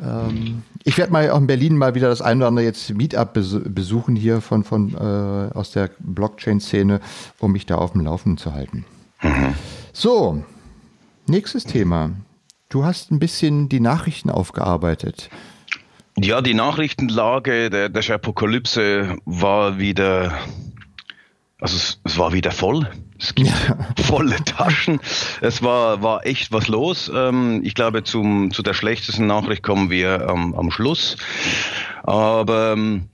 ähm, 0.01 0.63
ich 0.83 0.97
werde 0.97 1.11
mal 1.11 1.29
auch 1.31 1.37
in 1.37 1.47
Berlin 1.47 1.77
mal 1.77 1.95
wieder 1.95 2.09
das 2.09 2.21
ein 2.21 2.37
oder 2.37 2.47
andere 2.47 2.65
jetzt 2.65 2.93
Meetup 2.93 3.33
besuchen 3.33 4.15
hier 4.15 4.41
von, 4.41 4.63
von 4.63 4.93
äh, 4.93 5.53
aus 5.53 5.71
der 5.71 5.91
Blockchain-Szene, 5.99 6.99
um 7.39 7.51
mich 7.51 7.65
da 7.65 7.75
auf 7.75 7.91
dem 7.91 8.01
Laufenden 8.01 8.37
zu 8.37 8.53
halten. 8.53 8.85
Mhm. 9.21 9.53
So, 9.95 10.43
nächstes 11.27 11.65
Thema. 11.65 12.09
Du 12.67 12.83
hast 12.83 13.11
ein 13.11 13.19
bisschen 13.19 13.69
die 13.69 13.79
Nachrichten 13.79 14.31
aufgearbeitet. 14.31 15.29
Ja, 16.17 16.41
die 16.41 16.55
Nachrichtenlage 16.55 17.69
der, 17.69 17.89
der 17.89 18.15
Apokalypse 18.15 19.17
war 19.25 19.77
wieder, 19.77 20.33
also 21.59 21.75
es, 21.75 22.01
es, 22.03 22.17
war 22.17 22.33
wieder 22.33 22.49
voll. 22.49 22.89
Es 23.19 23.35
gibt 23.35 23.51
ja. 23.51 23.77
volle 24.03 24.37
Taschen. 24.43 24.99
Es 25.41 25.61
war, 25.61 26.01
war 26.01 26.25
echt 26.25 26.51
was 26.51 26.67
los. 26.67 27.11
Ähm, 27.13 27.61
ich 27.63 27.75
glaube, 27.75 28.03
zum, 28.03 28.49
zu 28.49 28.63
der 28.63 28.73
schlechtesten 28.73 29.27
Nachricht 29.27 29.61
kommen 29.61 29.91
wir 29.91 30.27
am, 30.27 30.55
am 30.55 30.71
Schluss. 30.71 31.17
Aber 32.01 32.73
ähm, 32.73 33.09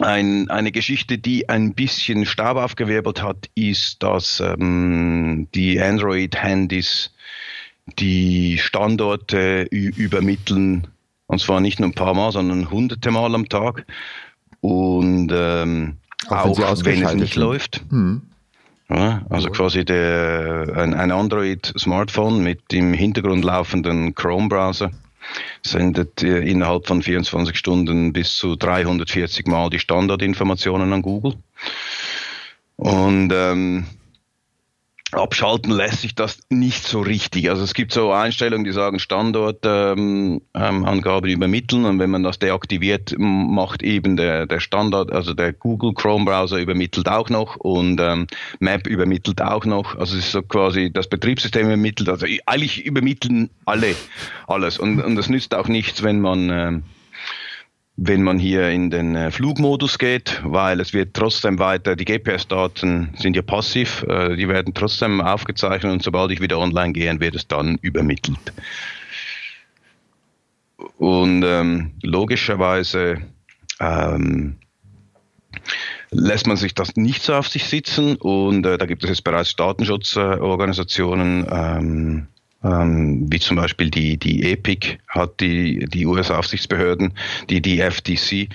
ein, 0.00 0.50
eine 0.50 0.72
Geschichte, 0.72 1.18
die 1.18 1.48
ein 1.48 1.74
bisschen 1.74 2.26
Staub 2.26 2.56
aufgewirbelt 2.56 3.22
hat, 3.22 3.48
ist, 3.54 4.02
dass 4.02 4.40
ähm, 4.40 5.48
die 5.54 5.80
Android-Handys 5.80 7.12
die 7.98 8.58
Standorte 8.58 9.66
übermitteln, 9.70 10.86
und 11.26 11.40
zwar 11.40 11.60
nicht 11.60 11.80
nur 11.80 11.90
ein 11.90 11.94
paar 11.94 12.14
Mal, 12.14 12.32
sondern 12.32 12.70
hunderte 12.70 13.10
Mal 13.10 13.34
am 13.34 13.48
Tag. 13.48 13.86
Und 14.60 15.30
ähm, 15.32 15.98
auch, 16.28 16.58
auch 16.58 16.84
wenn 16.84 17.04
es 17.04 17.14
nicht 17.14 17.34
sind. 17.34 17.42
läuft. 17.42 17.84
Hm. 17.90 18.22
Ja, 18.88 19.22
also 19.30 19.48
quasi 19.50 19.84
der, 19.84 20.72
ein, 20.76 20.94
ein 20.94 21.10
Android-Smartphone 21.10 22.42
mit 22.42 22.70
dem 22.72 22.92
Hintergrund 22.92 23.44
laufenden 23.44 24.14
Chrome-Browser 24.14 24.90
sendet 25.62 26.22
innerhalb 26.22 26.86
von 26.86 27.02
24 27.02 27.56
Stunden 27.56 28.12
bis 28.12 28.36
zu 28.36 28.56
340 28.56 29.46
Mal 29.46 29.70
die 29.70 29.78
Standardinformationen 29.78 30.92
an 30.92 31.02
Google. 31.02 31.34
Und 32.76 33.32
ähm, 33.32 33.86
abschalten 35.14 35.72
lässt 35.72 36.02
sich 36.02 36.14
das 36.14 36.38
nicht 36.50 36.86
so 36.86 37.00
richtig. 37.00 37.50
Also 37.50 37.62
es 37.62 37.74
gibt 37.74 37.92
so 37.92 38.12
Einstellungen, 38.12 38.64
die 38.64 38.72
sagen 38.72 38.98
Standortangaben 38.98 40.40
ähm, 40.54 41.02
ähm, 41.04 41.30
übermitteln 41.30 41.84
und 41.84 41.98
wenn 41.98 42.10
man 42.10 42.22
das 42.22 42.38
deaktiviert, 42.38 43.14
macht 43.18 43.82
eben 43.82 44.16
der, 44.16 44.46
der 44.46 44.60
Standard, 44.60 45.12
also 45.12 45.34
der 45.34 45.52
Google 45.52 45.94
Chrome 45.94 46.24
Browser 46.24 46.58
übermittelt 46.58 47.08
auch 47.08 47.30
noch 47.30 47.56
und 47.56 48.00
ähm, 48.00 48.26
Map 48.58 48.86
übermittelt 48.86 49.42
auch 49.42 49.64
noch. 49.64 49.96
Also 49.96 50.16
es 50.16 50.26
ist 50.26 50.32
so 50.32 50.42
quasi 50.42 50.90
das 50.92 51.08
Betriebssystem 51.08 51.66
übermittelt. 51.66 52.08
Also 52.08 52.26
eigentlich 52.46 52.84
übermitteln 52.84 53.50
alle 53.64 53.94
alles 54.46 54.78
und, 54.78 55.00
und 55.00 55.16
das 55.16 55.28
nützt 55.28 55.54
auch 55.54 55.68
nichts, 55.68 56.02
wenn 56.02 56.20
man 56.20 56.50
ähm, 56.50 56.82
wenn 57.96 58.22
man 58.22 58.38
hier 58.38 58.70
in 58.70 58.90
den 58.90 59.14
äh, 59.14 59.30
Flugmodus 59.30 59.98
geht, 59.98 60.40
weil 60.44 60.80
es 60.80 60.92
wird 60.92 61.14
trotzdem 61.14 61.58
weiter, 61.58 61.94
die 61.94 62.04
GPS-Daten 62.04 63.14
sind 63.16 63.36
ja 63.36 63.42
passiv, 63.42 64.04
äh, 64.08 64.34
die 64.36 64.48
werden 64.48 64.74
trotzdem 64.74 65.20
aufgezeichnet 65.20 65.92
und 65.92 66.02
sobald 66.02 66.32
ich 66.32 66.40
wieder 66.40 66.58
online 66.58 66.92
gehe, 66.92 67.20
wird 67.20 67.36
es 67.36 67.46
dann 67.46 67.78
übermittelt. 67.82 68.52
Und 70.98 71.44
ähm, 71.44 71.92
logischerweise 72.02 73.18
ähm, 73.80 74.56
lässt 76.10 76.48
man 76.48 76.56
sich 76.56 76.74
das 76.74 76.96
nicht 76.96 77.22
so 77.22 77.34
auf 77.34 77.48
sich 77.48 77.64
sitzen 77.64 78.16
und 78.16 78.66
äh, 78.66 78.76
da 78.76 78.86
gibt 78.86 79.04
es 79.04 79.10
jetzt 79.10 79.24
bereits 79.24 79.54
Datenschutzorganisationen, 79.54 81.46
ähm, 81.48 82.26
ähm, 82.64 83.26
wie 83.30 83.38
zum 83.38 83.56
Beispiel 83.56 83.90
die, 83.90 84.16
die 84.16 84.50
EPIC 84.50 84.98
hat 85.08 85.40
die, 85.40 85.86
die 85.86 86.06
US-Aufsichtsbehörden, 86.06 87.14
die, 87.50 87.60
die 87.60 87.80
FTC, 87.80 88.48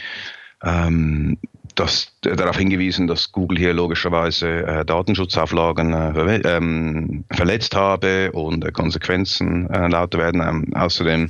ähm, 0.63 1.37
das, 1.75 2.11
äh, 2.25 2.35
darauf 2.35 2.57
hingewiesen, 2.57 3.07
dass 3.07 3.31
Google 3.31 3.57
hier 3.57 3.73
logischerweise 3.73 4.65
äh, 4.65 4.85
Datenschutzauflagen 4.85 5.93
äh, 5.93 6.41
ähm, 6.43 7.23
verletzt 7.31 7.75
habe 7.75 8.31
und 8.33 8.65
äh, 8.65 8.71
Konsequenzen 8.71 9.69
äh, 9.69 9.87
lauter 9.87 10.17
werden. 10.17 10.41
Ähm, 10.41 10.73
außerdem 10.73 11.29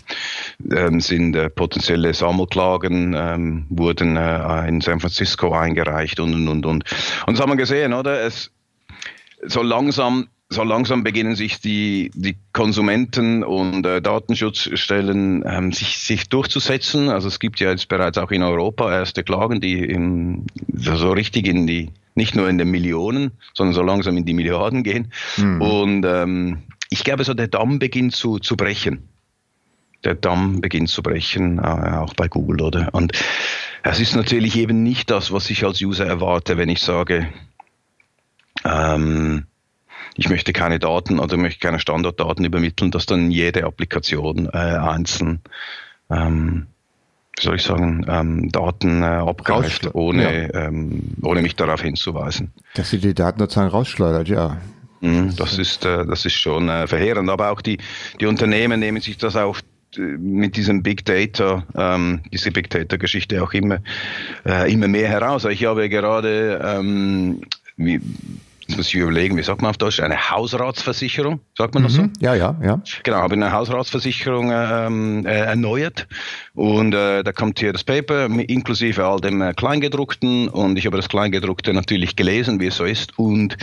ähm, 0.72 1.00
sind 1.02 1.36
äh, 1.36 1.50
potenzielle 1.50 2.14
Sammelklagen 2.14 3.14
ähm, 3.16 3.66
wurden 3.70 4.18
in 4.18 4.82
San 4.82 5.00
Francisco 5.00 5.54
eingereicht 5.54 6.20
und 6.20 6.34
und 6.34 6.48
und 6.48 6.66
und. 6.66 6.84
Und 7.28 7.34
das 7.38 7.40
haben 7.40 7.52
wir 7.52 7.58
gesehen, 7.58 7.94
oder? 7.94 8.22
Es 8.22 8.52
so 9.46 9.62
langsam 9.62 10.28
so 10.52 10.64
langsam 10.64 11.04
beginnen 11.04 11.36
sich 11.36 11.62
die, 11.62 12.10
die 12.16 12.36
Konsumenten 12.54 13.44
und 13.44 13.86
äh, 13.86 14.02
Datenschutzstellen 14.02 15.44
ähm, 15.46 15.72
sich, 15.72 16.00
sich 16.00 16.28
durchzusetzen. 16.28 17.10
Also 17.10 17.28
es 17.28 17.40
gibt 17.40 17.60
ja 17.60 17.70
jetzt 17.70 17.88
bereits 17.88 18.18
auch 18.18 18.32
in 18.32 18.42
Europa 18.42 18.92
erste 18.92 19.24
Klagen, 19.24 19.62
die 19.62 19.78
in, 19.78 20.48
so 20.74 21.12
richtig 21.12 21.48
in 21.48 21.68
die, 21.68 21.92
nicht 22.16 22.36
nur 22.36 22.50
in 22.50 22.58
den 22.58 22.72
Millionen, 22.72 23.32
sondern 23.54 23.76
so 23.76 23.84
langsam 23.84 24.18
in 24.18 24.26
die 24.26 24.34
Milliarden 24.34 24.84
gehen. 24.84 25.12
Mhm. 25.38 25.62
Und 25.62 26.06
ähm, 26.08 26.64
ich 26.90 27.04
glaube, 27.04 27.24
so 27.24 27.36
der 27.36 27.48
Damm 27.48 27.78
beginnt 27.78 28.16
zu, 28.16 28.40
zu 28.40 28.58
brechen. 28.58 29.08
Der 30.04 30.16
Damm 30.16 30.62
beginnt 30.62 30.90
zu 30.90 31.04
brechen, 31.04 31.60
äh, 31.60 31.62
auch 31.62 32.16
bei 32.16 32.28
Google, 32.28 32.62
oder? 32.62 32.90
Und 32.94 33.12
es 33.84 34.00
ist 34.00 34.16
natürlich 34.16 34.58
eben 34.58 34.82
nicht 34.82 35.12
das, 35.12 35.32
was 35.32 35.48
ich 35.52 35.64
als 35.64 35.80
User 35.80 36.08
erwarte, 36.08 36.58
wenn 36.58 36.70
ich 36.70 36.82
sage, 36.82 37.28
ähm, 38.66 39.46
ich 40.20 40.30
möchte 40.30 40.52
keine 40.52 40.80
Daten 40.80 41.18
oder 41.18 41.38
möchte 41.38 41.62
keine 41.62 41.80
Standarddaten 41.80 42.44
übermitteln, 42.44 42.92
dass 42.92 43.06
dann 43.06 43.32
jede 43.32 43.64
Applikation 43.64 44.50
äh, 44.52 44.58
einzeln 44.58 45.40
ähm, 46.10 46.68
soll 47.40 47.56
ich 47.56 47.64
sagen, 47.64 48.06
ähm, 48.10 48.52
Daten 48.52 49.02
äh, 49.02 49.06
abgreift, 49.06 49.96
ohne, 49.96 50.52
ja. 50.52 50.68
ähm, 50.68 51.14
ohne 51.22 51.42
mich 51.42 51.56
darauf 51.56 51.82
hinzuweisen. 51.82 52.52
Dass 52.74 52.90
sie 52.90 52.98
die 52.98 53.14
Daten 53.14 53.40
sozusagen 53.40 53.70
rausschleudert, 53.70 54.28
ja. 54.28 54.58
Mhm, 55.00 55.38
das, 55.38 55.58
ist, 55.58 55.86
äh, 55.86 56.06
das 56.06 56.26
ist 56.26 56.34
schon 56.34 56.68
äh, 56.68 56.86
verheerend. 56.86 57.30
Aber 57.30 57.52
auch 57.52 57.62
die, 57.62 57.78
die 58.20 58.26
Unternehmen 58.26 58.82
nehmen 58.82 59.02
sich 59.02 59.18
das 59.18 59.38
auch 59.38 59.58
äh, 59.96 60.02
mit 60.02 60.58
diesem 60.58 60.84
Big 60.84 61.06
Data, 61.06 61.64
ähm, 61.76 62.20
diese 62.34 62.52
Big 62.52 62.70
Data 62.70 62.98
Geschichte 62.98 63.42
auch 63.42 63.54
immer, 63.54 63.80
äh, 64.46 64.70
immer 64.70 64.90
mehr 64.90 65.08
heraus. 65.08 65.46
Ich 65.46 65.64
habe 65.64 65.88
gerade 65.88 66.60
ähm, 66.62 67.40
wie, 67.78 68.02
Jetzt 68.70 68.78
muss 68.78 68.88
ich 68.90 68.96
überlegen, 68.96 69.36
wie 69.36 69.42
sagt 69.42 69.64
man 69.64 69.72
auf 69.72 69.80
Deutsch? 69.80 70.00
Eine 70.00 70.30
Hausratsversicherung, 70.30 71.40
sagt 71.58 71.74
man 71.74 71.82
das 71.82 71.94
mhm. 71.94 72.14
so? 72.14 72.26
Ja, 72.26 72.36
ja, 72.36 72.56
ja. 72.64 72.80
Genau, 73.02 73.18
habe 73.18 73.34
eine 73.34 73.52
Hausratsversicherung 73.52 74.52
ähm, 74.54 75.26
äh, 75.26 75.40
erneuert 75.40 76.08
und 76.54 76.94
äh, 76.94 77.24
da 77.24 77.32
kommt 77.32 77.58
hier 77.58 77.74
das 77.74 77.84
Paper 77.84 78.26
inklusive 78.26 79.04
all 79.04 79.20
dem 79.22 79.42
äh, 79.42 79.54
Kleingedruckten 79.56 80.50
und 80.50 80.78
ich 80.78 80.86
habe 80.86 80.98
das 80.98 81.10
Kleingedruckte 81.10 81.74
natürlich 81.74 82.16
gelesen, 82.16 82.60
wie 82.60 82.68
es 82.68 82.76
so 82.76 82.86
ist 82.86 83.18
und 83.18 83.58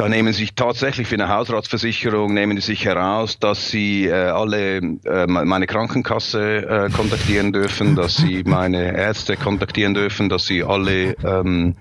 Da 0.00 0.08
nehmen 0.08 0.32
sich 0.32 0.54
tatsächlich 0.54 1.08
für 1.08 1.16
eine 1.16 1.28
Hausratsversicherung 1.28 2.32
nehmen 2.32 2.58
sie 2.58 2.68
sich 2.68 2.86
heraus, 2.86 3.38
dass 3.38 3.68
sie 3.68 4.06
äh, 4.06 4.12
alle 4.12 4.78
äh, 4.78 5.26
meine 5.26 5.66
Krankenkasse 5.66 6.86
äh, 6.86 6.90
kontaktieren 6.90 7.52
dürfen, 7.52 7.96
dass 7.96 8.16
sie 8.16 8.42
meine 8.46 8.96
Ärzte 8.96 9.36
kontaktieren 9.36 9.92
dürfen, 9.92 10.30
dass 10.30 10.46
sie 10.46 10.64
alle 10.64 11.16
ähm, 11.22 11.74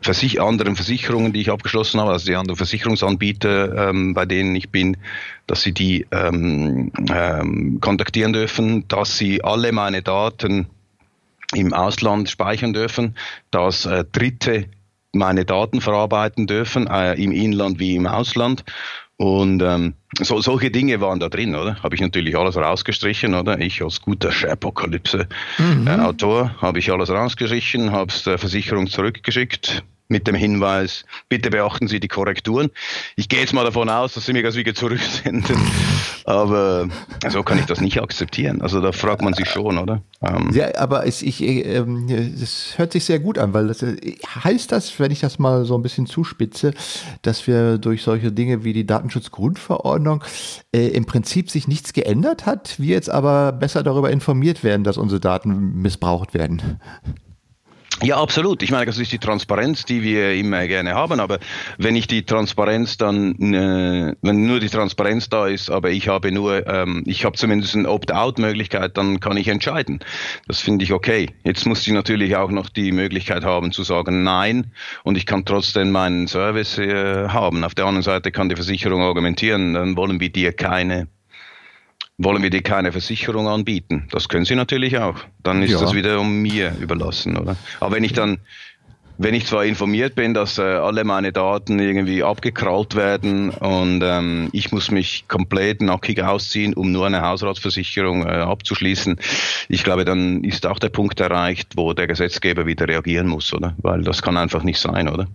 Versich 0.00 0.40
anderen 0.40 0.76
Versicherungen, 0.76 1.32
die 1.32 1.40
ich 1.40 1.50
abgeschlossen 1.50 2.00
habe, 2.00 2.12
also 2.12 2.26
die 2.26 2.36
anderen 2.36 2.56
Versicherungsanbieter, 2.56 3.88
ähm, 3.88 4.14
bei 4.14 4.26
denen 4.26 4.54
ich 4.54 4.70
bin, 4.70 4.96
dass 5.48 5.62
sie 5.62 5.72
die 5.72 6.06
ähm, 6.12 6.92
ähm, 7.12 7.80
kontaktieren 7.80 8.32
dürfen, 8.32 8.86
dass 8.86 9.18
sie 9.18 9.42
alle 9.42 9.72
meine 9.72 10.02
Daten 10.02 10.68
im 11.52 11.72
Ausland 11.72 12.30
speichern 12.30 12.72
dürfen, 12.72 13.16
dass 13.50 13.86
äh, 13.86 14.04
Dritte 14.04 14.66
meine 15.16 15.44
Daten 15.44 15.80
verarbeiten 15.80 16.46
dürfen, 16.46 16.86
äh, 16.86 17.14
im 17.14 17.32
Inland 17.32 17.78
wie 17.78 17.96
im 17.96 18.06
Ausland. 18.06 18.64
Und 19.18 19.62
ähm, 19.62 19.94
so, 20.20 20.40
solche 20.42 20.70
Dinge 20.70 21.00
waren 21.00 21.18
da 21.20 21.30
drin, 21.30 21.54
oder? 21.54 21.82
Habe 21.82 21.94
ich 21.94 22.02
natürlich 22.02 22.36
alles 22.36 22.56
rausgestrichen, 22.56 23.34
oder? 23.34 23.58
Ich 23.60 23.82
als 23.82 24.02
guter 24.02 24.30
Apokalypse-Autor 24.50 26.44
mhm. 26.44 26.50
äh, 26.50 26.54
habe 26.60 26.78
ich 26.78 26.92
alles 26.92 27.08
rausgestrichen, 27.08 27.92
habe 27.92 28.10
es 28.10 28.24
der 28.24 28.36
Versicherung 28.36 28.88
zurückgeschickt, 28.88 29.82
mit 30.08 30.26
dem 30.26 30.34
Hinweis, 30.34 31.04
bitte 31.28 31.50
beachten 31.50 31.88
Sie 31.88 32.00
die 32.00 32.08
Korrekturen. 32.08 32.70
Ich 33.16 33.28
gehe 33.28 33.40
jetzt 33.40 33.52
mal 33.52 33.64
davon 33.64 33.88
aus, 33.88 34.14
dass 34.14 34.26
Sie 34.26 34.32
mir 34.32 34.42
das 34.42 34.56
wieder 34.56 34.74
zurücksenden, 34.74 35.56
aber 36.24 36.88
so 37.28 37.42
kann 37.42 37.58
ich 37.58 37.66
das 37.66 37.80
nicht 37.80 38.00
akzeptieren. 38.00 38.62
Also 38.62 38.80
da 38.80 38.92
fragt 38.92 39.22
man 39.22 39.34
sich 39.34 39.48
schon, 39.48 39.78
oder? 39.78 40.02
Ähm 40.22 40.50
ja, 40.52 40.74
aber 40.76 41.06
es, 41.06 41.22
ich, 41.22 41.42
äh, 41.42 41.84
das 42.38 42.74
hört 42.76 42.92
sich 42.92 43.04
sehr 43.04 43.18
gut 43.18 43.38
an, 43.38 43.52
weil 43.52 43.68
das 43.68 43.82
äh, 43.82 44.16
heißt 44.44 44.72
das, 44.72 44.98
wenn 45.00 45.10
ich 45.10 45.20
das 45.20 45.38
mal 45.38 45.64
so 45.64 45.76
ein 45.76 45.82
bisschen 45.82 46.06
zuspitze, 46.06 46.72
dass 47.22 47.46
wir 47.46 47.78
durch 47.78 48.02
solche 48.02 48.32
Dinge 48.32 48.64
wie 48.64 48.72
die 48.72 48.86
Datenschutzgrundverordnung 48.86 50.22
äh, 50.74 50.88
im 50.88 51.04
Prinzip 51.06 51.50
sich 51.50 51.68
nichts 51.68 51.92
geändert 51.92 52.46
hat, 52.46 52.78
wir 52.78 52.94
jetzt 52.94 53.10
aber 53.10 53.52
besser 53.52 53.82
darüber 53.82 54.10
informiert 54.10 54.62
werden, 54.62 54.84
dass 54.84 54.96
unsere 54.96 55.20
Daten 55.20 55.82
missbraucht 55.82 56.34
werden. 56.34 56.80
Ja, 58.02 58.18
absolut. 58.18 58.62
Ich 58.62 58.70
meine, 58.70 58.84
das 58.84 58.98
ist 58.98 59.10
die 59.10 59.18
Transparenz, 59.18 59.86
die 59.86 60.02
wir 60.02 60.34
immer 60.34 60.66
gerne 60.66 60.94
haben. 60.94 61.18
Aber 61.18 61.38
wenn 61.78 61.96
ich 61.96 62.06
die 62.06 62.24
Transparenz 62.24 62.98
dann, 62.98 63.34
äh, 63.54 64.14
wenn 64.20 64.46
nur 64.46 64.60
die 64.60 64.68
Transparenz 64.68 65.30
da 65.30 65.46
ist, 65.46 65.70
aber 65.70 65.90
ich 65.90 66.08
habe 66.08 66.30
nur, 66.30 66.66
ähm, 66.66 67.02
ich 67.06 67.24
habe 67.24 67.36
zumindest 67.36 67.74
eine 67.74 67.88
Opt-out-Möglichkeit, 67.88 68.98
dann 68.98 69.18
kann 69.20 69.38
ich 69.38 69.48
entscheiden. 69.48 70.00
Das 70.46 70.60
finde 70.60 70.84
ich 70.84 70.92
okay. 70.92 71.30
Jetzt 71.44 71.64
muss 71.64 71.86
ich 71.86 71.92
natürlich 71.92 72.36
auch 72.36 72.50
noch 72.50 72.68
die 72.68 72.92
Möglichkeit 72.92 73.44
haben 73.44 73.72
zu 73.72 73.82
sagen 73.82 74.24
Nein 74.24 74.72
und 75.04 75.16
ich 75.16 75.24
kann 75.24 75.46
trotzdem 75.46 75.90
meinen 75.90 76.26
Service 76.26 76.76
äh, 76.76 77.28
haben. 77.28 77.64
Auf 77.64 77.74
der 77.74 77.86
anderen 77.86 78.02
Seite 78.02 78.30
kann 78.30 78.50
die 78.50 78.56
Versicherung 78.56 79.00
argumentieren, 79.00 79.72
dann 79.72 79.96
wollen 79.96 80.20
wir 80.20 80.30
dir 80.30 80.52
keine 80.52 81.08
wollen 82.18 82.42
wir 82.42 82.50
dir 82.50 82.62
keine 82.62 82.92
Versicherung 82.92 83.48
anbieten? 83.48 84.08
Das 84.10 84.28
können 84.28 84.44
sie 84.44 84.54
natürlich 84.54 84.98
auch. 84.98 85.16
Dann 85.42 85.62
ist 85.62 85.72
ja. 85.72 85.80
das 85.80 85.94
wiederum 85.94 86.40
mir 86.40 86.74
überlassen, 86.80 87.36
oder? 87.36 87.56
Aber 87.80 87.96
wenn 87.96 88.04
ich 88.04 88.14
dann, 88.14 88.38
wenn 89.18 89.34
ich 89.34 89.46
zwar 89.46 89.64
informiert 89.64 90.14
bin, 90.14 90.32
dass 90.34 90.58
äh, 90.58 90.62
alle 90.62 91.04
meine 91.04 91.32
Daten 91.32 91.78
irgendwie 91.78 92.22
abgekrallt 92.22 92.94
werden 92.94 93.50
und 93.50 94.02
ähm, 94.02 94.48
ich 94.52 94.72
muss 94.72 94.90
mich 94.90 95.26
komplett 95.28 95.82
nackig 95.82 96.22
ausziehen, 96.22 96.74
um 96.74 96.90
nur 96.90 97.06
eine 97.06 97.22
Hausratsversicherung 97.22 98.26
äh, 98.26 98.30
abzuschließen, 98.30 99.18
ich 99.68 99.84
glaube, 99.84 100.04
dann 100.04 100.42
ist 100.42 100.66
auch 100.66 100.78
der 100.78 100.90
Punkt 100.90 101.20
erreicht, 101.20 101.72
wo 101.76 101.92
der 101.92 102.06
Gesetzgeber 102.06 102.66
wieder 102.66 102.88
reagieren 102.88 103.28
muss, 103.28 103.52
oder? 103.52 103.74
Weil 103.78 104.02
das 104.02 104.22
kann 104.22 104.36
einfach 104.36 104.62
nicht 104.62 104.80
sein, 104.80 105.08
oder? 105.08 105.26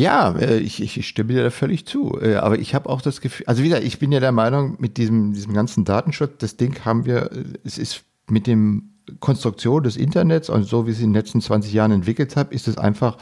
Ja, 0.00 0.30
äh, 0.30 0.58
ich, 0.58 0.80
ich 0.82 1.06
stimme 1.06 1.34
dir 1.34 1.42
da 1.42 1.50
völlig 1.50 1.86
zu. 1.86 2.18
Äh, 2.20 2.36
aber 2.36 2.58
ich 2.58 2.74
habe 2.74 2.88
auch 2.88 3.02
das 3.02 3.20
Gefühl, 3.20 3.44
also 3.46 3.62
wieder, 3.62 3.82
ich 3.82 3.98
bin 3.98 4.10
ja 4.12 4.20
der 4.20 4.32
Meinung, 4.32 4.76
mit 4.78 4.96
diesem, 4.96 5.34
diesem 5.34 5.52
ganzen 5.52 5.84
Datenschutz, 5.84 6.32
das 6.38 6.56
Ding 6.56 6.86
haben 6.86 7.04
wir, 7.04 7.30
äh, 7.30 7.44
es 7.64 7.76
ist 7.76 8.04
mit 8.26 8.46
dem 8.46 8.94
Konstruktion 9.18 9.82
des 9.82 9.98
Internets 9.98 10.48
und 10.48 10.64
so 10.64 10.86
wie 10.86 10.92
es 10.92 11.00
in 11.00 11.08
den 11.08 11.14
letzten 11.14 11.42
20 11.42 11.72
Jahren 11.74 11.92
entwickelt 11.92 12.34
hat, 12.34 12.50
ist 12.50 12.66
es 12.66 12.78
einfach, 12.78 13.18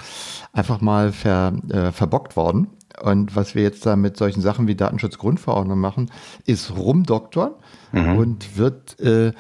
einfach 0.53 0.81
mal 0.81 1.11
ver, 1.11 1.55
äh, 1.69 1.91
verbockt 1.91 2.37
worden. 2.37 2.69
Und 3.03 3.35
was 3.35 3.57
wir 3.57 3.63
jetzt 3.63 3.85
da 3.85 3.97
mit 3.97 4.17
solchen 4.17 4.41
Sachen 4.41 4.69
wie 4.69 4.77
Datenschutzgrundverordnung 4.77 5.81
machen, 5.81 6.11
ist 6.47 6.77
rumdoktoren 6.77 7.55
mhm. 7.91 8.19
und 8.19 8.57
wird 8.57 9.01
äh, 9.01 9.33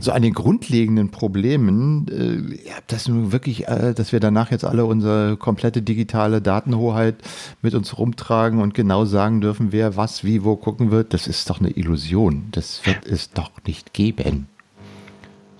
so 0.00 0.12
an 0.12 0.22
den 0.22 0.32
grundlegenden 0.32 1.10
Problemen, 1.10 2.06
äh, 2.08 2.76
das 2.86 3.08
nun 3.08 3.32
wirklich, 3.32 3.68
äh, 3.68 3.94
dass 3.94 4.12
wir 4.12 4.20
danach 4.20 4.50
jetzt 4.50 4.64
alle 4.64 4.84
unsere 4.84 5.36
komplette 5.36 5.82
digitale 5.82 6.40
Datenhoheit 6.40 7.16
mit 7.62 7.74
uns 7.74 7.98
rumtragen 7.98 8.60
und 8.60 8.74
genau 8.74 9.04
sagen 9.04 9.40
dürfen, 9.40 9.72
wer 9.72 9.96
was, 9.96 10.24
wie, 10.24 10.44
wo 10.44 10.56
gucken 10.56 10.90
wird, 10.90 11.14
das 11.14 11.26
ist 11.26 11.50
doch 11.50 11.60
eine 11.60 11.70
Illusion. 11.70 12.48
Das 12.52 12.84
wird 12.86 13.06
es 13.06 13.30
doch 13.30 13.50
nicht 13.66 13.92
geben. 13.92 14.48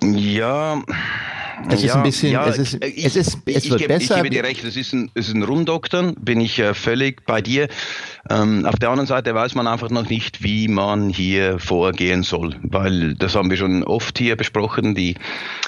Ja, 0.01 0.81
es 1.67 1.81
ja, 1.81 1.87
ist 1.87 1.95
ein 1.95 2.03
bisschen, 2.03 2.31
ja, 2.31 2.47
es 2.47 2.57
ist, 2.57 2.83
ich, 2.83 3.05
es 3.05 3.15
ist, 3.15 3.39
es 3.45 3.65
ich, 3.65 3.71
wird 3.71 3.81
ich, 3.81 3.87
besser. 3.87 4.17
Ich 4.17 4.23
gebe 4.23 4.35
dir 4.35 4.43
recht, 4.43 4.63
es 4.63 4.77
ist 4.77 4.93
ein, 4.93 5.11
es 5.13 5.27
ist 5.27 5.35
ein 5.35 5.43
Rumdoktern, 5.43 6.15
bin 6.15 6.39
ich 6.39 6.59
äh, 6.59 6.73
völlig 6.73 7.25
bei 7.25 7.41
dir. 7.41 7.67
Ähm, 8.29 8.65
auf 8.65 8.75
der 8.75 8.89
anderen 8.89 9.07
Seite 9.07 9.33
weiß 9.33 9.55
man 9.55 9.67
einfach 9.67 9.89
noch 9.89 10.09
nicht, 10.09 10.43
wie 10.43 10.67
man 10.67 11.09
hier 11.09 11.59
vorgehen 11.59 12.23
soll, 12.23 12.55
weil 12.63 13.15
das 13.15 13.35
haben 13.35 13.49
wir 13.49 13.57
schon 13.57 13.83
oft 13.83 14.17
hier 14.17 14.35
besprochen. 14.35 14.95
Die, 14.95 15.15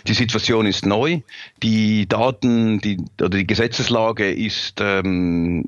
die 0.08 0.14
Situation 0.14 0.66
ist 0.66 0.86
neu, 0.86 1.22
die 1.62 2.08
Daten, 2.08 2.80
die, 2.80 2.98
oder 3.20 3.30
die 3.30 3.48
Gesetzeslage 3.48 4.32
ist 4.32 4.80
ähm, 4.80 5.66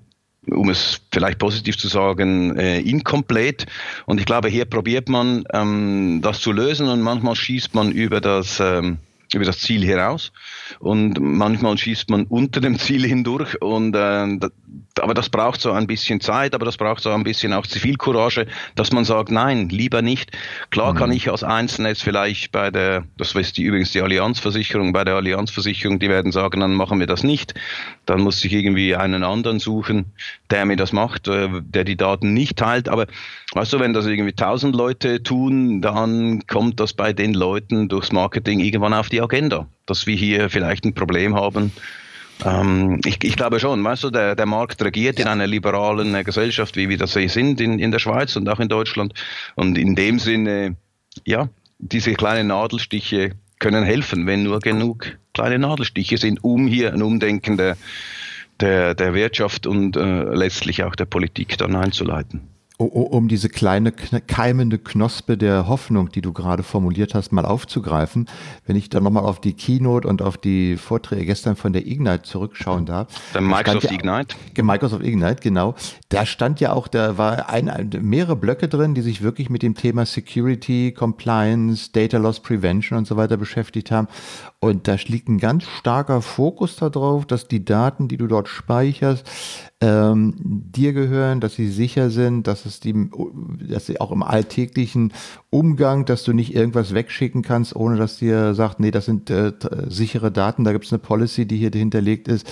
um 0.51 0.69
es 0.69 0.99
vielleicht 1.11 1.39
positiv 1.39 1.77
zu 1.77 1.87
sagen, 1.87 2.57
äh, 2.57 2.79
inkomplett. 2.81 3.65
Und 4.05 4.19
ich 4.19 4.25
glaube, 4.25 4.49
hier 4.49 4.65
probiert 4.65 5.09
man 5.09 5.45
ähm, 5.53 6.19
das 6.21 6.41
zu 6.41 6.51
lösen 6.51 6.87
und 6.89 7.01
manchmal 7.01 7.35
schießt 7.35 7.73
man 7.75 7.91
über 7.91 8.19
das 8.19 8.59
ähm, 8.59 8.97
über 9.33 9.45
das 9.45 9.59
Ziel 9.59 9.85
heraus 9.85 10.31
und 10.79 11.19
manchmal 11.19 11.77
schießt 11.77 12.09
man 12.09 12.25
unter 12.25 12.61
dem 12.61 12.77
Ziel 12.79 13.05
hindurch 13.05 13.61
und 13.61 13.95
äh, 13.95 14.39
aber 14.99 15.13
das 15.13 15.29
braucht 15.29 15.59
so 15.59 15.71
ein 15.71 15.87
bisschen 15.87 16.21
Zeit, 16.21 16.53
aber 16.53 16.65
das 16.65 16.77
braucht 16.77 17.01
so 17.01 17.09
ein 17.09 17.23
bisschen 17.23 17.51
auch 17.53 17.65
Zivilcourage, 17.65 18.45
dass 18.75 18.91
man 18.91 19.05
sagt, 19.05 19.31
nein, 19.31 19.69
lieber 19.69 20.01
nicht. 20.01 20.31
Klar 20.69 20.93
mhm. 20.93 20.97
kann 20.97 21.11
ich 21.11 21.31
als 21.31 21.43
Einzelner 21.43 21.89
jetzt 21.89 22.03
vielleicht 22.03 22.51
bei 22.51 22.69
der, 22.69 23.03
das 23.17 23.33
ist 23.33 23.57
die, 23.57 23.63
übrigens 23.63 23.91
die 23.91 24.01
Allianzversicherung, 24.01 24.93
bei 24.93 25.03
der 25.03 25.15
Allianzversicherung, 25.15 25.99
die 25.99 26.09
werden 26.09 26.31
sagen, 26.31 26.59
dann 26.59 26.73
machen 26.75 26.99
wir 26.99 27.07
das 27.07 27.23
nicht. 27.23 27.55
Dann 28.05 28.21
muss 28.21 28.43
ich 28.45 28.53
irgendwie 28.53 28.95
einen 28.95 29.23
anderen 29.23 29.59
suchen, 29.59 30.05
der 30.51 30.65
mir 30.65 30.75
das 30.75 30.93
macht, 30.93 31.27
äh, 31.27 31.49
der 31.61 31.83
die 31.83 31.97
Daten 31.97 32.33
nicht 32.33 32.57
teilt. 32.57 32.87
Aber 32.87 33.07
weißt 33.53 33.73
du, 33.73 33.79
wenn 33.79 33.93
das 33.93 34.05
irgendwie 34.05 34.33
tausend 34.33 34.75
Leute 34.75 35.23
tun, 35.23 35.81
dann 35.81 36.45
kommt 36.45 36.79
das 36.79 36.93
bei 36.93 37.13
den 37.13 37.33
Leuten 37.33 37.89
durchs 37.89 38.11
Marketing 38.11 38.59
irgendwann 38.59 38.93
auf 38.93 39.09
die 39.09 39.21
Agenda, 39.23 39.67
dass 39.85 40.05
wir 40.05 40.15
hier 40.15 40.49
vielleicht 40.49 40.85
ein 40.85 40.93
Problem 40.93 41.35
haben. 41.35 41.71
Ähm, 42.45 42.99
ich, 43.05 43.23
ich, 43.23 43.35
glaube 43.35 43.59
schon, 43.59 43.83
weißt 43.83 44.03
du, 44.03 44.09
der, 44.09 44.35
der 44.35 44.45
Markt 44.45 44.81
regiert 44.81 45.19
in 45.19 45.27
einer 45.27 45.47
liberalen 45.47 46.15
äh, 46.15 46.23
Gesellschaft, 46.23 46.75
wie 46.75 46.89
wir 46.89 46.97
das 46.97 47.13
sind 47.13 47.61
in, 47.61 47.79
in 47.79 47.91
der 47.91 47.99
Schweiz 47.99 48.35
und 48.35 48.47
auch 48.49 48.59
in 48.59 48.69
Deutschland. 48.69 49.13
Und 49.55 49.77
in 49.77 49.95
dem 49.95 50.19
Sinne, 50.19 50.75
ja, 51.25 51.49
diese 51.79 52.13
kleinen 52.13 52.47
Nadelstiche 52.47 53.31
können 53.59 53.83
helfen, 53.83 54.25
wenn 54.27 54.43
nur 54.43 54.59
genug 54.59 55.17
kleine 55.33 55.59
Nadelstiche 55.59 56.17
sind, 56.17 56.43
um 56.43 56.67
hier 56.67 56.93
ein 56.93 57.01
Umdenken 57.01 57.57
der, 57.57 57.77
der, 58.59 58.93
der 58.93 59.13
Wirtschaft 59.13 59.67
und 59.67 59.95
äh, 59.95 60.23
letztlich 60.33 60.83
auch 60.83 60.95
der 60.95 61.05
Politik 61.05 61.57
dann 61.57 61.75
einzuleiten 61.75 62.52
um 62.85 63.27
diese 63.27 63.49
kleine 63.49 63.91
keimende 63.91 64.77
Knospe 64.79 65.37
der 65.37 65.67
Hoffnung, 65.67 66.09
die 66.09 66.21
du 66.21 66.33
gerade 66.33 66.63
formuliert 66.63 67.13
hast, 67.13 67.31
mal 67.31 67.45
aufzugreifen, 67.45 68.27
wenn 68.65 68.75
ich 68.75 68.89
dann 68.89 69.03
nochmal 69.03 69.23
auf 69.23 69.41
die 69.41 69.53
Keynote 69.53 70.07
und 70.07 70.21
auf 70.21 70.37
die 70.37 70.77
Vorträge 70.77 71.25
gestern 71.25 71.55
von 71.55 71.73
der 71.73 71.85
Ignite 71.85 72.23
zurückschauen 72.23 72.85
darf. 72.85 73.07
Der 73.33 73.41
Microsoft 73.41 73.85
ja, 73.85 73.91
Ignite. 73.91 74.35
Microsoft 74.61 75.03
Ignite, 75.03 75.37
genau. 75.41 75.75
Da 76.09 76.25
stand 76.25 76.59
ja 76.59 76.73
auch, 76.73 76.87
da 76.87 77.17
war 77.17 77.49
ein, 77.49 77.89
mehrere 78.01 78.35
Blöcke 78.35 78.67
drin, 78.67 78.93
die 78.93 79.01
sich 79.01 79.21
wirklich 79.21 79.49
mit 79.49 79.63
dem 79.63 79.75
Thema 79.75 80.05
Security, 80.05 80.91
Compliance, 80.91 81.91
Data 81.91 82.17
Loss 82.17 82.39
Prevention 82.39 82.97
und 82.97 83.07
so 83.07 83.17
weiter 83.17 83.37
beschäftigt 83.37 83.91
haben. 83.91 84.07
Und 84.63 84.87
da 84.87 84.95
liegt 85.07 85.27
ein 85.27 85.39
ganz 85.39 85.65
starker 85.65 86.21
Fokus 86.21 86.77
darauf, 86.77 87.25
dass 87.25 87.49
die 87.49 87.65
Daten, 87.65 88.07
die 88.07 88.15
du 88.15 88.27
dort 88.27 88.47
speicherst, 88.47 89.29
ähm, 89.81 90.35
dir 90.39 90.93
gehören, 90.93 91.41
dass 91.41 91.55
sie 91.55 91.67
sicher 91.67 92.09
sind, 92.09 92.47
dass 92.47 92.65
es 92.65 92.79
die, 92.79 93.09
dass 93.69 93.87
sie 93.87 93.99
auch 93.99 94.13
im 94.13 94.23
alltäglichen 94.23 95.11
Umgang, 95.49 96.05
dass 96.05 96.23
du 96.23 96.31
nicht 96.31 96.55
irgendwas 96.55 96.93
wegschicken 96.93 97.41
kannst, 97.41 97.75
ohne 97.75 97.97
dass 97.97 98.19
dir 98.19 98.53
sagt, 98.53 98.79
nee, 98.79 98.91
das 98.91 99.03
sind 99.03 99.29
äh, 99.29 99.51
sichere 99.89 100.31
Daten, 100.31 100.63
da 100.63 100.71
gibt 100.71 100.85
es 100.85 100.93
eine 100.93 100.99
Policy, 100.99 101.45
die 101.45 101.57
hier 101.57 101.71
hinterlegt 101.73 102.29
ist 102.29 102.47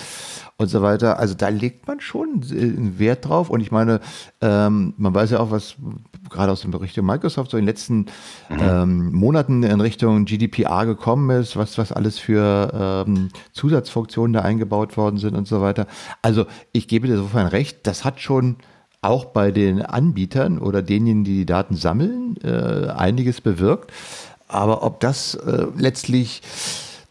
und 0.58 0.68
so 0.68 0.82
weiter. 0.82 1.18
Also 1.18 1.34
da 1.34 1.48
legt 1.48 1.86
man 1.86 2.00
schon 2.00 2.42
einen 2.50 2.98
Wert 2.98 3.26
drauf. 3.26 3.48
Und 3.48 3.60
ich 3.60 3.70
meine, 3.70 4.00
ähm, 4.42 4.92
man 4.98 5.14
weiß 5.14 5.30
ja 5.30 5.40
auch, 5.40 5.50
was 5.50 5.76
gerade 6.32 6.52
aus 6.52 6.62
dem 6.62 6.74
Richtung 6.74 7.06
Microsoft 7.06 7.50
so 7.50 7.56
in 7.56 7.62
den 7.62 7.68
letzten 7.68 7.98
mhm. 8.48 8.58
ähm, 8.60 9.12
Monaten 9.12 9.62
in 9.62 9.80
Richtung 9.80 10.24
GDPR 10.24 10.86
gekommen 10.86 11.30
ist, 11.30 11.56
was, 11.56 11.78
was 11.78 11.92
alles 11.92 12.18
für 12.18 13.04
ähm, 13.06 13.28
Zusatzfunktionen 13.52 14.32
da 14.32 14.40
eingebaut 14.40 14.96
worden 14.96 15.18
sind 15.18 15.36
und 15.36 15.46
so 15.46 15.60
weiter. 15.60 15.86
Also 16.22 16.46
ich 16.72 16.88
gebe 16.88 17.06
dir 17.06 17.16
sofern 17.16 17.46
recht, 17.46 17.86
das 17.86 18.04
hat 18.04 18.20
schon 18.20 18.56
auch 19.02 19.26
bei 19.26 19.50
den 19.50 19.82
Anbietern 19.82 20.58
oder 20.58 20.80
denjenigen, 20.80 21.24
die 21.24 21.38
die 21.38 21.46
Daten 21.46 21.74
sammeln, 21.74 22.36
äh, 22.42 22.88
einiges 22.88 23.40
bewirkt. 23.40 23.92
Aber 24.46 24.82
ob 24.84 25.00
das 25.00 25.34
äh, 25.34 25.66
letztlich 25.76 26.42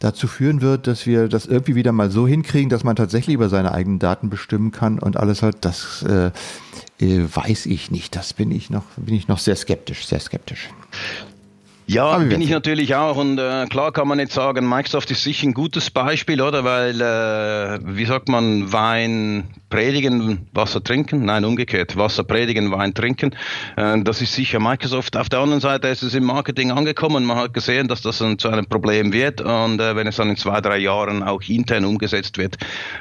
dazu 0.02 0.26
führen 0.26 0.60
wird, 0.60 0.86
dass 0.86 1.06
wir 1.06 1.28
das 1.28 1.46
irgendwie 1.46 1.74
wieder 1.74 1.92
mal 1.92 2.10
so 2.10 2.26
hinkriegen, 2.26 2.68
dass 2.68 2.84
man 2.84 2.96
tatsächlich 2.96 3.34
über 3.34 3.48
seine 3.48 3.72
eigenen 3.72 3.98
Daten 3.98 4.30
bestimmen 4.30 4.72
kann 4.72 4.98
und 4.98 5.16
alles 5.16 5.42
halt, 5.42 5.58
das 5.60 6.04
äh, 6.08 6.30
äh, 7.00 7.26
weiß 7.32 7.66
ich 7.66 7.90
nicht. 7.90 8.16
Das 8.16 8.32
bin 8.32 8.50
ich 8.50 8.70
noch, 8.70 8.84
bin 8.96 9.14
ich 9.14 9.28
noch 9.28 9.38
sehr 9.38 9.56
skeptisch, 9.56 10.06
sehr 10.06 10.20
skeptisch. 10.20 10.70
Ja, 11.86 12.16
bin 12.18 12.40
ich 12.40 12.50
natürlich 12.50 12.94
auch. 12.94 13.16
Und 13.16 13.38
äh, 13.38 13.66
klar 13.66 13.92
kann 13.92 14.08
man 14.08 14.18
nicht 14.18 14.32
sagen, 14.32 14.68
Microsoft 14.68 15.10
ist 15.10 15.22
sicher 15.24 15.48
ein 15.48 15.54
gutes 15.54 15.90
Beispiel, 15.90 16.40
oder? 16.40 16.64
Weil, 16.64 17.00
äh, 17.00 17.96
wie 17.96 18.04
sagt 18.04 18.28
man, 18.28 18.72
Wein 18.72 19.44
predigen, 19.72 20.46
Wasser 20.52 20.84
trinken? 20.84 21.24
Nein, 21.24 21.46
umgekehrt. 21.46 21.96
Wasser 21.96 22.24
predigen, 22.24 22.70
Wein 22.70 22.92
trinken. 22.92 23.34
Äh, 23.76 24.02
das 24.02 24.20
ist 24.20 24.34
sicher 24.34 24.60
Microsoft. 24.60 25.16
Auf 25.16 25.30
der 25.30 25.38
anderen 25.38 25.62
Seite 25.62 25.88
ist 25.88 26.02
es 26.02 26.14
im 26.14 26.24
Marketing 26.24 26.70
angekommen. 26.70 27.24
Man 27.24 27.38
hat 27.38 27.54
gesehen, 27.54 27.88
dass 27.88 28.02
das 28.02 28.18
dann 28.18 28.38
zu 28.38 28.50
einem 28.50 28.66
Problem 28.66 29.14
wird. 29.14 29.40
Und 29.40 29.80
äh, 29.80 29.96
wenn 29.96 30.06
es 30.06 30.16
dann 30.16 30.28
in 30.28 30.36
zwei, 30.36 30.60
drei 30.60 30.76
Jahren 30.76 31.22
auch 31.22 31.40
intern 31.48 31.86
umgesetzt 31.86 32.36
wird, 32.36 32.58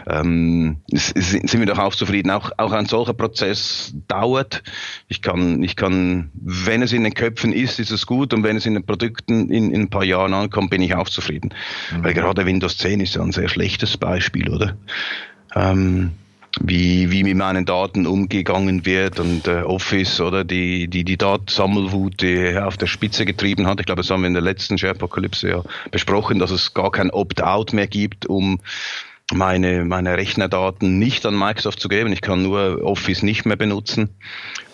ähm, 0.07 0.77
sind 0.87 1.59
wir 1.59 1.65
doch 1.65 1.77
auch 1.77 1.93
zufrieden. 1.93 2.31
Auch, 2.31 2.51
auch 2.55 2.71
ein 2.71 2.85
solcher 2.85 3.13
Prozess 3.13 3.93
dauert. 4.07 4.63
Ich 5.09 5.21
kann, 5.21 5.61
ich 5.63 5.75
kann, 5.75 6.31
wenn 6.33 6.81
es 6.81 6.93
in 6.93 7.03
den 7.03 7.13
Köpfen 7.13 7.51
ist, 7.51 7.81
ist 7.81 7.91
es 7.91 8.05
gut. 8.05 8.33
Und 8.33 8.43
wenn 8.43 8.55
es 8.55 8.65
in 8.65 8.75
den 8.75 8.85
Produkten 8.85 9.49
in, 9.49 9.73
in 9.73 9.81
ein 9.81 9.89
paar 9.89 10.05
Jahren 10.05 10.33
ankommt, 10.33 10.69
bin 10.69 10.81
ich 10.81 10.95
auch 10.95 11.09
zufrieden. 11.09 11.53
Mhm. 11.91 12.05
Weil 12.05 12.13
gerade 12.13 12.45
Windows 12.45 12.77
10 12.77 13.01
ist 13.01 13.15
ja 13.15 13.21
ein 13.21 13.33
sehr 13.33 13.49
schlechtes 13.49 13.97
Beispiel, 13.97 14.49
oder? 14.49 14.77
Ähm, 15.53 16.11
wie, 16.59 17.11
wie 17.11 17.23
mit 17.23 17.37
meinen 17.37 17.65
Daten 17.65 18.05
umgegangen 18.05 18.85
wird 18.85 19.19
und 19.19 19.47
äh, 19.47 19.61
Office 19.61 20.19
oder 20.19 20.43
die, 20.43 20.87
die, 20.87 21.03
die 21.03 21.17
Datensammelwut, 21.17 22.21
die 22.21 22.57
auf 22.57 22.77
der 22.77 22.87
Spitze 22.87 23.25
getrieben 23.25 23.67
hat. 23.67 23.79
Ich 23.79 23.85
glaube, 23.85 24.01
das 24.01 24.09
haben 24.09 24.21
wir 24.21 24.27
in 24.27 24.33
der 24.33 24.43
letzten 24.43 24.77
Sharepocalypse 24.77 25.49
ja 25.49 25.63
besprochen, 25.91 26.39
dass 26.39 26.51
es 26.51 26.73
gar 26.73 26.91
kein 26.91 27.09
Opt-out 27.09 27.73
mehr 27.73 27.87
gibt, 27.87 28.25
um 28.25 28.59
meine, 29.33 29.85
meine 29.85 30.17
Rechnerdaten 30.17 30.99
nicht 30.99 31.25
an 31.25 31.37
Microsoft 31.37 31.79
zu 31.79 31.87
geben. 31.87 32.11
Ich 32.11 32.21
kann 32.21 32.43
nur 32.43 32.83
Office 32.83 33.23
nicht 33.23 33.45
mehr 33.45 33.55
benutzen. 33.55 34.09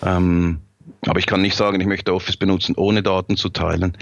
Ähm, 0.04 0.62
aber 1.06 1.20
ich 1.20 1.26
kann 1.26 1.42
nicht 1.42 1.56
sagen, 1.56 1.80
ich 1.80 1.88
möchte 1.88 2.14
Office 2.14 2.38
benutzen, 2.38 2.76
ohne 2.76 3.04
Daten 3.04 3.38
zu 3.38 3.50
teilen. 3.50 3.98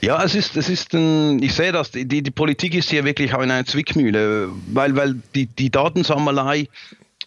Ja, 0.00 0.22
es 0.22 0.34
ist, 0.34 0.56
es 0.56 0.68
ist 0.68 0.94
ein, 0.94 1.42
ich 1.42 1.54
sehe 1.54 1.72
das, 1.72 1.90
die, 1.90 2.06
die 2.06 2.30
Politik 2.30 2.74
ist 2.74 2.90
hier 2.90 3.04
wirklich 3.04 3.34
auch 3.34 3.42
in 3.42 3.50
einer 3.50 3.66
Zwickmühle, 3.66 4.48
weil, 4.68 4.96
weil 4.96 5.16
die, 5.34 5.46
die 5.46 5.70
Datensammelei, 5.70 6.68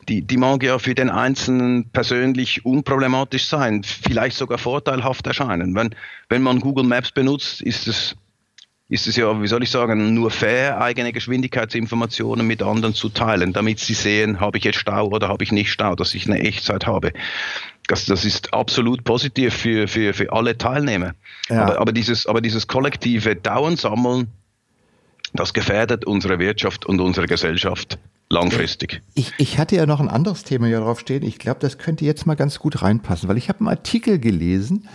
die, 0.07 0.21
die 0.21 0.37
mag 0.37 0.63
ja 0.63 0.79
für 0.79 0.95
den 0.95 1.09
Einzelnen 1.09 1.89
persönlich 1.89 2.65
unproblematisch 2.65 3.47
sein, 3.47 3.83
vielleicht 3.83 4.37
sogar 4.37 4.57
vorteilhaft 4.57 5.27
erscheinen. 5.27 5.75
Wenn, 5.75 5.95
wenn 6.29 6.41
man 6.41 6.59
Google 6.59 6.85
Maps 6.85 7.11
benutzt, 7.11 7.61
ist 7.61 7.87
es, 7.87 8.15
ist 8.89 9.05
es 9.05 9.17
ja, 9.17 9.41
wie 9.41 9.47
soll 9.47 9.63
ich 9.63 9.69
sagen, 9.69 10.13
nur 10.13 10.31
fair, 10.31 10.79
eigene 10.79 11.11
Geschwindigkeitsinformationen 11.11 12.47
mit 12.47 12.63
anderen 12.63 12.93
zu 12.93 13.09
teilen, 13.09 13.51
damit 13.51 13.79
sie 13.79 13.93
sehen, 13.93 14.39
habe 14.39 14.57
ich 14.57 14.63
jetzt 14.63 14.79
Stau 14.79 15.07
oder 15.07 15.27
habe 15.27 15.43
ich 15.43 15.51
nicht 15.51 15.71
Stau, 15.71 15.95
dass 15.95 16.15
ich 16.15 16.25
eine 16.25 16.39
Echtzeit 16.39 16.87
habe. 16.87 17.11
Das, 17.87 18.05
das 18.05 18.23
ist 18.23 18.53
absolut 18.53 19.03
positiv 19.03 19.53
für, 19.53 19.87
für, 19.87 20.13
für 20.13 20.31
alle 20.31 20.57
Teilnehmer. 20.57 21.13
Ja. 21.49 21.63
Aber, 21.63 21.79
aber, 21.79 21.91
dieses, 21.91 22.27
aber 22.27 22.39
dieses 22.39 22.67
kollektive 22.67 23.35
Dauernsammeln, 23.35 24.27
das 25.33 25.53
gefährdet 25.53 26.05
unsere 26.05 26.39
Wirtschaft 26.39 26.85
und 26.85 27.01
unsere 27.01 27.27
Gesellschaft 27.27 27.99
langfristig. 28.29 29.01
Ich, 29.13 29.33
ich 29.37 29.57
hatte 29.57 29.75
ja 29.75 29.85
noch 29.85 29.99
ein 29.99 30.09
anderes 30.09 30.43
Thema 30.43 30.67
hier 30.67 30.79
drauf 30.79 30.99
stehen. 30.99 31.23
Ich 31.23 31.39
glaube, 31.39 31.59
das 31.59 31.77
könnte 31.77 32.05
jetzt 32.05 32.25
mal 32.25 32.35
ganz 32.35 32.59
gut 32.59 32.81
reinpassen, 32.81 33.29
weil 33.29 33.37
ich 33.37 33.49
habe 33.49 33.59
einen 33.59 33.69
Artikel 33.69 34.19
gelesen 34.19 34.87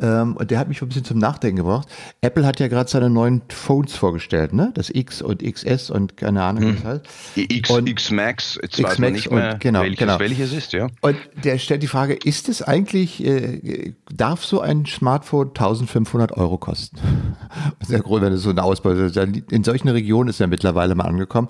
ähm, 0.00 0.36
und 0.36 0.50
der 0.50 0.58
hat 0.58 0.68
mich 0.68 0.82
ein 0.82 0.88
bisschen 0.88 1.04
zum 1.04 1.18
Nachdenken 1.18 1.58
gebracht. 1.58 1.88
Apple 2.20 2.46
hat 2.46 2.58
ja 2.58 2.68
gerade 2.68 2.90
seine 2.90 3.10
neuen 3.10 3.42
Phones 3.48 3.94
vorgestellt, 3.94 4.52
ne? 4.52 4.72
Das 4.74 4.90
X 4.90 5.22
und 5.22 5.42
XS 5.42 5.90
und 5.90 6.16
keine 6.16 6.42
Ahnung, 6.42 6.64
hm. 6.64 6.76
was 6.76 6.84
heißt. 6.84 7.06
X, 7.36 7.70
und 7.70 7.88
X 7.88 8.10
Max, 8.10 8.58
jetzt 8.62 8.78
X 8.78 8.90
weiß 8.90 8.98
man 8.98 9.12
nicht 9.12 9.30
mehr, 9.30 9.52
und, 9.52 9.60
genau, 9.60 9.82
welches, 9.82 9.98
genau. 9.98 10.18
welches 10.18 10.52
ist, 10.52 10.72
ja. 10.72 10.88
Und 11.00 11.16
der 11.44 11.58
stellt 11.58 11.82
die 11.82 11.86
Frage, 11.86 12.14
ist 12.14 12.48
es 12.48 12.62
eigentlich, 12.62 13.24
äh, 13.24 13.94
darf 14.12 14.44
so 14.44 14.60
ein 14.60 14.86
Smartphone 14.86 15.48
1500 15.48 16.32
Euro 16.32 16.58
kosten? 16.58 16.98
Sehr 17.80 18.00
groß, 18.00 18.20
wenn 18.20 18.32
es 18.32 18.42
so 18.42 18.50
eine 18.50 18.62
Ausbau 18.62 18.90
ist. 18.90 19.16
In 19.16 19.64
solchen 19.64 19.88
Regionen 19.88 20.30
ist 20.30 20.40
er 20.40 20.46
mittlerweile 20.46 20.94
mal 20.94 21.04
angekommen, 21.04 21.48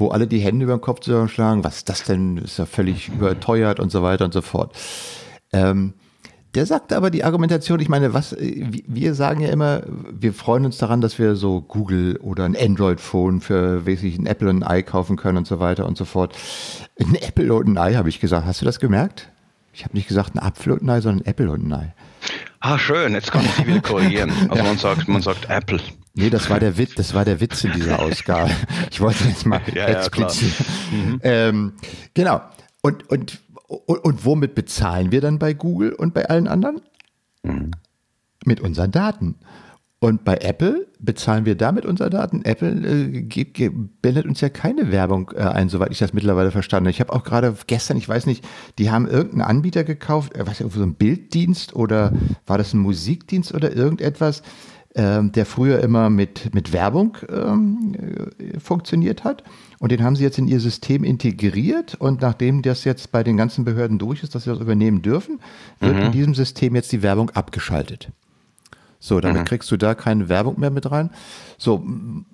wo 0.00 0.08
alle 0.08 0.26
die 0.26 0.38
Hände 0.38 0.64
über 0.64 0.76
den 0.76 0.80
Kopf 0.80 1.00
zusammenschlagen, 1.00 1.62
was 1.62 1.78
ist 1.78 1.88
das 1.88 2.04
denn, 2.04 2.38
ist 2.38 2.58
ja 2.58 2.66
völlig 2.66 3.08
überteuert 3.08 3.78
und 3.78 3.90
so 3.90 4.02
weiter 4.02 4.24
und 4.24 4.32
so 4.32 4.40
fort. 4.40 4.74
Ähm, 5.52 5.94
der 6.54 6.66
sagt 6.66 6.92
aber 6.92 7.10
die 7.10 7.22
Argumentation, 7.22 7.78
ich 7.78 7.88
meine, 7.88 8.12
was, 8.12 8.36
wir 8.36 9.14
sagen 9.14 9.40
ja 9.40 9.50
immer, 9.50 9.82
wir 10.10 10.32
freuen 10.32 10.64
uns 10.64 10.78
daran, 10.78 11.00
dass 11.00 11.18
wir 11.18 11.36
so 11.36 11.60
Google 11.60 12.16
oder 12.16 12.44
ein 12.44 12.56
Android-Phone 12.56 13.40
für 13.40 13.86
wesentlich 13.86 14.18
ein 14.18 14.26
Apple 14.26 14.50
und 14.50 14.64
ein 14.64 14.68
Ei 14.68 14.82
kaufen 14.82 15.16
können 15.16 15.38
und 15.38 15.46
so 15.46 15.60
weiter 15.60 15.86
und 15.86 15.96
so 15.96 16.04
fort. 16.04 16.36
Ein 16.98 17.14
Apple 17.14 17.54
und 17.54 17.68
ein 17.68 17.78
Ei, 17.78 17.94
habe 17.94 18.08
ich 18.08 18.18
gesagt. 18.18 18.46
Hast 18.46 18.60
du 18.60 18.64
das 18.64 18.80
gemerkt? 18.80 19.28
Ich 19.72 19.84
habe 19.84 19.94
nicht 19.96 20.08
gesagt 20.08 20.34
ein 20.34 20.40
Apfel 20.40 20.72
und 20.72 20.82
ein 20.82 20.90
Ei, 20.90 21.00
sondern 21.00 21.24
ein 21.24 21.30
Apple 21.30 21.50
und 21.52 21.68
ein 21.68 21.72
Ei. 21.72 21.94
Ah, 22.58 22.78
schön, 22.78 23.12
jetzt 23.12 23.30
kann 23.30 23.44
ich 23.44 23.52
dich 23.52 23.66
wieder 23.66 23.80
korrigieren. 23.80 24.32
Also 24.48 24.62
ja. 24.62 24.68
man 24.68 24.78
sagt, 24.78 25.08
man 25.08 25.22
sagt 25.22 25.48
Apple. 25.48 25.80
Nee, 26.14 26.30
das 26.30 26.50
war 26.50 26.58
der 26.58 26.76
Witz, 26.76 26.94
das 26.96 27.14
war 27.14 27.24
der 27.24 27.40
Witz 27.40 27.64
in 27.64 27.72
dieser 27.72 27.98
Ausgabe. 28.00 28.50
Ich 28.90 29.00
wollte 29.00 29.24
jetzt 29.24 29.46
mal 29.46 29.60
ja, 29.74 29.86
explizit. 29.86 30.52
Ja, 30.58 30.96
mhm. 30.96 31.20
ähm, 31.22 31.72
genau. 32.14 32.40
Und, 32.82 33.08
und 33.10 33.40
und, 33.70 34.04
und 34.04 34.24
womit 34.24 34.56
bezahlen 34.56 35.12
wir 35.12 35.20
dann 35.20 35.38
bei 35.38 35.54
Google 35.54 35.92
und 35.92 36.12
bei 36.12 36.28
allen 36.28 36.48
anderen? 36.48 36.80
Mhm. 37.44 37.70
Mit 38.44 38.60
unseren 38.60 38.90
Daten. 38.90 39.36
Und 40.00 40.24
bei 40.24 40.38
Apple 40.38 40.88
bezahlen 40.98 41.44
wir 41.44 41.54
damit 41.54 41.84
unsere 41.84 42.10
Daten. 42.10 42.42
Apple 42.44 42.70
äh, 42.70 43.22
gibt, 43.22 43.60
blendet 44.02 44.26
uns 44.26 44.40
ja 44.40 44.48
keine 44.48 44.90
Werbung 44.90 45.30
äh, 45.36 45.42
ein, 45.42 45.68
soweit 45.68 45.92
ich 45.92 45.98
das 45.98 46.14
mittlerweile 46.14 46.50
verstanden 46.50 46.86
habe. 46.86 46.90
Ich 46.90 47.00
habe 47.00 47.12
auch 47.12 47.22
gerade 47.22 47.54
gestern, 47.66 47.96
ich 47.96 48.08
weiß 48.08 48.26
nicht, 48.26 48.44
die 48.78 48.90
haben 48.90 49.06
irgendeinen 49.06 49.42
Anbieter 49.42 49.84
gekauft, 49.84 50.34
äh, 50.34 50.46
was 50.46 50.58
so 50.58 50.82
ein 50.82 50.94
Bilddienst 50.94 51.76
oder 51.76 52.12
war 52.46 52.58
das 52.58 52.72
ein 52.72 52.80
Musikdienst 52.80 53.54
oder 53.54 53.76
irgendetwas, 53.76 54.42
ähm, 54.94 55.32
der 55.32 55.46
früher 55.46 55.80
immer 55.80 56.10
mit, 56.10 56.54
mit 56.54 56.72
Werbung 56.72 57.16
ähm, 57.28 57.94
äh, 58.38 58.58
funktioniert 58.58 59.24
hat. 59.24 59.44
Und 59.78 59.92
den 59.92 60.02
haben 60.02 60.16
sie 60.16 60.24
jetzt 60.24 60.38
in 60.38 60.48
ihr 60.48 60.60
System 60.60 61.04
integriert. 61.04 61.94
Und 61.94 62.20
nachdem 62.20 62.62
das 62.62 62.84
jetzt 62.84 63.12
bei 63.12 63.22
den 63.22 63.36
ganzen 63.36 63.64
Behörden 63.64 63.98
durch 63.98 64.22
ist, 64.22 64.34
dass 64.34 64.44
sie 64.44 64.50
das 64.50 64.60
übernehmen 64.60 65.00
dürfen, 65.00 65.40
wird 65.78 65.96
mhm. 65.96 66.02
in 66.02 66.12
diesem 66.12 66.34
System 66.34 66.74
jetzt 66.74 66.92
die 66.92 67.02
Werbung 67.02 67.30
abgeschaltet. 67.30 68.10
So, 69.02 69.18
damit 69.20 69.40
mhm. 69.40 69.44
kriegst 69.46 69.70
du 69.70 69.78
da 69.78 69.94
keine 69.94 70.28
Werbung 70.28 70.60
mehr 70.60 70.70
mit 70.70 70.90
rein. 70.90 71.08
So, 71.56 71.82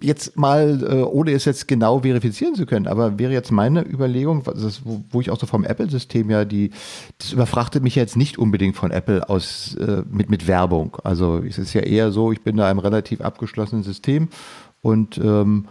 jetzt 0.03 0.37
mal, 0.37 0.83
äh, 0.83 1.03
ohne 1.03 1.31
es 1.31 1.45
jetzt 1.45 1.69
genau 1.69 2.01
verifizieren 2.01 2.57
zu 2.57 2.67
können, 2.67 2.89
aber 2.89 3.21
wäre 3.21 3.33
jetzt 3.33 3.53
meine 3.53 3.83
Überlegung, 3.83 4.43
das, 4.45 4.85
wo, 4.85 5.05
wo 5.11 5.21
ich 5.21 5.31
auch 5.31 5.39
so 5.39 5.47
vom 5.47 5.65
Apple-System 5.65 6.29
ja 6.29 6.45
die, 6.45 6.73
das 7.19 7.33
überfrachtet 7.33 7.85
mich 7.85 7.95
ja 7.95 8.03
jetzt 8.03 8.17
nicht 8.17 8.37
unbedingt 8.37 8.77
von 8.77 8.91
Apple 8.91 9.29
aus 9.29 9.77
äh, 9.77 10.03
mit, 10.11 10.29
mit 10.29 10.49
Werbung. 10.49 10.97
Also 11.05 11.39
es 11.39 11.57
ist 11.57 11.73
ja 11.73 11.83
eher 11.83 12.11
so, 12.11 12.33
ich 12.33 12.43
bin 12.43 12.57
da 12.57 12.69
einem 12.69 12.81
relativ 12.81 13.21
abgeschlossenen 13.21 13.85
System 13.85 14.29
und 14.83 15.19
ähm, 15.19 15.69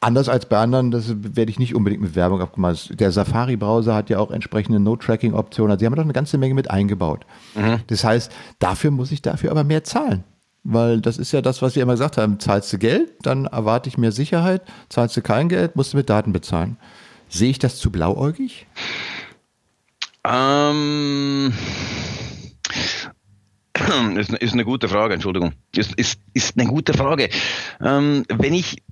Anders 0.00 0.28
als 0.28 0.46
bei 0.46 0.58
anderen, 0.58 0.92
das 0.92 1.12
werde 1.16 1.50
ich 1.50 1.58
nicht 1.58 1.74
unbedingt 1.74 2.02
mit 2.02 2.14
Werbung 2.14 2.40
abgemacht. 2.40 3.00
Der 3.00 3.10
Safari-Browser 3.10 3.96
hat 3.96 4.10
ja 4.10 4.20
auch 4.20 4.30
entsprechende 4.30 4.78
No-Tracking-Optionen. 4.78 5.72
Also 5.72 5.80
sie 5.80 5.86
haben 5.86 5.96
doch 5.96 6.04
eine 6.04 6.12
ganze 6.12 6.38
Menge 6.38 6.54
mit 6.54 6.70
eingebaut. 6.70 7.26
Mhm. 7.56 7.80
Das 7.88 8.04
heißt, 8.04 8.30
dafür 8.60 8.92
muss 8.92 9.10
ich 9.10 9.22
dafür 9.22 9.50
aber 9.50 9.64
mehr 9.64 9.82
zahlen. 9.82 10.22
Weil 10.62 11.00
das 11.00 11.18
ist 11.18 11.32
ja 11.32 11.42
das, 11.42 11.62
was 11.62 11.74
wir 11.74 11.82
immer 11.82 11.94
gesagt 11.94 12.16
haben. 12.16 12.38
Zahlst 12.38 12.72
du 12.72 12.78
Geld, 12.78 13.12
dann 13.22 13.46
erwarte 13.46 13.88
ich 13.88 13.98
mehr 13.98 14.12
Sicherheit. 14.12 14.62
Zahlst 14.88 15.16
du 15.16 15.22
kein 15.22 15.48
Geld, 15.48 15.74
musst 15.74 15.94
du 15.94 15.96
mit 15.96 16.08
Daten 16.08 16.32
bezahlen. 16.32 16.76
Sehe 17.28 17.50
ich 17.50 17.58
das 17.58 17.78
zu 17.78 17.90
blauäugig? 17.90 18.66
Ähm. 20.24 21.52
Ist, 24.16 24.32
ist 24.32 24.52
eine 24.52 24.64
gute 24.64 24.88
Frage, 24.88 25.14
Entschuldigung. 25.14 25.52
Ist, 25.74 25.94
ist, 25.94 26.20
ist 26.34 26.58
eine 26.58 26.68
gute 26.68 26.92
Frage. 26.94 27.30
Ähm, 27.80 28.24
wenn 28.28 28.54
ich 28.54 28.82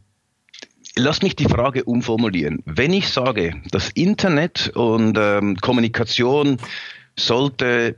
Lass 0.99 1.23
mich 1.23 1.37
die 1.37 1.45
Frage 1.45 1.85
umformulieren. 1.85 2.63
Wenn 2.65 2.93
ich 2.93 3.09
sage, 3.09 3.61
das 3.71 3.91
Internet 3.91 4.73
und 4.75 5.17
ähm, 5.19 5.57
Kommunikation 5.57 6.57
sollte 7.19 7.97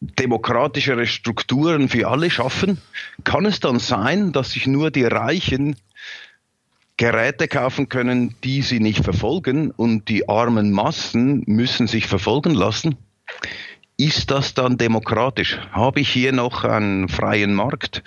demokratischere 0.00 1.06
Strukturen 1.06 1.88
für 1.88 2.08
alle 2.08 2.30
schaffen, 2.30 2.78
kann 3.24 3.46
es 3.46 3.60
dann 3.60 3.80
sein, 3.80 4.32
dass 4.32 4.52
sich 4.52 4.66
nur 4.66 4.90
die 4.90 5.04
Reichen 5.04 5.76
Geräte 6.96 7.48
kaufen 7.48 7.88
können, 7.88 8.36
die 8.44 8.62
sie 8.62 8.80
nicht 8.80 9.02
verfolgen 9.02 9.70
und 9.70 10.08
die 10.08 10.28
armen 10.28 10.70
Massen 10.70 11.42
müssen 11.46 11.88
sich 11.88 12.06
verfolgen 12.06 12.54
lassen? 12.54 12.96
ist 13.96 14.30
das 14.30 14.54
dann 14.54 14.76
demokratisch? 14.76 15.58
Habe 15.72 16.00
ich 16.00 16.10
hier 16.10 16.32
noch 16.32 16.64
einen 16.64 17.08
freien 17.08 17.54
Markt 17.54 18.02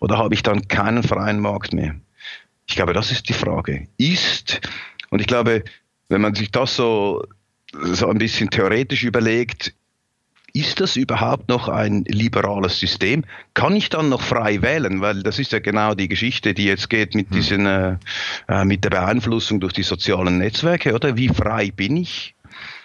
oder 0.00 0.16
habe 0.16 0.34
ich 0.34 0.42
dann 0.42 0.68
keinen 0.68 1.02
freien 1.02 1.40
Markt 1.40 1.72
mehr? 1.72 1.96
Ich 2.68 2.76
glaube, 2.76 2.92
das 2.92 3.10
ist 3.10 3.28
die 3.28 3.34
Frage. 3.34 3.88
Ist, 3.96 4.60
und 5.10 5.20
ich 5.20 5.26
glaube, 5.26 5.64
wenn 6.08 6.20
man 6.20 6.34
sich 6.34 6.50
das 6.50 6.76
so, 6.76 7.24
so 7.72 8.08
ein 8.08 8.18
bisschen 8.18 8.50
theoretisch 8.50 9.04
überlegt, 9.04 9.74
ist 10.52 10.80
das 10.80 10.96
überhaupt 10.96 11.48
noch 11.48 11.68
ein 11.68 12.04
liberales 12.04 12.78
System? 12.78 13.24
Kann 13.54 13.76
ich 13.76 13.90
dann 13.90 14.08
noch 14.08 14.22
frei 14.22 14.62
wählen? 14.62 15.00
Weil 15.00 15.22
das 15.22 15.38
ist 15.38 15.52
ja 15.52 15.58
genau 15.60 15.94
die 15.94 16.08
Geschichte, 16.08 16.54
die 16.54 16.64
jetzt 16.64 16.88
geht 16.90 17.14
mit 17.14 17.28
hm. 17.28 17.36
diesen, 17.36 17.66
äh, 17.66 17.96
äh, 18.48 18.64
mit 18.64 18.84
der 18.84 18.90
Beeinflussung 18.90 19.60
durch 19.60 19.72
die 19.72 19.82
sozialen 19.82 20.38
Netzwerke, 20.38 20.94
oder? 20.94 21.16
Wie 21.16 21.28
frei 21.28 21.70
bin 21.70 21.96
ich? 21.96 22.34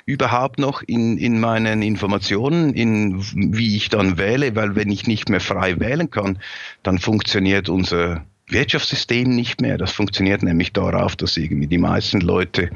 überhaupt 0.06 0.60
noch 0.60 0.82
in, 0.82 1.18
in 1.18 1.40
meinen 1.40 1.82
Informationen, 1.82 2.74
in 2.74 3.24
wie 3.56 3.78
ich 3.78 3.88
dann 3.88 4.18
wähle, 4.18 4.54
weil 4.54 4.76
wenn 4.76 4.92
ich 4.92 5.08
nicht 5.08 5.30
mehr 5.30 5.40
frei 5.40 5.80
wählen 5.80 6.10
kann, 6.10 6.40
dann 6.84 7.00
funktioniert 7.00 7.70
unser 7.70 8.26
Wirtschaftssystem 8.48 9.30
nicht 9.30 9.62
mehr. 9.62 9.78
Das 9.78 9.92
funktioniert 9.92 10.44
nämlich 10.44 10.74
darauf, 10.74 11.16
dass 11.16 11.38
irgendwie 11.38 11.68
die 11.68 11.78
meisten 11.78 12.22
Leute, 12.22 12.70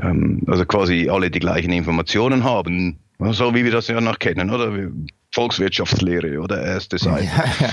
ähm, 0.00 0.42
also 0.46 0.64
quasi 0.64 1.08
alle 1.08 1.30
die 1.30 1.40
gleichen 1.40 1.72
Informationen 1.72 2.44
haben, 2.44 2.98
so 3.18 3.54
wie 3.54 3.64
wir 3.64 3.72
das 3.72 3.88
ja 3.88 4.00
noch 4.00 4.18
kennen, 4.18 4.50
oder? 4.50 4.72
Volkswirtschaftslehre 5.32 6.40
oder 6.40 6.64
erste 6.64 6.98
Seite. 6.98 7.28
Ja. 7.60 7.70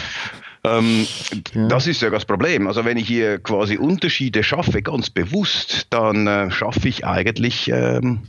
Ähm, 0.64 1.08
ja. 1.54 1.68
Das 1.68 1.88
ist 1.88 2.02
ja 2.02 2.10
das 2.10 2.26
Problem. 2.26 2.68
Also 2.68 2.84
wenn 2.84 2.98
ich 2.98 3.08
hier 3.08 3.40
quasi 3.40 3.78
Unterschiede 3.78 4.44
schaffe, 4.44 4.82
ganz 4.82 5.10
bewusst, 5.10 5.88
dann 5.92 6.28
äh, 6.28 6.52
schaffe 6.52 6.88
ich 6.88 7.06
eigentlich 7.06 7.70
ähm, 7.70 8.24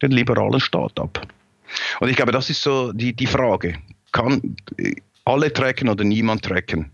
den 0.00 0.10
liberalen 0.10 0.60
Staat 0.60 0.98
ab. 0.98 1.26
Und 2.00 2.08
ich 2.08 2.16
glaube, 2.16 2.32
das 2.32 2.50
ist 2.50 2.62
so 2.62 2.92
die, 2.92 3.12
die 3.14 3.26
Frage. 3.26 3.74
Kann 4.12 4.56
alle 5.24 5.52
tracken 5.52 5.88
oder 5.88 6.04
niemand 6.04 6.42
tracken? 6.42 6.90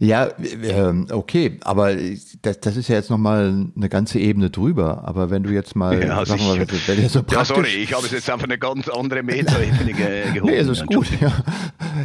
Ja, 0.00 0.26
äh, 0.26 1.12
okay, 1.12 1.58
aber 1.62 1.94
das, 2.42 2.60
das 2.60 2.76
ist 2.76 2.88
ja 2.88 2.96
jetzt 2.96 3.10
nochmal 3.10 3.66
eine 3.76 3.88
ganze 3.88 4.18
Ebene 4.18 4.50
drüber. 4.50 5.02
Aber 5.06 5.30
wenn 5.30 5.42
du 5.42 5.50
jetzt 5.50 5.74
mal, 5.74 6.02
ja, 6.06 6.24
sag 6.24 6.40
mal 6.40 6.58
wenn 6.58 6.66
du 6.66 7.08
so 7.08 7.22
ja, 7.30 7.44
sorry, 7.44 7.68
ich 7.68 7.92
habe 7.92 8.06
es 8.06 8.12
jetzt 8.12 8.30
einfach 8.30 8.44
eine 8.44 8.58
ganz 8.58 8.88
andere 8.88 9.22
Metaebene 9.22 9.92
geholt. 10.34 10.44
nee, 10.44 10.56
es 10.56 10.68
ist 10.68 10.86
gut. 10.86 11.08
Ja, 11.20 11.32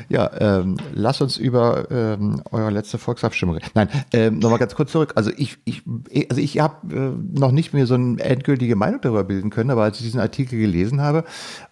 ja 0.09 0.59
ähm, 0.59 0.77
lass 0.93 1.21
uns 1.21 1.37
über 1.37 1.89
ähm, 1.91 2.41
eure 2.51 2.71
letzte 2.71 2.97
Volksabstimmung 2.97 3.55
reden. 3.55 3.69
Nein, 3.75 3.89
ähm, 4.11 4.39
nochmal 4.39 4.59
ganz 4.59 4.75
kurz 4.75 4.91
zurück. 4.91 5.13
Also 5.15 5.31
ich, 5.35 5.57
ich, 5.65 5.83
also 6.29 6.41
ich 6.41 6.59
habe 6.59 6.95
äh, 6.95 7.39
noch 7.39 7.51
nicht 7.51 7.73
mehr 7.73 7.85
so 7.85 7.93
eine 7.93 8.21
endgültige 8.21 8.75
Meinung 8.75 9.01
darüber 9.01 9.23
bilden 9.23 9.49
können, 9.49 9.69
aber 9.69 9.83
als 9.83 9.97
ich 9.97 10.05
diesen 10.05 10.19
Artikel 10.19 10.59
gelesen 10.59 11.01
habe 11.01 11.25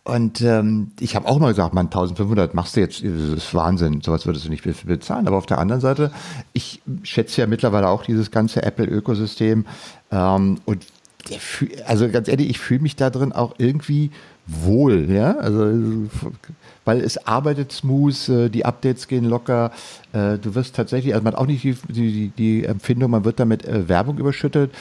und 0.03 0.41
ähm, 0.41 0.91
ich 0.99 1.15
habe 1.15 1.27
auch 1.27 1.37
mal 1.37 1.49
gesagt, 1.49 1.75
man 1.75 1.85
1500 1.85 2.55
machst 2.55 2.75
du 2.75 2.79
jetzt, 2.79 3.03
das 3.03 3.11
ist 3.11 3.53
Wahnsinn, 3.53 4.01
sowas 4.01 4.25
würdest 4.25 4.45
du 4.45 4.49
nicht 4.49 4.63
bezahlen. 4.63 5.27
Aber 5.27 5.37
auf 5.37 5.45
der 5.45 5.59
anderen 5.59 5.79
Seite, 5.81 6.11
ich 6.53 6.81
schätze 7.03 7.41
ja 7.41 7.47
mittlerweile 7.47 7.87
auch 7.87 8.03
dieses 8.03 8.31
ganze 8.31 8.63
Apple-Ökosystem 8.63 9.65
ähm, 10.11 10.59
und 10.65 10.85
also 11.85 12.09
ganz 12.09 12.27
ehrlich, 12.27 12.49
ich 12.49 12.59
fühle 12.59 12.79
mich 12.79 12.95
da 12.95 13.11
drin 13.11 13.31
auch 13.31 13.53
irgendwie 13.59 14.09
wohl, 14.47 15.09
ja, 15.11 15.37
also 15.37 16.09
weil 16.85 17.01
es 17.01 17.17
arbeitet 17.27 17.71
smooth, 17.71 18.29
äh, 18.29 18.49
die 18.49 18.65
Updates 18.65 19.07
gehen 19.07 19.25
locker, 19.25 19.71
äh, 20.13 20.37
du 20.37 20.55
wirst 20.55 20.75
tatsächlich, 20.75 21.13
also 21.13 21.23
man 21.23 21.33
hat 21.33 21.39
auch 21.39 21.45
nicht 21.45 21.63
die, 21.63 21.75
die, 21.89 22.31
die 22.37 22.65
Empfindung, 22.65 23.11
man 23.11 23.25
wird 23.25 23.39
damit 23.39 23.65
äh, 23.65 23.87
Werbung 23.87 24.17
überschüttet 24.17 24.71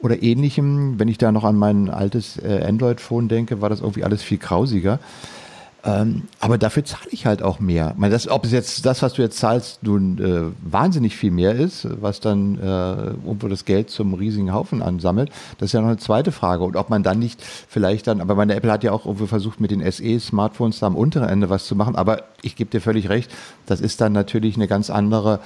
oder 0.00 0.22
ähnlichem. 0.22 0.98
Wenn 0.98 1.08
ich 1.08 1.18
da 1.18 1.32
noch 1.32 1.44
an 1.44 1.56
mein 1.56 1.88
altes 1.88 2.38
Android-Phone 2.42 3.28
denke, 3.28 3.60
war 3.60 3.70
das 3.70 3.80
irgendwie 3.80 4.04
alles 4.04 4.22
viel 4.22 4.38
grausiger. 4.38 4.98
Ähm, 5.86 6.22
aber 6.40 6.56
dafür 6.56 6.82
zahle 6.84 7.10
ich 7.10 7.26
halt 7.26 7.42
auch 7.42 7.60
mehr. 7.60 7.90
Ich 7.92 7.98
meine, 7.98 8.12
das, 8.14 8.26
ob 8.26 8.46
es 8.46 8.52
jetzt 8.52 8.86
das, 8.86 9.02
was 9.02 9.12
du 9.12 9.22
jetzt 9.22 9.38
zahlst, 9.38 9.82
nun 9.82 10.18
äh, 10.18 10.72
wahnsinnig 10.72 11.14
viel 11.14 11.30
mehr 11.30 11.54
ist, 11.54 11.86
was 12.00 12.20
dann 12.20 12.58
äh, 12.58 12.62
irgendwo 12.62 13.48
das 13.48 13.66
Geld 13.66 13.90
zum 13.90 14.14
riesigen 14.14 14.54
Haufen 14.54 14.80
ansammelt, 14.82 15.30
das 15.58 15.68
ist 15.68 15.72
ja 15.74 15.82
noch 15.82 15.88
eine 15.88 15.98
zweite 15.98 16.32
Frage. 16.32 16.64
Und 16.64 16.76
ob 16.76 16.88
man 16.88 17.02
dann 17.02 17.18
nicht 17.18 17.42
vielleicht 17.42 18.06
dann, 18.06 18.22
aber 18.22 18.34
meine 18.34 18.54
Apple 18.54 18.72
hat 18.72 18.82
ja 18.82 18.92
auch 18.92 19.04
irgendwie 19.04 19.26
versucht, 19.26 19.60
mit 19.60 19.70
den 19.70 19.82
SE-Smartphones 19.90 20.78
da 20.78 20.86
am 20.86 20.96
unteren 20.96 21.28
Ende 21.28 21.50
was 21.50 21.66
zu 21.66 21.76
machen. 21.76 21.96
Aber 21.96 22.22
ich 22.40 22.56
gebe 22.56 22.70
dir 22.70 22.80
völlig 22.80 23.10
recht, 23.10 23.30
das 23.66 23.82
ist 23.82 24.00
dann 24.00 24.12
natürlich 24.12 24.56
eine 24.56 24.68
ganz 24.68 24.88
andere 24.88 25.40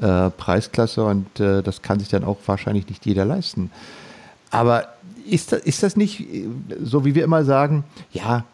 äh, 0.00 0.30
Preisklasse 0.30 1.04
und 1.04 1.38
äh, 1.38 1.62
das 1.62 1.82
kann 1.82 2.00
sich 2.00 2.08
dann 2.08 2.24
auch 2.24 2.38
wahrscheinlich 2.46 2.88
nicht 2.88 3.06
jeder 3.06 3.24
leisten. 3.24 3.70
Aber 4.50 4.88
ist 5.28 5.52
das, 5.52 5.62
ist 5.62 5.84
das 5.84 5.96
nicht 5.96 6.20
äh, 6.20 6.48
so, 6.82 7.04
wie 7.04 7.14
wir 7.14 7.22
immer 7.22 7.44
sagen, 7.44 7.84
ja, 8.12 8.44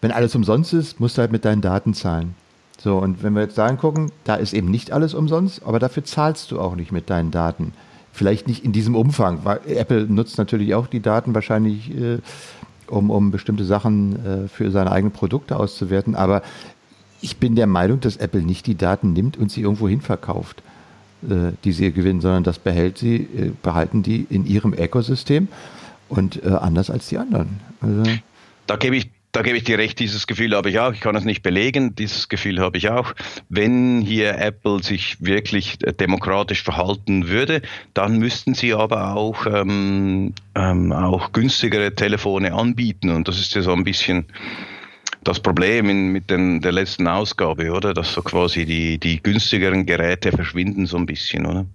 wenn 0.00 0.12
alles 0.12 0.34
umsonst 0.34 0.72
ist, 0.72 1.00
musst 1.00 1.16
du 1.16 1.20
halt 1.20 1.32
mit 1.32 1.44
deinen 1.44 1.60
Daten 1.60 1.94
zahlen. 1.94 2.34
So, 2.78 2.96
und 2.96 3.22
wenn 3.22 3.34
wir 3.34 3.42
jetzt 3.42 3.58
da 3.58 3.66
angucken, 3.66 4.10
da 4.24 4.36
ist 4.36 4.54
eben 4.54 4.70
nicht 4.70 4.90
alles 4.90 5.12
umsonst, 5.12 5.62
aber 5.64 5.78
dafür 5.78 6.04
zahlst 6.04 6.50
du 6.50 6.58
auch 6.58 6.76
nicht 6.76 6.92
mit 6.92 7.10
deinen 7.10 7.30
Daten. 7.30 7.72
Vielleicht 8.12 8.48
nicht 8.48 8.64
in 8.64 8.72
diesem 8.72 8.96
Umfang, 8.96 9.44
weil 9.44 9.60
Apple 9.66 10.06
nutzt 10.06 10.38
natürlich 10.38 10.74
auch 10.74 10.86
die 10.86 11.00
Daten 11.00 11.34
wahrscheinlich, 11.34 11.94
äh, 11.94 12.18
um, 12.86 13.10
um 13.10 13.30
bestimmte 13.30 13.64
Sachen 13.64 14.24
äh, 14.24 14.48
für 14.48 14.70
seine 14.70 14.90
eigenen 14.90 15.12
Produkte 15.12 15.56
auszuwerten. 15.56 16.14
Aber 16.14 16.42
ich 17.20 17.36
bin 17.36 17.54
der 17.54 17.66
Meinung, 17.66 18.00
dass 18.00 18.16
Apple 18.16 18.42
nicht 18.42 18.66
die 18.66 18.76
Daten 18.76 19.12
nimmt 19.12 19.36
und 19.36 19.52
sie 19.52 19.60
irgendwo 19.60 19.86
hin 19.86 20.00
verkauft, 20.00 20.62
äh, 21.22 21.52
die 21.64 21.72
sie 21.72 21.92
gewinnen, 21.92 22.22
sondern 22.22 22.44
das 22.44 22.58
behält 22.58 22.96
sie, 22.96 23.16
äh, 23.16 23.52
behalten 23.62 24.02
die 24.02 24.26
in 24.30 24.46
ihrem 24.46 24.72
Ökosystem 24.72 25.48
und 26.08 26.42
äh, 26.42 26.48
anders 26.48 26.90
als 26.90 27.08
die 27.08 27.18
anderen. 27.18 27.60
Also, 27.82 28.02
da 28.66 28.76
gebe 28.76 28.96
ich 28.96 29.10
da 29.32 29.42
gebe 29.42 29.56
ich 29.56 29.64
dir 29.64 29.78
recht, 29.78 29.98
dieses 30.00 30.26
Gefühl 30.26 30.56
habe 30.56 30.70
ich 30.70 30.80
auch. 30.80 30.92
Ich 30.92 31.00
kann 31.00 31.14
es 31.14 31.24
nicht 31.24 31.42
belegen, 31.42 31.94
dieses 31.94 32.28
Gefühl 32.28 32.58
habe 32.60 32.78
ich 32.78 32.90
auch. 32.90 33.14
Wenn 33.48 34.00
hier 34.00 34.38
Apple 34.38 34.82
sich 34.82 35.24
wirklich 35.24 35.78
äh, 35.86 35.92
demokratisch 35.92 36.62
verhalten 36.62 37.28
würde, 37.28 37.62
dann 37.94 38.18
müssten 38.18 38.54
sie 38.54 38.74
aber 38.74 39.14
auch, 39.14 39.46
ähm, 39.46 40.34
ähm, 40.54 40.92
auch 40.92 41.32
günstigere 41.32 41.94
Telefone 41.94 42.52
anbieten. 42.52 43.10
Und 43.10 43.28
das 43.28 43.38
ist 43.38 43.54
ja 43.54 43.62
so 43.62 43.72
ein 43.72 43.84
bisschen 43.84 44.26
das 45.22 45.38
Problem 45.38 45.88
in, 45.88 46.08
mit 46.08 46.30
den, 46.30 46.60
der 46.60 46.72
letzten 46.72 47.06
Ausgabe, 47.06 47.70
oder? 47.70 47.94
Dass 47.94 48.12
so 48.12 48.22
quasi 48.22 48.64
die, 48.64 48.98
die 48.98 49.22
günstigeren 49.22 49.86
Geräte 49.86 50.32
verschwinden 50.32 50.86
so 50.86 50.96
ein 50.96 51.06
bisschen, 51.06 51.46
oder? 51.46 51.66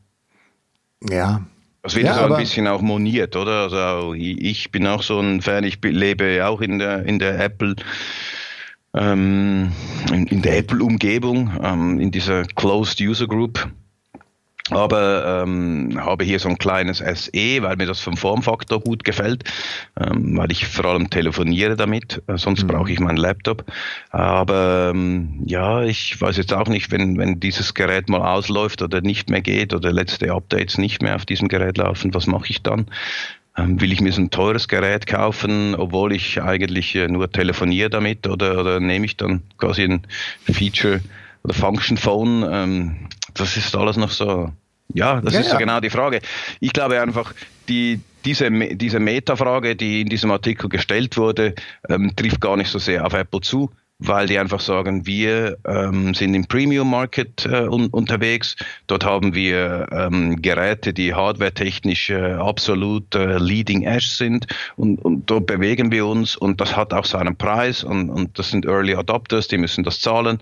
Ja, 1.10 1.46
das 1.86 1.95
wird 1.95 2.08
ja, 2.08 2.15
so 2.15 2.34
ein 2.34 2.38
bisschen 2.38 2.67
auch 2.67 2.82
moniert, 2.82 3.36
oder? 3.36 3.69
Also 3.69 4.15
ich 4.15 4.71
bin 4.71 4.88
auch 4.88 5.04
so 5.04 5.19
ein 5.19 5.41
Fan, 5.41 5.63
ich 5.63 5.78
lebe 5.84 6.43
auch 6.48 6.62
in 6.62 6.80
der, 6.80 7.06
in 7.06 7.19
der 7.19 7.39
Apple, 7.39 7.76
ähm, 8.95 9.71
in, 10.12 10.41
der 10.41 10.58
Apple-Umgebung, 10.58 11.52
ähm, 11.62 12.00
in 12.00 12.10
dieser 12.10 12.43
Closed 12.43 13.00
User 13.00 13.28
Group 13.28 13.69
aber 14.71 15.43
ähm, 15.43 15.99
habe 15.99 16.25
hier 16.25 16.39
so 16.39 16.49
ein 16.49 16.58
kleines 16.58 16.97
SE, 16.97 17.62
weil 17.62 17.75
mir 17.75 17.86
das 17.86 17.99
vom 17.99 18.17
Formfaktor 18.17 18.80
gut 18.80 19.04
gefällt, 19.04 19.43
ähm, 19.99 20.36
weil 20.38 20.51
ich 20.51 20.65
vor 20.65 20.86
allem 20.86 21.10
telefoniere 21.12 21.75
damit, 21.75 22.23
äh, 22.28 22.38
sonst 22.38 22.63
mhm. 22.63 22.67
brauche 22.67 22.91
ich 22.91 22.99
meinen 22.99 23.17
Laptop. 23.17 23.63
Aber 24.10 24.91
ähm, 24.93 25.43
ja, 25.45 25.84
ich 25.84 26.19
weiß 26.19 26.38
jetzt 26.38 26.54
auch 26.54 26.67
nicht, 26.67 26.91
wenn, 26.91 27.17
wenn 27.19 27.39
dieses 27.39 27.75
Gerät 27.75 28.10
mal 28.10 28.21
ausläuft 28.21 28.82
oder 28.82 29.01
nicht 29.01 29.30
mehr 29.30 29.41
geht 29.41 29.71
oder 29.73 29.91
letzte 29.91 30.32
Updates 30.32 30.80
nicht 30.80 31.04
mehr 31.04 31.15
auf 31.15 31.28
diesem 31.28 31.47
Gerät 31.47 31.78
laufen, 31.78 32.13
was 32.15 32.25
mache 32.25 32.49
ich 32.49 32.63
dann? 32.63 32.88
Ähm, 33.58 33.80
will 33.80 33.93
ich 33.93 34.01
mir 34.01 34.12
so 34.12 34.21
ein 34.21 34.32
teures 34.32 34.67
Gerät 34.67 35.06
kaufen, 35.06 35.75
obwohl 35.75 36.12
ich 36.12 36.41
eigentlich 36.41 36.95
äh, 36.95 37.08
nur 37.08 37.32
telefoniere 37.32 37.91
damit 37.91 38.28
oder, 38.28 38.60
oder 38.60 38.80
nehme 38.80 39.06
ich 39.06 39.15
dann 39.15 39.43
quasi 39.58 39.84
ein 39.84 40.08
Feature 40.51 41.01
oder 41.43 41.54
Function 41.54 41.97
Phone? 41.97 42.43
Ähm, 42.51 42.95
das 43.36 43.58
ist 43.58 43.76
alles 43.76 43.98
noch 43.98 44.10
so. 44.12 44.52
Ja, 44.93 45.21
das 45.21 45.34
ja, 45.34 45.39
ist 45.41 45.50
so 45.50 45.58
genau 45.58 45.80
die 45.80 45.89
Frage. 45.89 46.21
Ich 46.60 46.74
glaube 46.74 47.02
einfach, 47.02 47.34
die, 47.67 48.00
diese, 48.24 48.50
diese 48.50 49.00
Meta-Frage, 49.00 49.76
die 49.76 50.02
in 50.02 50.10
diesem 50.10 50.32
Artikel 50.32 50.69
gestellt 50.69 51.17
wurde, 51.17 51.56
ähm, 51.89 52.15
trifft 52.15 52.41
gar 52.41 52.56
nicht 52.56 52.69
so 52.69 52.80
sehr 52.80 53.06
auf 53.06 53.13
Apple 53.13 53.41
zu, 53.41 53.71
weil 54.00 54.28
die 54.28 54.38
einfach 54.38 54.60
sagen, 54.60 55.06
wir 55.06 55.58
ähm, 55.65 56.13
sind 56.13 56.34
im 56.34 56.45
Premium-Market 56.45 57.45
äh, 57.45 57.67
un 57.67 57.88
unterwegs. 57.88 58.56
Dort 58.88 59.06
haben 59.06 59.34
wir 59.34 59.88
ähm, 59.91 60.41
Geräte, 60.41 60.93
die 60.93 61.13
hardware-technisch 61.13 62.10
äh, 62.10 62.34
absolut 62.34 63.15
äh, 63.15 63.38
leading 63.38 63.84
edge 63.84 64.08
sind 64.08 64.48
und, 64.76 65.00
und 65.00 65.30
dort 65.30 65.48
bewegen 65.48 65.91
wir 65.91 66.06
uns 66.06 66.36
und 66.36 66.62
das 66.62 66.76
hat 66.76 66.93
auch 66.93 67.06
seinen 67.06 67.36
Preis 67.36 67.84
und, 67.84 68.10
und 68.10 68.38
das 68.38 68.52
sind 68.52 68.65
Early 68.65 68.95
Adopters, 68.95 69.48
die 69.48 69.58
müssen 69.58 69.84
das 69.84 70.00
zahlen. 70.00 70.39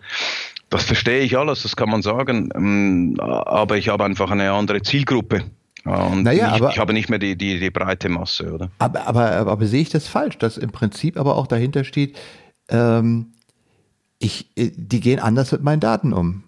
Das 0.74 0.86
verstehe 0.86 1.20
ich 1.20 1.38
alles, 1.38 1.62
das 1.62 1.76
kann 1.76 1.88
man 1.88 2.02
sagen, 2.02 2.50
ähm, 2.56 3.16
aber 3.20 3.78
ich 3.78 3.90
habe 3.90 4.06
einfach 4.06 4.32
eine 4.32 4.52
andere 4.52 4.82
Zielgruppe. 4.82 5.44
Und 5.86 6.24
naja, 6.24 6.48
nicht, 6.48 6.62
aber, 6.62 6.72
ich 6.72 6.80
habe 6.80 6.94
nicht 6.94 7.10
mehr 7.12 7.20
die, 7.20 7.38
die, 7.38 7.60
die 7.60 7.70
breite 7.70 8.10
Masse, 8.10 8.52
oder? 8.52 8.72
Aber, 8.80 9.06
aber, 9.06 9.32
aber, 9.34 9.52
aber 9.52 9.68
sehe 9.68 9.84
ich 9.84 9.90
das 9.90 10.08
falsch, 10.08 10.40
dass 10.40 10.58
im 10.58 10.72
Prinzip 10.72 11.16
aber 11.20 11.38
auch 11.38 11.46
dahinter 11.46 11.84
steht, 11.84 12.18
ähm, 12.70 13.34
ich, 14.18 14.48
äh, 14.56 14.72
die 14.76 15.00
gehen 15.00 15.20
anders 15.20 15.52
mit 15.52 15.62
meinen 15.62 15.80
Daten 15.80 16.12
um. 16.12 16.44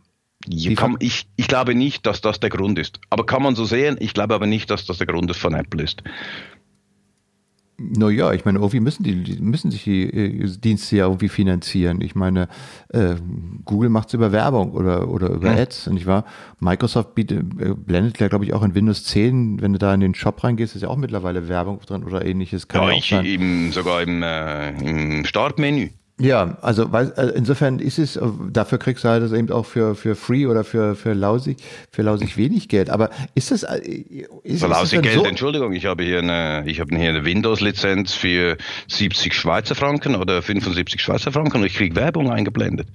Kann, 0.75 0.95
ich, 1.01 1.27
ich 1.35 1.47
glaube 1.47 1.75
nicht, 1.75 2.07
dass 2.07 2.21
das 2.21 2.39
der 2.39 2.49
Grund 2.49 2.79
ist. 2.79 2.99
Aber 3.11 3.27
kann 3.27 3.43
man 3.43 3.53
so 3.53 3.65
sehen, 3.65 3.95
ich 3.99 4.15
glaube 4.15 4.33
aber 4.33 4.47
nicht, 4.47 4.71
dass 4.71 4.87
das 4.87 4.97
der 4.97 5.05
Grund 5.05 5.35
von 5.35 5.53
Apple 5.53 5.83
ist. 5.83 6.01
Naja, 7.77 8.31
ich 8.31 8.45
meine, 8.45 8.59
irgendwie 8.59 8.79
müssen 8.79 9.03
die, 9.03 9.37
müssen 9.41 9.69
sich 9.69 9.83
die 9.83 10.03
äh, 10.03 10.57
Dienste 10.57 10.95
ja 10.95 11.05
irgendwie 11.05 11.27
finanzieren. 11.27 11.99
Ich 12.01 12.15
meine, 12.15 12.47
äh, 12.89 13.15
Google 13.65 13.89
macht 13.89 14.07
es 14.07 14.13
über 14.13 14.31
Werbung 14.31 14.71
oder, 14.71 15.09
oder 15.09 15.29
über 15.29 15.51
hm. 15.51 15.57
Ads, 15.57 15.87
nicht 15.87 16.05
wahr? 16.05 16.23
Microsoft 16.59 17.15
bietet, 17.15 17.43
äh, 17.59 17.73
blendet 17.75 18.19
ja, 18.19 18.29
glaube 18.29 18.45
ich, 18.45 18.53
auch 18.53 18.63
in 18.63 18.75
Windows 18.75 19.03
10, 19.03 19.61
wenn 19.61 19.73
du 19.73 19.79
da 19.79 19.93
in 19.93 19.99
den 19.99 20.15
Shop 20.15 20.41
reingehst, 20.43 20.75
ist 20.75 20.83
ja 20.83 20.87
auch 20.87 20.95
mittlerweile 20.95 21.49
Werbung 21.49 21.81
drin 21.81 22.03
oder 22.05 22.25
ähnliches. 22.25 22.69
Kann 22.69 22.83
ja, 22.83 22.91
ja 22.91 23.21
ich, 23.21 23.33
im, 23.33 23.71
sogar 23.73 24.01
im, 24.01 24.23
äh, 24.23 24.69
im 24.69 25.25
Startmenü. 25.25 25.89
Ja, 26.17 26.57
also 26.61 26.85
also 26.91 27.33
insofern 27.33 27.79
ist 27.79 27.99
es, 27.99 28.17
dafür 28.53 28.77
kriegst 28.77 29.03
du 29.03 29.09
halt 29.09 29.21
das 29.21 29.33
eben 29.33 29.51
auch 29.51 29.65
für, 29.65 29.95
für 29.95 30.15
free 30.15 30.45
oder 30.45 30.63
für, 30.63 30.95
für 30.95 31.11
lausig, 31.11 31.57
für 31.91 32.03
lausig 32.03 32.37
wenig 32.37 32.69
Geld. 32.69 32.89
Aber 32.89 33.09
ist 33.33 33.51
das 33.51 33.63
äh, 33.63 33.79
ist, 34.43 34.61
für 34.61 34.67
lausig 34.67 35.01
Geld, 35.01 35.15
so? 35.15 35.25
Entschuldigung, 35.25 35.73
ich 35.73 35.85
habe 35.85 36.03
hier 36.03 36.19
eine, 36.19 36.63
ich 36.67 36.79
habe 36.79 36.95
hier 36.95 37.09
eine 37.09 37.25
Windows-Lizenz 37.25 38.13
für 38.13 38.55
70 38.87 39.33
Schweizer 39.33 39.75
Franken 39.75 40.15
oder 40.15 40.41
75 40.41 41.01
Schweizer 41.01 41.33
Franken 41.33 41.57
und 41.57 41.65
ich 41.65 41.75
kriege 41.75 41.93
Werbung 41.97 42.31
eingeblendet. 42.31 42.87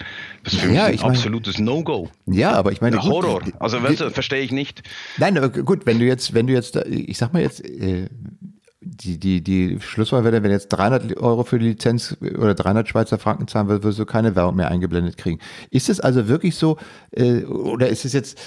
Das 0.43 0.55
ist 0.55 0.61
für 0.61 0.73
ja, 0.73 0.89
mich 0.89 1.05
ein 1.05 1.11
absolutes 1.11 1.59
No-Go. 1.59 2.09
Ja, 2.25 2.53
aber 2.53 2.73
ich 2.73 2.81
meine. 2.81 2.97
Gut, 2.97 3.05
Horror. 3.05 3.43
Also 3.59 3.83
weißt 3.83 4.01
du, 4.01 4.11
verstehe 4.11 4.41
ich 4.41 4.51
nicht. 4.51 4.83
Nein, 5.19 5.37
aber 5.37 5.51
gut, 5.51 5.85
wenn 5.85 5.99
du 5.99 6.07
jetzt, 6.07 6.33
wenn 6.33 6.47
du 6.47 6.55
jetzt, 6.55 6.77
ich 6.77 7.19
sag 7.19 7.35
mal 7.35 7.43
jetzt, 7.43 7.63
äh, 7.63 8.09
die, 8.83 9.19
die, 9.19 9.43
die 9.43 9.79
Schlusswahl 9.81 10.25
wäre, 10.25 10.43
wenn 10.43 10.51
jetzt 10.51 10.69
300 10.69 11.19
Euro 11.19 11.45
für 11.45 11.59
die 11.59 11.69
Lizenz 11.69 12.17
oder 12.21 12.55
300 12.55 12.89
Schweizer 12.89 13.19
Franken 13.19 13.47
zahlen 13.47 13.69
will, 13.69 13.83
wirst 13.83 13.99
du 13.99 14.07
keine 14.07 14.35
Werbung 14.37 14.57
mehr 14.57 14.71
eingeblendet 14.71 15.19
kriegen. 15.19 15.39
Ist 15.71 15.91
es 15.91 16.01
also 16.01 16.29
wirklich 16.29 16.57
so, 16.57 16.79
äh, 17.11 17.45
oder 17.45 17.89
ist 17.89 18.07
es 18.07 18.15
jetzt, 18.15 18.39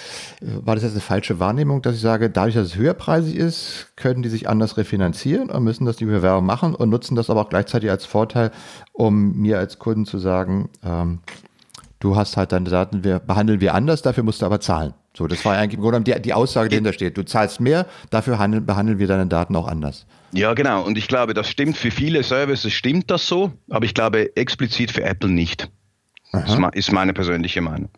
war 0.42 0.74
das 0.74 0.84
jetzt 0.84 0.94
eine 0.94 1.02
falsche 1.02 1.40
Wahrnehmung, 1.40 1.84
dass 1.84 1.96
ich 1.96 2.02
sage, 2.02 2.32
dadurch, 2.32 2.56
dass 2.56 2.68
es 2.68 2.76
höherpreisig 2.76 3.36
ist, 3.36 3.92
können 3.96 4.24
die 4.24 4.30
sich 4.30 4.50
anders 4.50 4.78
refinanzieren 4.78 5.52
und 5.52 5.64
müssen 5.64 5.86
das 5.86 5.98
die 5.98 6.08
Werbung 6.08 6.46
machen 6.46 6.74
und 6.74 6.90
nutzen 6.90 7.16
das 7.16 7.30
aber 7.30 7.42
auch 7.42 7.50
gleichzeitig 7.50 7.92
als 7.92 8.06
Vorteil, 8.06 8.50
um 8.92 9.34
mir 9.34 9.60
als 9.60 9.78
Kunden 9.78 10.06
zu 10.08 10.18
sagen, 10.18 10.70
ähm, 10.84 11.20
du 12.00 12.16
hast 12.16 12.38
halt 12.38 12.52
deine 12.52 12.70
Daten, 12.70 13.04
wir 13.04 13.20
behandeln 13.20 13.62
wir 13.62 13.76
anders, 13.76 14.02
dafür 14.02 14.24
musst 14.24 14.42
du 14.42 14.48
aber 14.48 14.60
zahlen. 14.60 14.96
So, 15.16 15.28
das 15.28 15.46
war 15.46 15.56
eigentlich 15.56 15.76
im 15.76 15.82
Grunde 15.82 16.02
die, 16.02 16.20
die 16.20 16.34
Aussage, 16.34 16.70
die 16.70 16.76
dahinter 16.76 16.94
steht. 16.94 17.18
Du 17.18 17.24
zahlst 17.24 17.62
mehr, 17.62 17.86
dafür 18.10 18.40
handeln, 18.40 18.66
behandeln 18.66 18.98
wir 18.98 19.06
deine 19.06 19.28
Daten 19.28 19.56
auch 19.56 19.68
anders. 19.68 20.08
Ja, 20.34 20.54
genau. 20.54 20.84
Und 20.84 20.98
ich 20.98 21.08
glaube, 21.08 21.34
das 21.34 21.50
stimmt 21.50 21.78
für 21.78 21.92
viele 21.92 22.24
Services, 22.24 22.74
stimmt 22.74 23.12
das 23.12 23.28
so, 23.28 23.54
aber 23.70 23.86
ich 23.86 23.94
glaube 23.94 24.36
explizit 24.36 24.92
für 24.92 25.04
Apple 25.04 25.30
nicht. 25.30 25.70
Aha. 26.32 26.42
Das 26.42 26.76
ist 26.76 26.92
meine 26.92 27.14
persönliche 27.14 27.62
Meinung. 27.62 27.90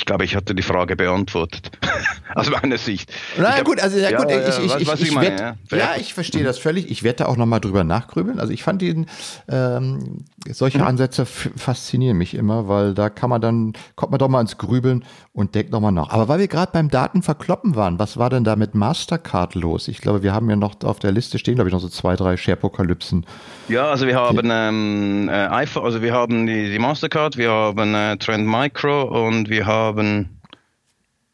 Ich 0.00 0.06
glaube, 0.06 0.24
ich 0.24 0.34
hatte 0.34 0.54
die 0.54 0.62
Frage 0.62 0.96
beantwortet. 0.96 1.72
Aus 2.34 2.48
meiner 2.48 2.78
Sicht. 2.78 3.12
Na 3.36 3.58
ich 3.58 3.64
gut, 3.64 3.82
also 3.82 3.98
ja, 3.98 4.16
gut, 4.16 4.30
ich, 4.30 4.64
ich, 4.64 4.70
was, 4.70 4.86
was 4.86 5.00
ich, 5.00 5.08
ich 5.08 5.14
meine, 5.14 5.36
ja. 5.70 5.76
ja. 5.76 5.90
ich 5.98 6.14
verstehe 6.14 6.42
das 6.42 6.58
völlig. 6.58 6.90
Ich 6.90 7.02
werde 7.02 7.16
da 7.18 7.26
auch 7.26 7.36
nochmal 7.36 7.60
drüber 7.60 7.84
nachgrübeln. 7.84 8.40
Also 8.40 8.50
ich 8.50 8.62
fand 8.62 8.80
den, 8.80 9.04
ähm, 9.46 10.24
solche 10.48 10.78
mhm. 10.78 10.84
Ansätze 10.84 11.26
faszinieren 11.26 12.16
mich 12.16 12.32
immer, 12.32 12.66
weil 12.66 12.94
da 12.94 13.10
kann 13.10 13.28
man 13.28 13.42
dann, 13.42 13.74
kommt 13.94 14.10
man 14.12 14.18
doch 14.18 14.28
mal 14.28 14.40
ins 14.40 14.56
Grübeln 14.56 15.04
und 15.34 15.54
denkt 15.54 15.70
nochmal 15.70 15.92
nach. 15.92 16.08
Aber 16.10 16.28
weil 16.28 16.38
wir 16.38 16.48
gerade 16.48 16.72
beim 16.72 16.88
Datenverkloppen 16.88 17.76
waren, 17.76 17.98
was 17.98 18.16
war 18.16 18.30
denn 18.30 18.42
da 18.42 18.56
mit 18.56 18.74
Mastercard 18.74 19.54
los? 19.54 19.86
Ich 19.88 20.00
glaube, 20.00 20.22
wir 20.22 20.32
haben 20.32 20.48
ja 20.48 20.56
noch 20.56 20.82
auf 20.82 20.98
der 20.98 21.12
Liste 21.12 21.38
stehen, 21.38 21.56
glaube 21.56 21.68
ich, 21.68 21.74
noch 21.74 21.80
so 21.80 21.88
zwei, 21.88 22.16
drei 22.16 22.38
Sharepokalypsen. 22.38 23.26
Ja, 23.68 23.90
also 23.90 24.06
wir 24.06 24.16
haben 24.16 24.48
ähm, 24.50 25.28
äh, 25.28 25.46
iPhone, 25.48 25.84
also 25.84 26.00
wir 26.00 26.14
haben 26.14 26.46
die, 26.46 26.70
die 26.72 26.78
Mastercard, 26.78 27.36
wir 27.36 27.50
haben 27.50 27.94
äh, 27.94 28.16
Trend 28.16 28.46
Micro 28.46 29.26
und 29.26 29.50
wir 29.50 29.66
haben 29.66 29.89
haben. 29.90 30.40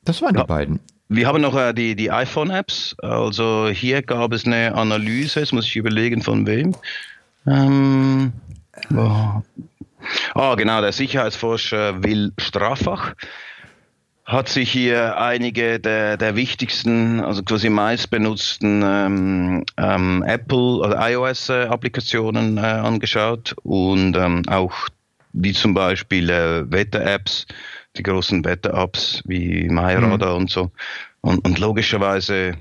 Das 0.04 0.22
waren 0.22 0.34
die 0.34 0.42
beiden. 0.44 0.80
Wir 1.08 1.28
haben 1.28 1.40
noch 1.40 1.56
äh, 1.56 1.72
die, 1.72 1.94
die 1.94 2.10
iPhone-Apps. 2.10 2.96
Also 3.00 3.68
hier 3.68 4.02
gab 4.02 4.32
es 4.32 4.44
eine 4.44 4.74
Analyse, 4.74 5.40
jetzt 5.40 5.52
muss 5.52 5.66
ich 5.66 5.76
überlegen, 5.76 6.22
von 6.22 6.46
wem. 6.46 6.74
Ähm, 7.46 8.32
oh. 8.94 9.42
oh, 10.34 10.56
genau, 10.56 10.80
der 10.80 10.92
Sicherheitsforscher 10.92 12.02
Will 12.02 12.32
Strafach 12.38 13.14
hat 14.24 14.48
sich 14.48 14.72
hier 14.72 15.16
einige 15.18 15.78
der, 15.78 16.16
der 16.16 16.34
wichtigsten, 16.34 17.20
also 17.20 17.44
quasi 17.44 17.70
meist 17.70 18.10
benutzten 18.10 18.82
ähm, 18.84 19.64
ähm, 19.76 20.24
Apple- 20.26 20.80
oder 20.80 20.98
iOS-Applikationen 21.10 22.58
äh, 22.58 22.62
angeschaut 22.62 23.54
und 23.62 24.16
ähm, 24.16 24.42
auch 24.48 24.88
wie 25.32 25.52
zum 25.52 25.74
Beispiel 25.74 26.28
äh, 26.30 26.68
Wetter-Apps 26.68 27.46
die 27.98 28.02
großen 28.02 28.44
Wetter-Apps 28.44 29.22
wie 29.24 29.68
MyRadar 29.68 30.34
mhm. 30.34 30.42
und 30.42 30.50
so. 30.50 30.70
Und, 31.20 31.44
und 31.44 31.58
logischerweise 31.58 32.56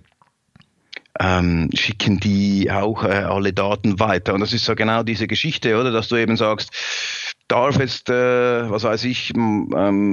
ähm, 1.19 1.69
schicken 1.73 2.19
die 2.19 2.69
auch 2.71 3.03
äh, 3.03 3.07
alle 3.07 3.53
Daten 3.53 3.99
weiter. 3.99 4.33
Und 4.33 4.41
das 4.41 4.53
ist 4.53 4.65
so 4.65 4.75
genau 4.75 5.03
diese 5.03 5.27
Geschichte, 5.27 5.79
oder? 5.79 5.91
Dass 5.91 6.07
du 6.07 6.17
eben 6.17 6.35
sagst, 6.35 6.71
darf 7.47 7.79
jetzt, 7.79 8.09
äh, 8.09 8.69
was 8.69 8.83
weiß 8.83 9.03
ich, 9.03 9.31
ähm, 9.35 9.67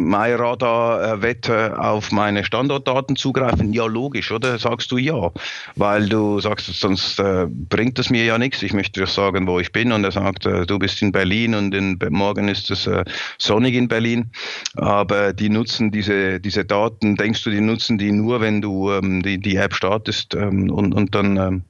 MyRadar-Wette 0.09 1.79
auf 1.79 2.13
meine 2.13 2.45
Standortdaten 2.45 3.17
zugreifen? 3.17 3.73
Ja, 3.73 3.87
logisch, 3.87 4.31
oder? 4.31 4.59
Sagst 4.59 4.93
du 4.93 4.99
ja, 4.99 5.31
weil 5.77 6.09
du 6.09 6.41
sagst, 6.41 6.67
sonst 6.67 7.19
äh, 7.19 7.47
bringt 7.49 7.99
es 7.99 8.11
mir 8.11 8.25
ja 8.25 8.37
nichts. 8.37 8.63
Ich 8.63 8.75
möchte 8.75 9.01
dir 9.01 9.07
sagen, 9.07 9.47
wo 9.47 9.59
ich 9.59 9.73
bin 9.73 9.93
und 9.93 10.05
er 10.05 10.13
sagt, 10.13 10.45
äh, 10.45 10.67
du 10.67 10.79
bist 10.79 11.01
in 11.01 11.13
Berlin 11.13 11.55
und 11.55 11.75
in, 11.75 11.99
morgen 12.11 12.49
ist 12.49 12.71
es 12.71 12.87
äh, 12.87 13.05
sonnig 13.39 13.75
in 13.75 13.89
Berlin. 13.89 14.31
Aber 14.75 15.33
die 15.33 15.49
nutzen 15.49 15.91
diese, 15.91 16.39
diese 16.39 16.67
Daten, 16.67 17.17
denkst 17.17 17.45
du, 17.45 17.51
die 17.51 17.61
nutzen 17.63 17.97
die 17.97 18.13
nur, 18.13 18.43
wenn 18.43 18.61
du 18.61 18.91
ähm, 18.91 19.23
die, 19.23 19.39
die 19.39 19.57
App 19.57 19.75
startest 19.75 20.35
ähm, 20.35 20.71
und, 20.71 20.93
und 20.95 21.15
dann 21.15 21.37
ähm, 21.39 21.63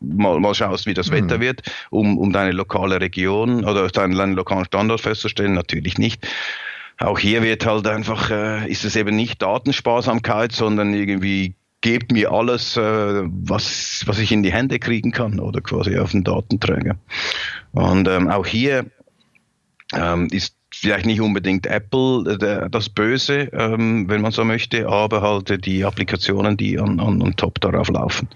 mal, 0.00 0.40
mal 0.40 0.54
schaust, 0.54 0.86
wie 0.86 0.94
das 0.94 1.10
mhm. 1.10 1.14
Wetter 1.14 1.40
wird, 1.40 1.62
um, 1.90 2.18
um 2.18 2.32
deine 2.32 2.50
lokale 2.50 3.00
Region 3.00 3.64
oder 3.64 3.86
deinen 3.88 4.34
lokalen 4.34 4.63
Standort 4.64 5.00
festzustellen? 5.00 5.54
Natürlich 5.54 5.98
nicht. 5.98 6.26
Auch 6.98 7.18
hier 7.18 7.42
wird 7.42 7.66
halt 7.66 7.86
einfach, 7.86 8.30
äh, 8.30 8.70
ist 8.70 8.84
es 8.84 8.96
eben 8.96 9.16
nicht 9.16 9.42
Datensparsamkeit, 9.42 10.52
sondern 10.52 10.94
irgendwie 10.94 11.54
gebt 11.80 12.12
mir 12.12 12.32
alles, 12.32 12.76
äh, 12.76 12.80
was, 13.24 14.04
was 14.06 14.18
ich 14.18 14.32
in 14.32 14.42
die 14.42 14.52
Hände 14.52 14.78
kriegen 14.78 15.10
kann 15.10 15.38
oder 15.38 15.60
quasi 15.60 15.98
auf 15.98 16.12
den 16.12 16.24
Datenträger. 16.24 16.96
Und 17.72 18.08
ähm, 18.08 18.30
auch 18.30 18.46
hier 18.46 18.86
ähm, 19.92 20.28
ist 20.30 20.56
vielleicht 20.72 21.06
nicht 21.06 21.20
unbedingt 21.20 21.66
Apple 21.66 22.32
äh, 22.32 22.38
der, 22.38 22.68
das 22.68 22.88
Böse, 22.88 23.50
ähm, 23.52 24.08
wenn 24.08 24.22
man 24.22 24.32
so 24.32 24.44
möchte, 24.44 24.88
aber 24.88 25.20
halt 25.20 25.66
die 25.66 25.84
Applikationen, 25.84 26.56
die 26.56 26.78
an, 26.78 27.00
an, 27.00 27.20
an 27.22 27.36
top 27.36 27.60
darauf 27.60 27.88
laufen. 27.88 28.28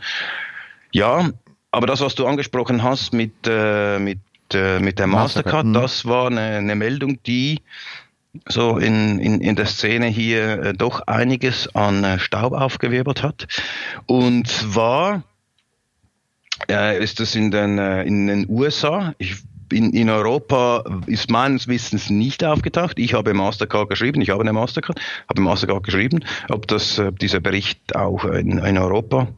Ja, 0.93 1.31
aber 1.71 1.87
das, 1.87 2.01
was 2.01 2.15
du 2.15 2.27
angesprochen 2.27 2.83
hast 2.83 3.13
mit, 3.13 3.33
äh, 3.47 3.99
mit 3.99 4.19
äh, 4.55 4.81
mit 4.81 4.99
der 4.99 5.07
Mastercard, 5.07 5.67
Mastercard. 5.67 5.85
das 5.85 6.05
war 6.07 6.27
eine, 6.27 6.41
eine, 6.41 6.75
Meldung, 6.75 7.23
die 7.25 7.61
so 8.47 8.79
in, 8.79 9.19
in, 9.19 9.41
in 9.41 9.57
der 9.57 9.67
Szene 9.67 10.07
hier 10.07 10.63
äh, 10.63 10.75
doch 10.75 11.07
einiges 11.07 11.75
an 11.75 12.05
äh, 12.05 12.19
Staub 12.19 12.53
aufgewirbelt 12.53 13.23
hat. 13.23 13.47
Und 14.07 14.49
zwar 14.49 15.23
äh, 16.71 17.03
ist 17.03 17.21
das 17.21 17.35
in 17.35 17.51
den, 17.51 17.79
äh, 17.79 18.03
in 18.03 18.27
den 18.27 18.47
USA. 18.49 19.15
Ich 19.19 19.37
in, 19.71 19.93
in 19.93 20.09
Europa 20.09 20.83
ist 21.07 21.31
meines 21.31 21.69
Wissens 21.69 22.09
nicht 22.09 22.43
aufgetaucht. 22.43 22.99
Ich 22.99 23.13
habe 23.13 23.35
Mastercard 23.35 23.91
geschrieben, 23.91 24.23
ich 24.23 24.31
habe 24.31 24.41
eine 24.41 24.55
Mastercard, 24.55 24.99
habe 25.29 25.43
Mastercard 25.43 25.83
geschrieben, 25.83 26.25
ob 26.49 26.67
das, 26.69 27.03
dieser 27.21 27.41
Bericht 27.41 27.95
auch 27.95 28.25
in, 28.25 28.57
in 28.57 28.79
Europa 28.79 29.29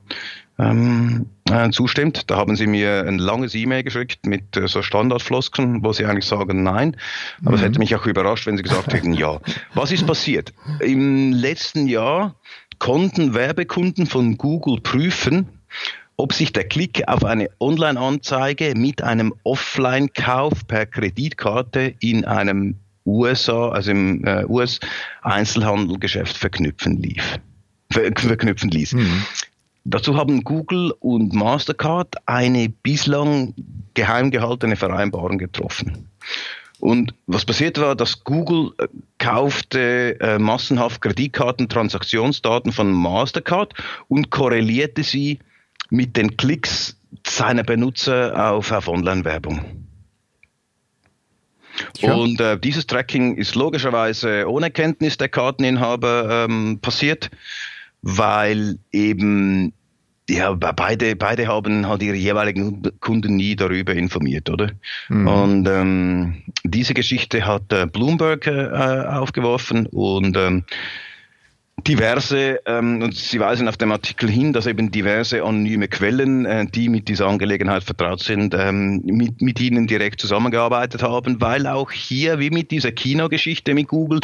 ähm, 0.61 1.27
äh, 1.51 1.71
zustimmt. 1.71 2.31
Da 2.31 2.37
haben 2.37 2.57
sie 2.57 2.67
mir 2.67 3.05
ein 3.07 3.19
langes 3.19 3.55
E-Mail 3.55 3.83
geschickt 3.83 4.27
mit 4.27 4.57
äh, 4.57 4.69
so 4.69 4.83
Standardfloskeln, 4.83 5.83
wo 5.83 5.93
sie 5.93 6.05
eigentlich 6.05 6.27
sagen 6.27 6.63
nein. 6.63 6.97
Aber 7.45 7.55
es 7.55 7.61
mhm. 7.61 7.65
hätte 7.67 7.79
mich 7.79 7.95
auch 7.97 8.07
überrascht, 8.07 8.47
wenn 8.47 8.57
sie 8.57 8.63
gesagt 8.63 8.93
hätten 8.93 9.13
ja. 9.13 9.41
Was 9.75 9.93
ist 9.93 10.07
passiert? 10.07 10.53
Im 10.81 11.33
letzten 11.33 11.87
Jahr 11.87 12.35
konnten 12.79 13.35
Werbekunden 13.35 14.07
von 14.07 14.37
Google 14.37 14.81
prüfen, 14.81 15.49
ob 16.17 16.33
sich 16.35 16.53
der 16.53 16.65
Klick 16.65 17.09
auf 17.09 17.25
eine 17.25 17.49
Online-Anzeige 17.61 18.75
mit 18.77 19.03
einem 19.03 19.33
Offline-Kauf 19.45 20.67
per 20.67 20.87
Kreditkarte 20.87 21.95
in 22.01 22.25
einem 22.25 22.77
USA, 23.07 23.71
also 23.71 23.91
im 23.91 24.25
äh, 24.25 24.45
US-Einzelhandelgeschäft 24.45 26.37
verknüpfen 26.37 27.01
lief. 27.01 27.39
Verknüpfen 27.91 28.71
ließ. 28.71 28.93
Mhm. 28.93 29.25
Dazu 29.85 30.17
haben 30.17 30.45
Google 30.45 30.93
und 31.01 31.33
Mastercard 31.33 32.17
eine 32.27 32.69
bislang 32.69 33.55
geheim 33.95 34.31
gehaltene 34.31 34.77
Vereinbarung 34.77 35.39
getroffen. 35.39 36.09
Und 36.81 37.15
was 37.27 37.45
passiert 37.45 37.79
war, 37.79 37.95
dass 37.95 38.25
Google 38.25 38.73
äh, 38.79 38.89
kaufte 39.19 40.19
äh, 40.21 40.39
massenhaft 40.39 41.03
Kreditkartentransaktionsdaten 41.03 42.73
von 42.73 42.91
Mastercard 42.91 43.75
und 44.09 44.31
korrelierte 44.31 45.03
sie 45.03 45.41
mit 45.91 46.17
den 46.17 46.37
Klicks 46.37 46.97
seiner 47.27 47.65
Benutzer 47.65 48.53
auf, 48.53 48.73
auf 48.73 48.89
Online-Werbung. 48.89 49.61
Und 52.03 52.41
äh, 52.41 52.59
dieses 52.59 52.87
Tracking 52.87 53.37
ist 53.37 53.55
logischerweise 53.55 54.49
ohne 54.49 54.71
Kenntnis 54.71 55.17
der 55.17 55.29
Karteninhaber 55.29 56.47
ähm, 56.49 56.79
passiert 56.81 57.31
weil 58.03 58.79
eben 58.93 59.73
ja, 60.31 60.53
beide, 60.53 61.17
beide 61.17 61.49
haben 61.49 61.89
halt 61.89 62.03
ihre 62.03 62.17
jeweiligen 62.17 62.83
Kunden 63.01 63.37
nie 63.37 63.57
darüber 63.57 63.95
informiert, 63.95 64.49
oder? 64.49 64.71
Mhm. 65.09 65.27
Und 65.27 65.69
ähm, 65.69 66.43
diese 66.63 66.95
Geschichte 66.95 67.47
hat 67.47 67.73
äh, 67.73 67.87
Bloomberg 67.87 68.47
äh, 68.47 68.69
aufgeworfen 69.09 69.87
und 69.87 70.37
ähm, 70.37 70.65
diverse, 71.87 72.61
ähm, 72.67 73.03
und 73.03 73.15
Sie 73.15 73.41
weisen 73.41 73.69
auf 73.69 73.77
dem 73.77 73.93
Artikel 73.93 74.29
hin, 74.29 74.53
dass 74.53 74.67
eben 74.67 74.91
diverse 74.91 75.43
anonyme 75.43 75.89
Quellen, 75.89 76.47
äh, 76.47 76.67
die 76.67 76.89
mit 76.89 77.09
dieser 77.09 77.27
Angelegenheit 77.27 77.85
vertraut 77.85 78.21
sind, 78.21 78.55
ähm, 78.55 79.03
mit, 79.05 79.41
mit 79.41 79.61
Ihnen 79.61 79.87
direkt 79.87 80.21
zusammengearbeitet 80.21 81.03
haben, 81.03 81.41
weil 81.41 81.67
auch 81.67 81.91
hier, 81.91 82.39
wie 82.39 82.51
mit 82.51 82.71
dieser 82.71 82.93
Kinogeschichte 82.93 83.75
mit 83.75 83.89
Google, 83.89 84.21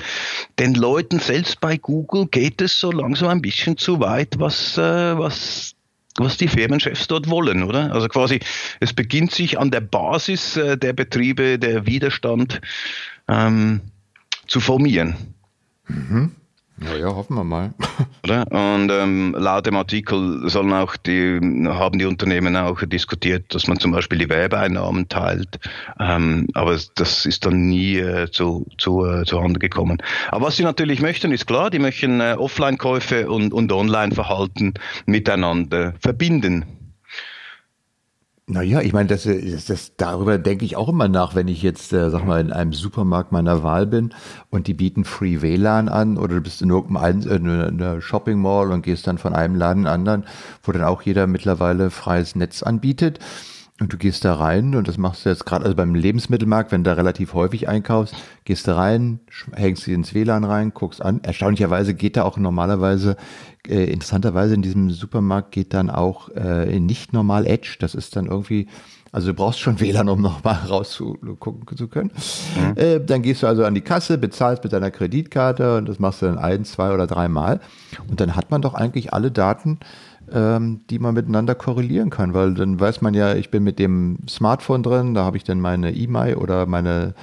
den 0.58 0.74
Leuten 0.74 1.18
selbst 1.18 1.60
bei 1.60 1.76
Google 1.76 2.26
geht 2.26 2.60
es 2.60 2.78
so 2.78 2.92
langsam 2.92 3.28
ein 3.28 3.42
bisschen 3.42 3.76
zu 3.76 4.00
weit, 4.00 4.38
was, 4.38 4.78
äh, 4.78 5.18
was 5.18 5.72
was 6.18 6.38
die 6.38 6.48
Firmenchefs 6.48 7.08
dort 7.08 7.28
wollen, 7.28 7.62
oder? 7.62 7.92
Also 7.92 8.08
quasi, 8.08 8.40
es 8.80 8.94
beginnt 8.94 9.32
sich 9.32 9.58
an 9.58 9.70
der 9.70 9.82
Basis 9.82 10.56
äh, 10.56 10.78
der 10.78 10.94
Betriebe 10.94 11.58
der 11.58 11.84
Widerstand 11.84 12.62
ähm, 13.28 13.82
zu 14.46 14.60
formieren. 14.60 15.34
Mhm. 15.88 16.32
Ja, 16.84 16.94
ja, 16.94 17.06
hoffen 17.06 17.36
wir 17.36 17.44
mal. 17.44 17.72
Oder? 18.24 18.44
Und 18.50 18.90
ähm, 18.90 19.34
laut 19.38 19.66
dem 19.66 19.76
Artikel 19.76 20.48
sollen 20.48 20.72
auch 20.74 20.96
die, 20.96 21.40
haben 21.66 21.98
die 21.98 22.04
Unternehmen 22.04 22.54
auch 22.56 22.82
diskutiert, 22.82 23.54
dass 23.54 23.66
man 23.66 23.78
zum 23.78 23.92
Beispiel 23.92 24.18
die 24.18 24.28
Werbeeinnahmen 24.28 25.08
teilt. 25.08 25.58
Ähm, 25.98 26.48
aber 26.52 26.78
das 26.96 27.24
ist 27.24 27.46
dann 27.46 27.66
nie 27.66 27.96
äh, 27.96 28.30
zu, 28.30 28.66
zu, 28.76 29.06
äh, 29.06 29.24
zu 29.24 29.42
Hand 29.42 29.58
gekommen. 29.58 30.02
Aber 30.30 30.46
was 30.46 30.56
sie 30.56 30.64
natürlich 30.64 31.00
möchten, 31.00 31.32
ist 31.32 31.46
klar, 31.46 31.70
die 31.70 31.78
möchten 31.78 32.20
äh, 32.20 32.34
Offline-Käufe 32.38 33.30
und, 33.30 33.54
und 33.54 33.72
Online-Verhalten 33.72 34.74
miteinander 35.06 35.94
verbinden. 36.00 36.75
Naja, 38.48 38.80
ich 38.80 38.92
meine, 38.92 39.08
das, 39.08 39.24
das, 39.24 39.64
das, 39.64 39.96
darüber 39.96 40.38
denke 40.38 40.64
ich 40.64 40.76
auch 40.76 40.88
immer 40.88 41.08
nach, 41.08 41.34
wenn 41.34 41.48
ich 41.48 41.62
jetzt, 41.62 41.92
äh, 41.92 42.10
sag 42.10 42.24
mal, 42.24 42.40
in 42.40 42.52
einem 42.52 42.72
Supermarkt 42.72 43.32
meiner 43.32 43.64
Wahl 43.64 43.86
bin 43.86 44.14
und 44.50 44.68
die 44.68 44.74
bieten 44.74 45.04
Free 45.04 45.42
WLAN 45.42 45.88
an 45.88 46.16
oder 46.16 46.36
du 46.36 46.40
bist 46.42 46.62
in 46.62 46.70
irgendeiner 46.70 48.00
Shopping 48.00 48.40
Mall 48.40 48.70
und 48.70 48.82
gehst 48.82 49.08
dann 49.08 49.18
von 49.18 49.34
einem 49.34 49.56
Laden 49.56 49.82
in 49.82 49.88
anderen, 49.88 50.24
wo 50.62 50.70
dann 50.70 50.84
auch 50.84 51.02
jeder 51.02 51.26
mittlerweile 51.26 51.90
freies 51.90 52.36
Netz 52.36 52.62
anbietet. 52.62 53.18
Und 53.78 53.92
du 53.92 53.98
gehst 53.98 54.24
da 54.24 54.34
rein 54.34 54.74
und 54.74 54.88
das 54.88 54.96
machst 54.96 55.26
du 55.26 55.28
jetzt 55.28 55.44
gerade, 55.44 55.64
also 55.64 55.76
beim 55.76 55.94
Lebensmittelmarkt, 55.94 56.72
wenn 56.72 56.82
du 56.82 56.90
da 56.90 56.94
relativ 56.94 57.34
häufig 57.34 57.68
einkaufst, 57.68 58.14
gehst 58.44 58.66
du 58.66 58.74
rein, 58.74 59.20
hängst 59.52 59.82
sie 59.82 59.92
ins 59.92 60.14
WLAN 60.14 60.44
rein, 60.44 60.72
guckst 60.72 61.02
an. 61.02 61.20
Erstaunlicherweise 61.22 61.92
geht 61.92 62.16
da 62.16 62.24
auch 62.24 62.38
normalerweise, 62.38 63.16
äh, 63.68 63.84
interessanterweise 63.84 64.54
in 64.54 64.62
diesem 64.62 64.90
Supermarkt 64.90 65.52
geht 65.52 65.74
dann 65.74 65.90
auch 65.90 66.30
äh, 66.30 66.80
nicht 66.80 67.12
normal 67.12 67.46
Edge. 67.46 67.76
Das 67.78 67.94
ist 67.94 68.16
dann 68.16 68.24
irgendwie, 68.26 68.66
also 69.12 69.28
du 69.28 69.34
brauchst 69.34 69.60
schon 69.60 69.78
WLAN, 69.78 70.08
um 70.08 70.22
nochmal 70.22 70.54
rauszugucken 70.54 71.76
zu 71.76 71.88
können. 71.88 72.12
Mhm. 72.58 72.76
Äh, 72.78 73.00
dann 73.00 73.20
gehst 73.20 73.42
du 73.42 73.46
also 73.46 73.66
an 73.66 73.74
die 73.74 73.82
Kasse, 73.82 74.16
bezahlst 74.16 74.64
mit 74.64 74.72
deiner 74.72 74.90
Kreditkarte 74.90 75.76
und 75.76 75.86
das 75.86 75.98
machst 75.98 76.22
du 76.22 76.26
dann 76.26 76.38
ein, 76.38 76.64
zwei 76.64 76.94
oder 76.94 77.06
dreimal. 77.06 77.60
Und 78.08 78.22
dann 78.22 78.36
hat 78.36 78.50
man 78.50 78.62
doch 78.62 78.72
eigentlich 78.72 79.12
alle 79.12 79.30
Daten, 79.30 79.80
ähm, 80.32 80.80
die 80.90 80.98
man 80.98 81.14
miteinander 81.14 81.54
korrelieren 81.54 82.10
kann, 82.10 82.34
weil 82.34 82.54
dann 82.54 82.78
weiß 82.78 83.00
man 83.02 83.14
ja, 83.14 83.34
ich 83.34 83.50
bin 83.50 83.64
mit 83.64 83.78
dem 83.78 84.18
Smartphone 84.28 84.82
drin, 84.82 85.14
da 85.14 85.24
habe 85.24 85.36
ich 85.36 85.44
dann 85.44 85.60
meine 85.60 85.92
E-Mail 85.92 86.36
oder 86.36 86.66
meine 86.66 87.14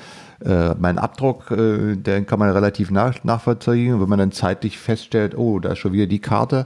äh, 0.44 0.76
meinen 0.76 0.98
Abdruck, 0.98 1.52
äh, 1.52 1.96
den 1.96 2.26
kann 2.26 2.40
man 2.40 2.50
relativ 2.50 2.92
nach, 2.92 3.24
nachvollziehen. 3.24 3.94
Und 3.94 4.02
wenn 4.02 4.10
man 4.10 4.20
dann 4.20 4.32
zeitlich 4.34 4.78
feststellt, 4.78 5.38
oh, 5.38 5.60
da 5.60 5.72
ist 5.72 5.80
schon 5.80 5.94
wieder 5.94 6.08
die 6.08 6.20
Karte 6.20 6.66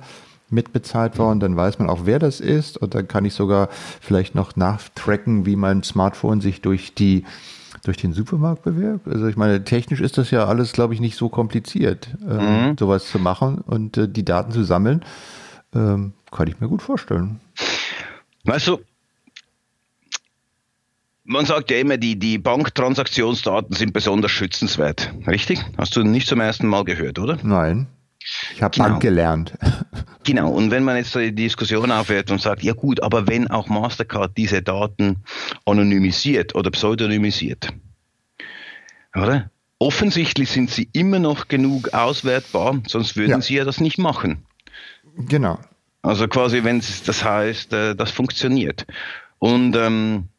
mitbezahlt 0.49 1.17
worden, 1.17 1.39
dann 1.39 1.57
weiß 1.57 1.77
man 1.79 1.89
auch, 1.89 2.01
wer 2.05 2.19
das 2.19 2.39
ist 2.39 2.77
und 2.77 2.95
dann 2.95 3.07
kann 3.07 3.25
ich 3.25 3.33
sogar 3.33 3.69
vielleicht 4.01 4.33
noch 4.33 4.55
nachtracken, 4.55 5.45
wie 5.45 5.55
mein 5.55 5.83
Smartphone 5.83 6.41
sich 6.41 6.61
durch 6.61 6.93
die 6.93 7.25
durch 7.83 7.97
den 7.97 8.11
Supermarkt 8.11 8.63
bewirkt. 8.63 9.07
Also 9.07 9.27
ich 9.27 9.37
meine, 9.37 9.63
technisch 9.63 10.01
ist 10.01 10.17
das 10.17 10.31
ja 10.31 10.45
alles, 10.45 10.73
glaube 10.73 10.93
ich, 10.93 10.99
nicht 10.99 11.15
so 11.15 11.29
kompliziert, 11.29 12.09
äh, 12.27 12.69
mhm. 12.69 12.77
sowas 12.77 13.07
zu 13.07 13.19
machen 13.19 13.59
und 13.59 13.97
äh, 13.97 14.09
die 14.09 14.25
Daten 14.25 14.51
zu 14.51 14.63
sammeln. 14.63 15.03
Ähm, 15.75 16.13
kann 16.31 16.47
ich 16.47 16.59
mir 16.59 16.67
gut 16.67 16.81
vorstellen. 16.81 17.39
Weißt 18.43 18.67
du, 18.67 18.79
man 21.23 21.45
sagt 21.45 21.71
ja 21.71 21.77
immer, 21.77 21.97
die, 21.97 22.17
die 22.17 22.37
Banktransaktionsdaten 22.37 23.75
sind 23.75 23.93
besonders 23.93 24.31
schützenswert. 24.31 25.13
Richtig? 25.27 25.59
Hast 25.77 25.95
du 25.95 26.03
nicht 26.03 26.27
zum 26.27 26.39
ersten 26.39 26.67
Mal 26.67 26.85
gehört, 26.85 27.19
oder? 27.19 27.37
Nein. 27.43 27.87
Ich 28.53 28.61
habe 28.61 28.75
genau. 28.75 28.89
Bank 28.89 29.01
gelernt. 29.01 29.53
Genau, 30.27 30.51
und 30.51 30.71
wenn 30.71 30.83
man 30.83 30.97
jetzt 30.97 31.15
die 31.15 31.33
Diskussion 31.33 31.89
aufhört 31.89 32.29
und 32.31 32.41
sagt, 32.41 32.61
ja 32.61 32.73
gut, 32.73 33.01
aber 33.01 33.27
wenn 33.27 33.47
auch 33.49 33.69
Mastercard 33.69 34.35
diese 34.35 34.61
Daten 34.61 35.23
anonymisiert 35.65 36.53
oder 36.53 36.69
pseudonymisiert, 36.69 37.69
oder? 39.15 39.49
Offensichtlich 39.79 40.49
sind 40.49 40.69
sie 40.69 40.89
immer 40.91 41.19
noch 41.19 41.47
genug 41.47 41.93
auswertbar, 41.93 42.81
sonst 42.87 43.15
würden 43.15 43.31
ja. 43.31 43.41
sie 43.41 43.55
ja 43.55 43.63
das 43.63 43.79
nicht 43.79 43.99
machen. 43.99 44.45
Genau. 45.15 45.59
Also 46.01 46.27
quasi, 46.27 46.63
wenn 46.63 46.77
es 46.77 47.03
das 47.03 47.23
heißt, 47.23 47.73
äh, 47.73 47.95
das 47.95 48.11
funktioniert. 48.11 48.85
Und 49.39 49.75
ähm, 49.75 50.29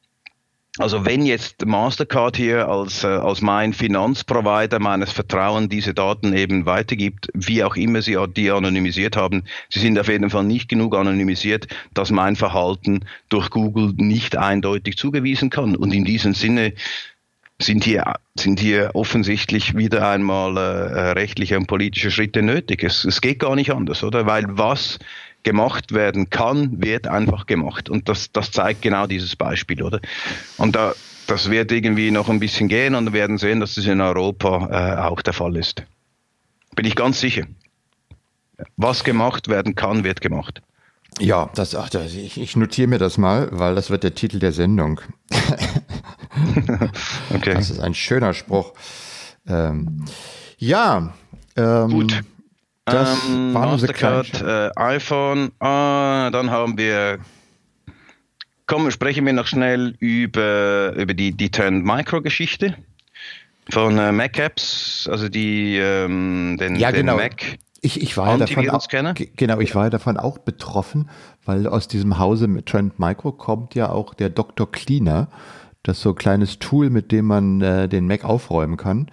also 0.78 1.04
wenn 1.04 1.26
jetzt 1.26 1.66
Mastercard 1.66 2.36
hier 2.36 2.68
als, 2.68 3.02
äh, 3.02 3.08
als 3.08 3.40
mein 3.40 3.72
Finanzprovider 3.72 4.78
meines 4.78 5.10
Vertrauens 5.10 5.68
diese 5.68 5.92
Daten 5.92 6.32
eben 6.32 6.66
weitergibt, 6.66 7.28
wie 7.34 7.64
auch 7.64 7.74
immer 7.74 8.00
sie 8.00 8.16
die 8.36 8.50
anonymisiert 8.50 9.16
haben, 9.16 9.42
sie 9.68 9.80
sind 9.80 9.98
auf 9.98 10.08
jeden 10.08 10.30
Fall 10.30 10.44
nicht 10.44 10.68
genug 10.68 10.94
anonymisiert, 10.94 11.66
dass 11.94 12.10
mein 12.10 12.36
Verhalten 12.36 13.00
durch 13.28 13.50
Google 13.50 13.92
nicht 13.96 14.36
eindeutig 14.36 14.96
zugewiesen 14.96 15.50
kann. 15.50 15.74
Und 15.74 15.92
in 15.92 16.04
diesem 16.04 16.34
Sinne 16.34 16.74
sind 17.60 17.82
hier, 17.82 18.14
sind 18.36 18.60
hier 18.60 18.90
offensichtlich 18.94 19.76
wieder 19.76 20.08
einmal 20.08 20.56
äh, 20.56 21.10
rechtliche 21.12 21.56
und 21.56 21.66
politische 21.66 22.12
Schritte 22.12 22.40
nötig. 22.42 22.84
Es, 22.84 23.04
es 23.04 23.20
geht 23.20 23.40
gar 23.40 23.56
nicht 23.56 23.72
anders, 23.72 24.04
oder? 24.04 24.26
Weil 24.26 24.44
was 24.48 25.00
gemacht 25.42 25.92
werden 25.92 26.30
kann, 26.30 26.82
wird 26.82 27.06
einfach 27.06 27.46
gemacht. 27.46 27.88
Und 27.88 28.08
das, 28.08 28.32
das 28.32 28.50
zeigt 28.50 28.82
genau 28.82 29.06
dieses 29.06 29.36
Beispiel, 29.36 29.82
oder? 29.82 30.00
Und 30.56 30.76
da, 30.76 30.94
das 31.26 31.50
wird 31.50 31.72
irgendwie 31.72 32.10
noch 32.10 32.28
ein 32.28 32.40
bisschen 32.40 32.68
gehen 32.68 32.94
und 32.94 33.06
wir 33.06 33.12
werden 33.12 33.38
sehen, 33.38 33.60
dass 33.60 33.74
das 33.74 33.86
in 33.86 34.00
Europa 34.00 34.68
äh, 34.70 35.00
auch 35.00 35.22
der 35.22 35.32
Fall 35.32 35.56
ist. 35.56 35.84
Bin 36.74 36.86
ich 36.86 36.96
ganz 36.96 37.20
sicher. 37.20 37.46
Was 38.76 39.04
gemacht 39.04 39.48
werden 39.48 39.74
kann, 39.74 40.04
wird 40.04 40.20
gemacht. 40.20 40.62
Ja, 41.20 41.50
das, 41.54 41.74
ach, 41.74 41.88
das, 41.90 42.14
ich, 42.14 42.40
ich 42.40 42.56
notiere 42.56 42.88
mir 42.88 42.98
das 42.98 43.18
mal, 43.18 43.48
weil 43.50 43.74
das 43.74 43.90
wird 43.90 44.04
der 44.04 44.14
Titel 44.14 44.38
der 44.38 44.52
Sendung. 44.52 45.00
okay. 47.34 47.54
Das 47.54 47.70
ist 47.70 47.80
ein 47.80 47.94
schöner 47.94 48.34
Spruch. 48.34 48.72
Ähm, 49.46 50.04
ja. 50.58 51.14
Ähm, 51.56 51.90
Gut. 51.90 52.20
Das 52.92 53.24
ähm, 53.28 53.52
Mastercard, 53.52 54.42
äh, 54.42 54.70
iPhone, 54.76 55.48
äh, 55.60 56.30
dann 56.30 56.50
haben 56.50 56.78
wir 56.78 57.18
Komm, 58.68 58.90
sprechen 58.90 59.24
wir 59.24 59.32
noch 59.32 59.46
schnell 59.46 59.94
über, 59.98 60.92
über 60.94 61.14
die, 61.14 61.32
die 61.32 61.50
Trend 61.50 61.86
Micro 61.86 62.20
Geschichte 62.20 62.76
von 63.70 63.96
äh, 63.96 64.12
Mac 64.12 64.38
Apps, 64.38 65.08
also 65.10 65.30
die 65.30 65.78
ähm, 65.78 66.58
den, 66.60 66.76
ja, 66.76 66.92
den 66.92 67.06
genau. 67.06 67.16
Mac. 67.16 67.42
Ich, 67.80 68.02
ich 68.02 68.18
war 68.18 68.32
ja 68.32 68.36
davon 68.36 68.68
auch, 68.68 68.86
genau, 68.88 69.60
ich 69.60 69.74
war 69.74 69.84
ja 69.84 69.90
davon 69.90 70.18
auch 70.18 70.36
betroffen, 70.36 71.08
weil 71.46 71.66
aus 71.66 71.88
diesem 71.88 72.18
Hause 72.18 72.46
mit 72.46 72.66
Trend 72.66 72.98
Micro 72.98 73.32
kommt 73.32 73.74
ja 73.74 73.88
auch 73.88 74.12
der 74.12 74.28
Dr. 74.28 74.70
Cleaner, 74.70 75.28
das 75.82 76.02
so 76.02 76.10
ein 76.10 76.16
kleines 76.16 76.58
Tool, 76.58 76.90
mit 76.90 77.10
dem 77.10 77.24
man 77.24 77.62
äh, 77.62 77.88
den 77.88 78.06
Mac 78.06 78.24
aufräumen 78.24 78.76
kann. 78.76 79.10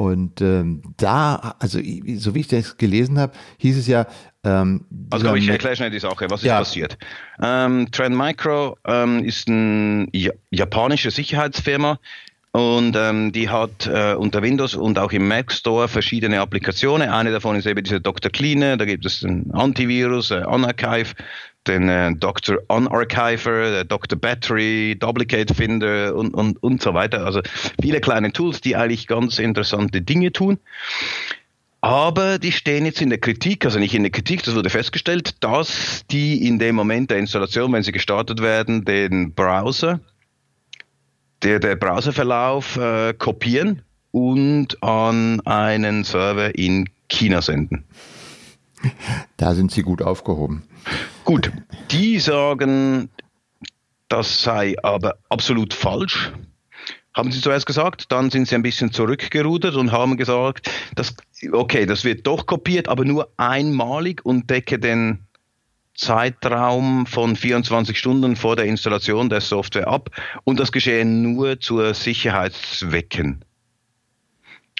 Und 0.00 0.40
ähm, 0.40 0.80
da, 0.96 1.56
also 1.58 1.78
so 1.78 2.34
wie 2.34 2.40
ich 2.40 2.48
das 2.48 2.78
gelesen 2.78 3.18
habe, 3.18 3.34
hieß 3.58 3.76
es 3.76 3.86
ja. 3.86 4.06
Ähm, 4.44 4.86
also 5.10 5.24
glaube 5.24 5.38
ich 5.38 5.46
erkläre 5.46 5.76
schnell 5.76 5.90
die 5.90 5.98
Sache. 5.98 6.24
Was 6.30 6.40
ist 6.40 6.46
ja. 6.46 6.56
passiert? 6.56 6.96
Ähm, 7.42 7.86
Trend 7.92 8.16
Micro 8.16 8.78
ähm, 8.86 9.22
ist 9.22 9.48
eine 9.48 10.08
japanische 10.50 11.10
Sicherheitsfirma 11.10 11.98
und 12.52 12.96
ähm, 12.96 13.32
die 13.32 13.50
hat 13.50 13.86
äh, 13.88 14.14
unter 14.14 14.40
Windows 14.40 14.74
und 14.74 14.98
auch 14.98 15.12
im 15.12 15.28
Mac 15.28 15.52
Store 15.52 15.86
verschiedene 15.86 16.40
Applikationen. 16.40 17.10
Eine 17.10 17.30
davon 17.30 17.56
ist 17.56 17.66
eben 17.66 17.84
diese 17.84 18.00
Dr. 18.00 18.32
Cleaner, 18.32 18.78
da 18.78 18.86
gibt 18.86 19.04
es 19.04 19.22
ein 19.22 19.50
Antivirus, 19.52 20.30
äh, 20.30 20.46
Unarchive 20.46 21.14
den 21.66 21.88
äh, 21.88 22.14
Dr. 22.14 22.58
Unarchiver, 22.68 23.70
der 23.70 23.84
Dr. 23.84 24.18
Battery, 24.18 24.96
Duplicate 24.98 25.54
Finder 25.54 26.14
und, 26.14 26.34
und, 26.34 26.62
und 26.62 26.82
so 26.82 26.94
weiter. 26.94 27.24
Also 27.24 27.40
viele 27.80 28.00
kleine 28.00 28.32
Tools, 28.32 28.60
die 28.60 28.76
eigentlich 28.76 29.06
ganz 29.06 29.38
interessante 29.38 30.00
Dinge 30.00 30.32
tun. 30.32 30.58
Aber 31.82 32.38
die 32.38 32.52
stehen 32.52 32.84
jetzt 32.84 33.00
in 33.00 33.08
der 33.08 33.18
Kritik, 33.18 33.64
also 33.64 33.78
nicht 33.78 33.94
in 33.94 34.02
der 34.02 34.12
Kritik, 34.12 34.42
das 34.42 34.54
wurde 34.54 34.68
festgestellt, 34.68 35.42
dass 35.42 36.04
die 36.10 36.46
in 36.46 36.58
dem 36.58 36.74
Moment 36.74 37.10
der 37.10 37.18
Installation, 37.18 37.72
wenn 37.72 37.82
sie 37.82 37.92
gestartet 37.92 38.42
werden, 38.42 38.84
den 38.84 39.32
Browser, 39.32 40.00
der, 41.42 41.58
der 41.58 41.76
Browserverlauf 41.76 42.76
äh, 42.76 43.14
kopieren 43.14 43.82
und 44.10 44.82
an 44.82 45.40
einen 45.46 46.04
Server 46.04 46.54
in 46.54 46.90
China 47.08 47.40
senden. 47.40 47.84
Da 49.36 49.54
sind 49.54 49.70
sie 49.70 49.82
gut 49.82 50.02
aufgehoben. 50.02 50.62
Gut, 51.24 51.52
die 51.90 52.18
sagen, 52.18 53.10
das 54.08 54.42
sei 54.42 54.76
aber 54.82 55.18
absolut 55.28 55.74
falsch. 55.74 56.32
Haben 57.12 57.32
Sie 57.32 57.40
zuerst 57.40 57.66
gesagt, 57.66 58.12
dann 58.12 58.30
sind 58.30 58.46
Sie 58.46 58.54
ein 58.54 58.62
bisschen 58.62 58.92
zurückgerudert 58.92 59.74
und 59.74 59.90
haben 59.90 60.16
gesagt, 60.16 60.70
dass, 60.94 61.14
okay, 61.50 61.84
das 61.84 62.04
wird 62.04 62.26
doch 62.26 62.46
kopiert, 62.46 62.88
aber 62.88 63.04
nur 63.04 63.32
einmalig 63.36 64.24
und 64.24 64.48
decke 64.48 64.78
den 64.78 65.26
Zeitraum 65.94 67.06
von 67.06 67.36
24 67.36 67.98
Stunden 67.98 68.36
vor 68.36 68.56
der 68.56 68.64
Installation 68.66 69.28
der 69.28 69.40
Software 69.40 69.88
ab 69.88 70.10
und 70.44 70.60
das 70.60 70.72
geschehe 70.72 71.04
nur 71.04 71.60
zur 71.60 71.94
Sicherheitszwecken. 71.94 73.44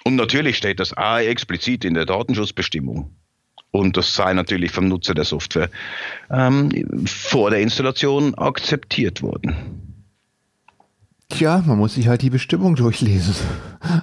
Und 0.04 0.16
natürlich 0.16 0.56
steht 0.56 0.80
das 0.80 0.96
A 0.96 1.20
explizit 1.20 1.84
in 1.84 1.94
der 1.94 2.06
Datenschutzbestimmung. 2.06 3.14
Und 3.72 3.96
das 3.96 4.14
sei 4.14 4.32
natürlich 4.32 4.72
vom 4.72 4.88
Nutzer 4.88 5.14
der 5.14 5.24
Software 5.24 5.70
ähm, 6.30 6.70
vor 7.06 7.50
der 7.50 7.60
Installation 7.60 8.34
akzeptiert 8.34 9.22
worden. 9.22 9.90
Tja, 11.28 11.62
man 11.64 11.78
muss 11.78 11.94
sich 11.94 12.08
halt 12.08 12.22
die 12.22 12.30
Bestimmung 12.30 12.74
durchlesen. 12.74 13.34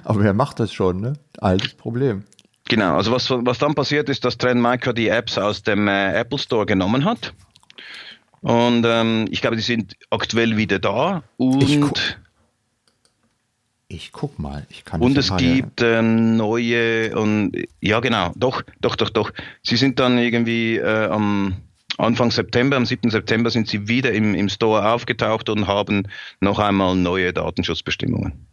Aber 0.04 0.20
wer 0.22 0.32
macht 0.32 0.60
das 0.60 0.72
schon, 0.72 1.00
ne? 1.00 1.12
Altes 1.38 1.74
Problem. 1.74 2.24
Genau, 2.68 2.96
also 2.96 3.12
was, 3.12 3.30
was 3.30 3.58
dann 3.58 3.74
passiert 3.74 4.08
ist, 4.08 4.24
dass 4.24 4.38
Trendmicro 4.38 4.92
die 4.92 5.08
Apps 5.08 5.38
aus 5.38 5.62
dem 5.62 5.88
äh, 5.88 6.12
Apple 6.12 6.38
Store 6.38 6.66
genommen 6.66 7.04
hat. 7.04 7.34
Und 8.40 8.84
ähm, 8.86 9.26
ich 9.30 9.40
glaube, 9.40 9.56
die 9.56 9.62
sind 9.62 9.94
aktuell 10.10 10.56
wieder 10.56 10.78
da. 10.78 11.22
Und 11.36 12.18
ich, 13.88 14.12
gu 14.12 14.26
ich 14.28 14.32
guck 14.32 14.38
mal. 14.38 14.66
Ich 14.68 14.84
kann 14.84 15.00
und 15.00 15.16
es 15.16 15.34
gibt 15.36 15.80
ähm, 15.82 16.36
neue 16.36 17.18
und 17.18 17.52
ja 17.80 18.00
genau, 18.00 18.32
doch, 18.36 18.62
doch, 18.80 18.96
doch, 18.96 19.10
doch. 19.10 19.32
Sie 19.62 19.76
sind 19.76 19.98
dann 19.98 20.18
irgendwie 20.18 20.76
äh, 20.76 21.06
am 21.06 21.56
Anfang 21.96 22.30
September, 22.30 22.76
am 22.76 22.86
7. 22.86 23.10
September 23.10 23.50
sind 23.50 23.66
sie 23.66 23.88
wieder 23.88 24.12
im, 24.12 24.34
im 24.34 24.48
Store 24.48 24.92
aufgetaucht 24.92 25.48
und 25.48 25.66
haben 25.66 26.04
noch 26.40 26.58
einmal 26.58 26.94
neue 26.94 27.32
Datenschutzbestimmungen. 27.32 28.46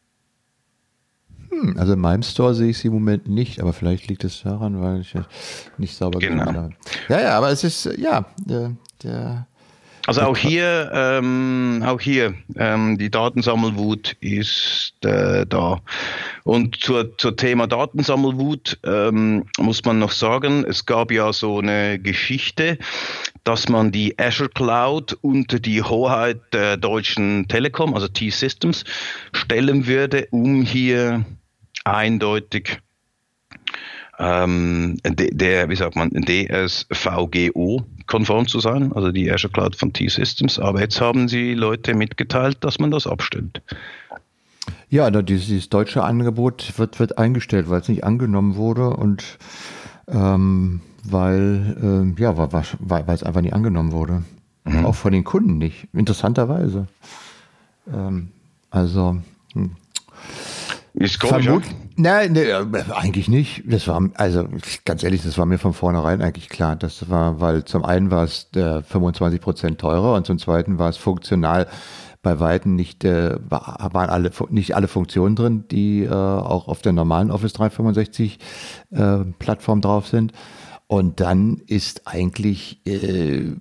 Hm, 1.50 1.78
also 1.78 1.94
in 1.94 2.00
meinem 2.00 2.24
Store 2.24 2.56
sehe 2.56 2.70
ich 2.70 2.80
sie 2.80 2.88
im 2.88 2.94
Moment 2.94 3.28
nicht, 3.28 3.60
aber 3.60 3.74
vielleicht 3.74 4.08
liegt 4.08 4.24
es 4.24 4.42
daran, 4.42 4.82
weil 4.82 5.02
ich 5.02 5.14
nicht 5.78 5.96
sauber 5.96 6.20
genau. 6.20 6.46
habe. 6.46 6.70
Ja, 7.08 7.22
ja, 7.22 7.38
aber 7.38 7.50
es 7.52 7.64
ist, 7.64 7.86
ja, 7.98 8.26
der, 8.40 8.76
der 9.04 9.48
also 10.06 10.22
auch 10.22 10.38
hier, 10.38 10.92
ähm, 10.94 11.84
auch 11.86 12.00
hier, 12.00 12.36
ähm, 12.58 12.98
die 12.98 13.10
Datensammelwut 13.10 14.16
ist 14.20 14.94
äh, 15.04 15.46
da. 15.48 15.82
Und 16.44 16.76
zur, 16.76 17.18
zur 17.18 17.36
Thema 17.36 17.66
Datensammelwut 17.66 18.78
ähm, 18.84 19.46
muss 19.58 19.84
man 19.84 20.00
noch 20.00 20.12
sagen, 20.12 20.64
es 20.68 20.86
gab 20.86 21.12
ja 21.12 21.34
so 21.34 21.60
eine 21.60 21.98
Geschichte, 21.98 22.78
dass 23.44 23.68
man 23.68 23.92
die 23.92 24.18
Azure 24.20 24.50
Cloud 24.50 25.18
unter 25.22 25.60
die 25.60 25.82
Hoheit 25.82 26.40
der 26.54 26.78
deutschen 26.78 27.48
Telekom, 27.48 27.94
also 27.96 28.08
T-Systems, 28.08 28.84
stellen 29.34 29.88
würde, 29.88 30.28
um 30.32 30.62
hier 30.62 31.26
eindeutig 31.84 32.80
ähm, 34.18 34.98
der, 35.04 35.70
wie 35.70 35.76
sagt 35.76 35.96
man, 35.96 36.10
DSVGO 36.12 37.84
konform 38.08 38.48
zu 38.48 38.60
sein, 38.60 38.94
also 38.94 39.12
die 39.12 39.32
Azure 39.32 39.52
Cloud 39.52 39.76
von 39.76 39.94
T-Systems. 39.94 40.60
Aber 40.60 40.80
jetzt 40.80 41.02
haben 41.02 41.28
sie 41.28 41.54
Leute 41.54 41.94
mitgeteilt, 41.96 42.58
dass 42.62 42.80
man 42.80 42.92
das 42.92 43.08
abstellt. 43.08 43.62
Ja, 44.90 45.10
dieses, 45.10 45.70
deutsche 45.70 46.04
Angebot 46.04 46.78
wird, 46.78 47.00
wird 47.00 47.18
eingestellt, 47.18 47.70
weil 47.70 47.82
es 47.82 47.90
nicht 47.90 48.04
angenommen 48.04 48.56
wurde 48.56 48.92
und 48.92 49.38
ähm, 50.08 50.82
weil, 51.04 52.14
äh, 52.18 52.22
ja, 52.22 52.38
weil, 52.38 52.64
weil 52.80 53.16
es 53.16 53.24
einfach 53.24 53.42
nicht 53.42 53.54
angenommen 53.54 53.92
wurde. 53.92 54.24
Mhm. 54.64 54.86
Auch 54.86 54.96
von 54.96 55.12
den 55.12 55.24
Kunden 55.24 55.58
nicht, 55.58 55.88
interessanterweise. 55.94 56.88
Ähm, 57.92 58.30
also, 58.72 59.18
hm. 59.54 59.72
Ist 60.96 61.20
komisch, 61.20 61.46
Vermut 61.46 61.64
Nein, 61.98 62.34
nee, 62.34 62.44
äh, 62.44 62.66
eigentlich 62.94 63.28
nicht. 63.28 63.64
Das 63.66 63.88
war, 63.88 64.10
also 64.16 64.48
ganz 64.84 65.04
ehrlich, 65.04 65.24
das 65.24 65.38
war 65.38 65.46
mir 65.46 65.58
von 65.58 65.74
vornherein 65.74 66.22
eigentlich 66.22 66.50
klar. 66.50 66.76
Das 66.76 67.10
war, 67.10 67.40
weil 67.40 67.64
zum 67.64 67.86
einen 67.86 68.12
war 68.12 68.24
es 68.24 68.48
äh, 68.56 68.82
25 68.82 69.40
Prozent 69.40 69.80
teurer 69.80 70.14
und 70.16 70.26
zum 70.26 70.38
zweiten 70.40 70.78
war 70.78 70.90
es 70.90 70.98
funktional 70.98 71.68
bei 72.22 72.40
Weitem 72.40 72.76
nicht, 72.76 73.06
äh, 73.06 73.38
waren 73.50 74.10
alle, 74.10 74.32
nicht 74.50 74.76
alle 74.76 74.88
Funktionen 74.88 75.36
drin, 75.36 75.66
die 75.70 76.04
äh, 76.04 76.10
auch 76.10 76.68
auf 76.68 76.82
der 76.82 76.92
normalen 76.92 77.30
Office 77.30 77.54
365 77.54 78.40
äh, 78.92 79.18
Plattform 79.38 79.80
drauf 79.80 80.08
sind. 80.08 80.34
Und 80.88 81.20
dann 81.20 81.62
ist 81.66 82.06
eigentlich, 82.06 82.80
äh, 82.86 83.54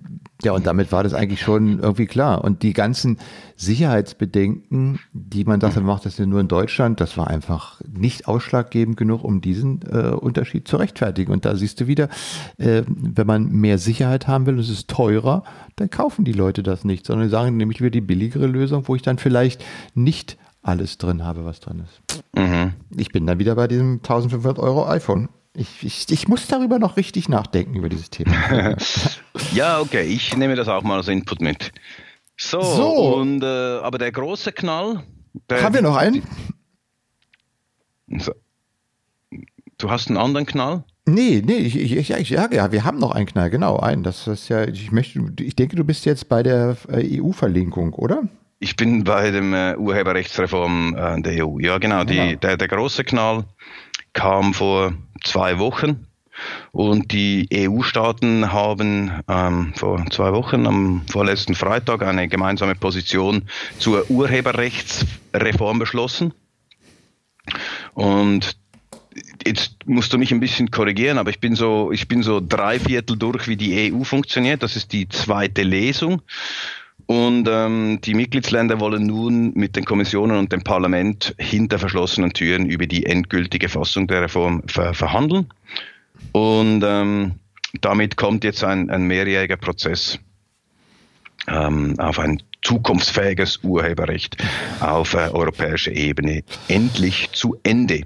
ja, 0.43 0.51
und 0.51 0.67
damit 0.67 0.91
war 0.91 1.03
das 1.03 1.15
eigentlich 1.15 1.41
schon 1.41 1.79
irgendwie 1.79 2.05
klar. 2.05 2.43
Und 2.43 2.61
die 2.61 2.73
ganzen 2.73 3.17
Sicherheitsbedenken, 3.55 4.99
die 5.11 5.43
man 5.43 5.59
dachte, 5.59 5.79
man 5.79 5.87
macht 5.87 6.05
das 6.05 6.19
ja 6.19 6.27
nur 6.27 6.39
in 6.39 6.47
Deutschland, 6.47 7.01
das 7.01 7.17
war 7.17 7.27
einfach 7.27 7.81
nicht 7.91 8.27
ausschlaggebend 8.27 8.95
genug, 8.95 9.23
um 9.23 9.41
diesen 9.41 9.79
äh, 9.91 10.09
Unterschied 10.09 10.67
zu 10.67 10.77
rechtfertigen. 10.77 11.31
Und 11.31 11.45
da 11.45 11.55
siehst 11.55 11.81
du 11.81 11.87
wieder, 11.87 12.09
äh, 12.57 12.83
wenn 12.87 13.25
man 13.25 13.49
mehr 13.49 13.79
Sicherheit 13.79 14.27
haben 14.27 14.45
will 14.45 14.55
und 14.55 14.59
es 14.59 14.69
ist 14.69 14.87
teurer, 14.87 15.43
dann 15.77 15.89
kaufen 15.89 16.25
die 16.25 16.33
Leute 16.33 16.61
das 16.61 16.83
nicht, 16.83 17.07
sondern 17.07 17.29
sagen 17.29 17.57
nämlich 17.57 17.79
wieder 17.79 17.89
die 17.89 18.01
billigere 18.01 18.45
Lösung, 18.45 18.87
wo 18.87 18.95
ich 18.95 19.01
dann 19.01 19.17
vielleicht 19.17 19.65
nicht 19.95 20.37
alles 20.61 20.99
drin 20.99 21.23
habe, 21.23 21.43
was 21.43 21.59
drin 21.59 21.83
ist. 21.83 22.23
Mhm. 22.37 22.73
Ich 22.95 23.11
bin 23.11 23.25
dann 23.25 23.39
wieder 23.39 23.55
bei 23.55 23.67
diesem 23.67 23.95
1500 23.95 24.59
Euro 24.59 24.87
iPhone. 24.87 25.29
Ich, 25.55 25.83
ich, 25.83 26.11
ich, 26.11 26.27
muss 26.27 26.47
darüber 26.47 26.79
noch 26.79 26.97
richtig 26.97 27.29
nachdenken, 27.29 27.75
über 27.75 27.87
dieses 27.89 28.09
Thema. 28.09 28.75
ja, 29.53 29.79
okay, 29.79 30.03
ich 30.03 30.35
nehme 30.35 30.55
das 30.55 30.67
auch 30.67 30.83
mal 30.83 30.97
als 30.97 31.07
Input 31.07 31.41
mit. 31.41 31.71
So, 32.37 32.61
so. 32.61 33.15
Und, 33.15 33.43
äh, 33.43 33.45
aber 33.45 33.97
der 33.97 34.11
große 34.11 34.51
Knall. 34.51 35.03
Der, 35.49 35.63
Haben 35.63 35.75
wir 35.75 35.81
noch 35.81 35.95
einen? 35.95 36.23
So. 38.17 38.33
Du 39.77 39.89
hast 39.89 40.09
einen 40.09 40.17
anderen 40.17 40.45
Knall? 40.45 40.83
Nee, 41.07 41.43
nee, 41.45 41.57
ich, 41.57 41.75
ich, 41.75 42.11
ich, 42.11 42.29
ja, 42.29 42.49
ja, 42.51 42.71
wir 42.71 42.83
haben 42.83 42.97
noch 42.97 43.11
einen 43.11 43.27
Knall, 43.27 43.49
genau, 43.49 43.77
einen. 43.77 44.03
Das 44.03 44.27
ist 44.27 44.49
ja, 44.49 44.67
ich 44.67 44.91
möchte, 44.91 45.21
ich 45.39 45.55
denke, 45.55 45.75
du 45.75 45.83
bist 45.83 46.05
jetzt 46.05 46.27
bei 46.29 46.41
der 46.41 46.77
äh, 46.89 47.21
EU-Verlinkung, 47.21 47.93
oder? 47.93 48.23
Ich 48.59 48.75
bin 48.75 49.03
bei 49.03 49.31
dem 49.31 49.53
äh, 49.53 49.75
Urheberrechtsreform 49.75 50.95
äh, 50.95 51.21
der 51.21 51.45
EU. 51.45 51.59
Ja, 51.59 51.77
genau. 51.77 52.03
Die, 52.03 52.15
genau. 52.15 52.39
Der, 52.39 52.57
der 52.57 52.67
große 52.67 53.03
Knall 53.03 53.45
kam 54.13 54.53
vor 54.53 54.93
zwei 55.25 55.59
Wochen. 55.59 56.07
Und 56.71 57.11
die 57.13 57.47
EU-Staaten 57.53 58.51
haben 58.51 59.11
ähm, 59.29 59.73
vor 59.75 60.05
zwei 60.11 60.33
Wochen 60.33 60.67
am 60.67 61.03
vorletzten 61.09 61.55
Freitag 61.55 62.03
eine 62.03 62.27
gemeinsame 62.27 62.75
Position 62.75 63.43
zur 63.79 64.09
Urheberrechtsreform 64.09 65.79
beschlossen. 65.79 66.33
Und 67.93 68.57
jetzt 69.45 69.75
musst 69.85 70.11
du 70.11 70.17
mich 70.17 70.31
ein 70.31 70.41
bisschen 70.41 70.71
korrigieren, 70.71 71.17
aber 71.17 71.29
ich 71.29 71.39
bin 71.39 71.55
so, 71.55 71.91
ich 71.91 72.07
bin 72.07 72.21
so 72.21 72.41
drei 72.45 72.79
Viertel 72.79 73.17
durch, 73.17 73.47
wie 73.47 73.55
die 73.55 73.93
EU 73.93 74.03
funktioniert. 74.03 74.61
Das 74.61 74.75
ist 74.75 74.91
die 74.91 75.07
zweite 75.07 75.63
Lesung. 75.63 76.21
Und 77.07 77.47
ähm, 77.47 77.99
die 78.01 78.15
Mitgliedsländer 78.15 78.79
wollen 78.79 79.05
nun 79.05 79.53
mit 79.53 79.75
den 79.75 79.85
Kommissionen 79.85 80.37
und 80.37 80.51
dem 80.51 80.63
Parlament 80.63 81.35
hinter 81.37 81.77
verschlossenen 81.77 82.33
Türen 82.33 82.65
über 82.65 82.87
die 82.87 83.05
endgültige 83.05 83.69
Fassung 83.69 84.07
der 84.07 84.23
Reform 84.23 84.63
ver 84.67 84.93
verhandeln. 84.93 85.47
Und 86.31 86.83
ähm, 86.83 87.35
damit 87.81 88.17
kommt 88.17 88.43
jetzt 88.43 88.63
ein, 88.63 88.89
ein 88.89 89.03
mehrjähriger 89.03 89.57
Prozess 89.57 90.19
ähm, 91.47 91.95
auf 91.99 92.17
ein 92.17 92.41
zukunftsfähiges 92.63 93.59
Urheberrecht 93.63 94.37
auf 94.79 95.13
äh, 95.13 95.29
europäischer 95.29 95.91
Ebene 95.91 96.43
endlich 96.67 97.29
zu 97.31 97.57
Ende. 97.61 98.01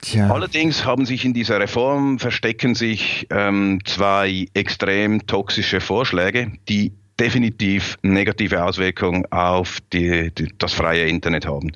Tja. 0.00 0.30
Allerdings 0.30 0.84
haben 0.84 1.06
sich 1.06 1.24
in 1.24 1.34
dieser 1.34 1.60
Reform 1.60 2.18
verstecken 2.18 2.74
sich 2.74 3.28
ähm, 3.30 3.78
zwei 3.84 4.46
extrem 4.54 5.26
toxische 5.28 5.80
Vorschläge, 5.80 6.52
die 6.68 6.92
definitiv 7.18 7.96
negative 8.02 8.62
Auswirkungen 8.62 9.24
auf 9.32 9.78
die, 9.92 10.30
die, 10.34 10.52
das 10.58 10.74
freie 10.74 11.06
Internet 11.06 11.46
haben. 11.46 11.72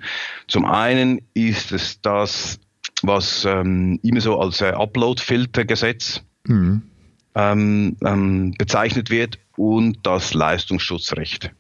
Zum 0.49 0.64
einen 0.64 1.20
ist 1.34 1.72
es 1.72 2.01
das, 2.01 2.59
was 3.03 3.45
ähm, 3.45 3.99
immer 4.03 4.20
so 4.20 4.38
als 4.38 4.61
äh, 4.61 4.72
Upload-Filter-Gesetz 4.72 6.22
mhm. 6.45 6.82
ähm, 7.34 7.97
ähm, 8.05 8.55
bezeichnet 8.59 9.11
wird 9.11 9.38
und 9.57 9.99
das 10.03 10.34
Leistungsschutzrecht. 10.34 11.51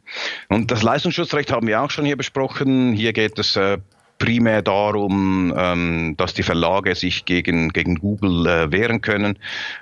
Und 0.48 0.70
das 0.70 0.82
Leistungsschutzrecht 0.82 1.52
haben 1.52 1.66
wir 1.66 1.80
auch 1.80 1.90
schon 1.90 2.04
hier 2.04 2.16
besprochen. 2.16 2.92
Hier 2.92 3.12
geht 3.12 3.38
es 3.38 3.56
äh, 3.56 3.78
primär 4.18 4.62
darum, 4.62 5.52
ähm, 5.56 6.14
dass 6.16 6.34
die 6.34 6.42
Verlage 6.42 6.94
sich 6.94 7.24
gegen, 7.24 7.70
gegen 7.70 7.96
Google 7.96 8.46
äh, 8.46 8.70
wehren 8.70 9.00
können. 9.00 9.38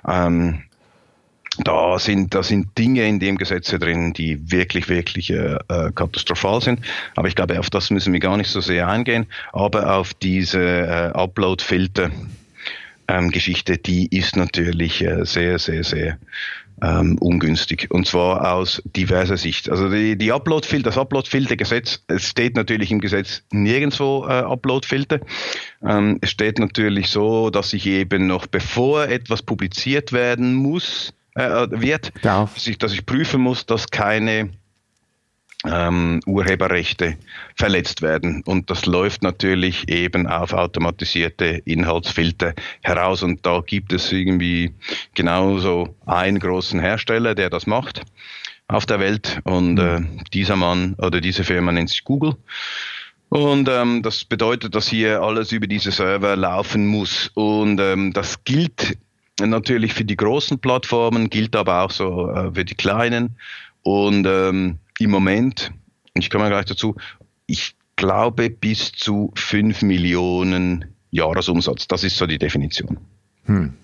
Ähm, 0.06 0.62
da 1.64 1.98
sind, 1.98 2.34
da 2.34 2.42
sind 2.42 2.76
Dinge 2.78 3.06
in 3.06 3.18
dem 3.18 3.36
Gesetz 3.36 3.70
drin, 3.70 4.12
die 4.12 4.50
wirklich, 4.50 4.88
wirklich 4.88 5.30
äh, 5.30 5.56
äh, 5.68 5.92
katastrophal 5.94 6.60
sind. 6.60 6.80
Aber 7.16 7.28
ich 7.28 7.34
glaube, 7.34 7.58
auf 7.58 7.70
das 7.70 7.90
müssen 7.90 8.12
wir 8.12 8.20
gar 8.20 8.36
nicht 8.36 8.50
so 8.50 8.60
sehr 8.60 8.88
eingehen. 8.88 9.26
Aber 9.52 9.96
auf 9.96 10.14
diese 10.14 10.60
äh, 10.60 11.10
Upload-Filter, 11.14 12.10
ähm, 13.08 13.30
Geschichte, 13.30 13.78
die 13.78 14.06
ist 14.16 14.36
natürlich 14.36 15.02
äh, 15.02 15.24
sehr, 15.24 15.58
sehr, 15.58 15.82
sehr 15.82 16.18
ähm, 16.82 17.18
ungünstig. 17.18 17.90
Und 17.90 18.06
zwar 18.06 18.52
aus 18.52 18.82
diverser 18.84 19.36
Sicht. 19.36 19.68
Also 19.68 19.88
die, 19.88 20.16
die 20.16 20.32
Upload-Filter, 20.32 20.90
das 20.90 20.98
Upload-Filter-Gesetz, 20.98 22.04
es 22.06 22.28
steht 22.28 22.56
natürlich 22.56 22.90
im 22.90 23.00
Gesetz 23.00 23.42
nirgendwo 23.50 24.26
äh, 24.28 24.42
Upload-Filter. 24.42 25.20
Ähm, 25.82 26.18
es 26.20 26.30
steht 26.30 26.58
natürlich 26.58 27.08
so, 27.08 27.50
dass 27.50 27.72
ich 27.72 27.86
eben 27.86 28.26
noch 28.26 28.46
bevor 28.46 29.08
etwas 29.08 29.42
publiziert 29.42 30.12
werden 30.12 30.54
muss, 30.54 31.12
äh, 31.38 31.68
wird, 31.70 32.12
Darf. 32.22 32.54
Dass, 32.54 32.66
ich, 32.66 32.78
dass 32.78 32.92
ich 32.92 33.06
prüfen 33.06 33.40
muss, 33.40 33.66
dass 33.66 33.88
keine 33.88 34.50
ähm, 35.64 36.20
Urheberrechte 36.26 37.16
verletzt 37.56 38.02
werden. 38.02 38.42
Und 38.46 38.70
das 38.70 38.86
läuft 38.86 39.22
natürlich 39.22 39.88
eben 39.88 40.26
auf 40.26 40.52
automatisierte 40.52 41.62
Inhaltsfilter 41.64 42.54
heraus. 42.82 43.22
Und 43.22 43.44
da 43.44 43.60
gibt 43.60 43.92
es 43.92 44.12
irgendwie 44.12 44.72
genauso 45.14 45.94
einen 46.06 46.38
großen 46.38 46.80
Hersteller, 46.80 47.34
der 47.34 47.50
das 47.50 47.66
macht 47.66 48.02
auf 48.68 48.86
der 48.86 49.00
Welt. 49.00 49.40
Und 49.44 49.78
äh, 49.78 50.00
dieser 50.32 50.56
Mann 50.56 50.94
oder 50.98 51.20
diese 51.20 51.44
Firma 51.44 51.72
nennt 51.72 51.90
sich 51.90 52.04
Google. 52.04 52.36
Und 53.30 53.68
ähm, 53.68 54.02
das 54.02 54.24
bedeutet, 54.24 54.74
dass 54.74 54.88
hier 54.88 55.20
alles 55.20 55.52
über 55.52 55.66
diese 55.66 55.90
Server 55.90 56.34
laufen 56.36 56.86
muss. 56.86 57.30
Und 57.34 57.78
ähm, 57.80 58.12
das 58.12 58.42
gilt 58.44 58.96
natürlich 59.40 59.94
für 59.94 60.04
die 60.04 60.16
großen 60.16 60.58
Plattformen, 60.58 61.30
gilt 61.30 61.54
aber 61.56 61.84
auch 61.84 61.90
so 61.90 62.30
äh, 62.30 62.52
für 62.52 62.64
die 62.64 62.74
kleinen. 62.74 63.36
Und 63.82 64.26
ähm, 64.26 64.78
im 64.98 65.10
Moment, 65.10 65.72
ich 66.14 66.30
komme 66.30 66.48
gleich 66.48 66.66
dazu, 66.66 66.96
ich 67.46 67.76
glaube 67.96 68.50
bis 68.50 68.92
zu 68.92 69.32
5 69.34 69.82
Millionen 69.82 70.84
Jahresumsatz. 71.10 71.88
Das 71.88 72.04
ist 72.04 72.16
so 72.16 72.26
die 72.26 72.38
Definition. 72.38 72.98
Hm. 73.44 73.74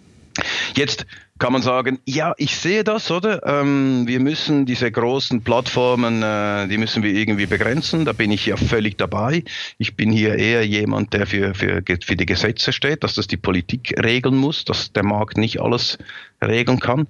Jetzt 0.75 1.07
kann 1.39 1.53
man 1.53 1.63
sagen, 1.63 1.99
ja, 2.05 2.35
ich 2.37 2.57
sehe 2.57 2.85
das, 2.85 3.11
oder? 3.11 3.45
Ähm, 3.45 4.07
wir 4.07 4.21
müssen 4.21 4.67
diese 4.67 4.91
großen 4.91 5.43
Plattformen, 5.43 6.23
äh, 6.23 6.69
die 6.69 6.79
müssen 6.79 7.03
wir 7.03 7.13
irgendwie 7.13 7.47
begrenzen. 7.47 8.05
Da 8.05 8.13
bin 8.13 8.31
ich 8.31 8.47
ja 8.47 8.57
völlig 8.57 8.97
dabei. 8.97 9.45
Ich 9.79 9.97
bin 9.97 10.11
hier 10.11 10.37
eher 10.37 10.67
jemand, 10.67 11.13
der 11.13 11.27
für, 11.27 11.55
für, 11.55 11.83
für 11.85 12.17
die 12.17 12.27
Gesetze 12.27 12.73
steht, 12.73 13.05
dass 13.05 13.15
das 13.15 13.27
die 13.27 13.37
Politik 13.37 13.95
regeln 14.03 14.37
muss, 14.37 14.65
dass 14.65 14.93
der 14.93 15.05
Markt 15.05 15.37
nicht 15.37 15.61
alles 15.61 15.99
regeln 16.43 16.81
kann. 16.81 17.09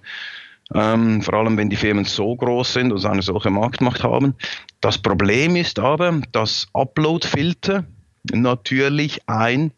Ähm, 0.75 1.20
vor 1.20 1.35
allem, 1.35 1.59
wenn 1.59 1.68
die 1.68 1.77
Firmen 1.77 2.05
so 2.05 2.35
groß 2.35 2.72
sind 2.72 2.93
und 2.93 3.05
eine 3.05 3.22
solche 3.22 3.51
Marktmacht 3.51 4.03
haben. 4.03 4.35
Das 4.81 4.99
Problem 4.99 5.57
ist 5.57 5.79
aber, 5.79 6.20
dass 6.33 6.68
Upload-Filter 6.72 7.85
natürlich 8.33 9.20
ein 9.27 9.72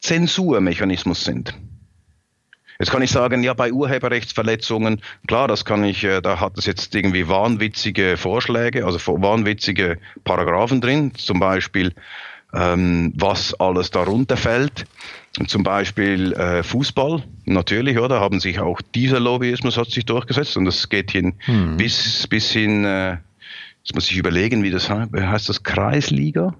Zensurmechanismus 0.00 1.24
sind. 1.24 1.54
Jetzt 2.78 2.92
kann 2.92 3.02
ich 3.02 3.10
sagen, 3.10 3.42
ja, 3.42 3.54
bei 3.54 3.72
Urheberrechtsverletzungen, 3.72 5.00
klar, 5.26 5.48
das 5.48 5.64
kann 5.64 5.82
ich, 5.82 6.04
äh, 6.04 6.20
da 6.20 6.38
hat 6.38 6.56
es 6.58 6.66
jetzt 6.66 6.94
irgendwie 6.94 7.28
wahnwitzige 7.28 8.16
Vorschläge, 8.16 8.86
also 8.86 8.98
wahnwitzige 9.20 9.98
Paragraphen 10.22 10.80
drin, 10.80 11.12
zum 11.16 11.40
Beispiel, 11.40 11.92
ähm, 12.54 13.12
was 13.16 13.52
alles 13.54 13.90
darunter 13.90 14.36
fällt. 14.36 14.86
Zum 15.48 15.64
Beispiel 15.64 16.32
äh, 16.34 16.62
Fußball, 16.62 17.24
natürlich, 17.44 17.98
oder? 17.98 18.20
Haben 18.20 18.38
sich 18.38 18.60
auch 18.60 18.80
dieser 18.94 19.20
Lobbyismus 19.20 19.76
hat 19.76 19.90
sich 19.90 20.04
durchgesetzt 20.04 20.56
und 20.56 20.64
das 20.64 20.88
geht 20.88 21.10
hin 21.10 21.34
hm. 21.40 21.76
bis, 21.76 22.26
bis 22.28 22.52
hin, 22.52 22.84
äh, 22.84 23.18
jetzt 23.82 23.94
muss 23.94 24.10
ich 24.10 24.16
überlegen, 24.16 24.62
wie 24.62 24.70
das 24.70 24.88
heißt, 24.88 25.12
heißt 25.12 25.48
das 25.48 25.64
Kreisliga 25.64 26.54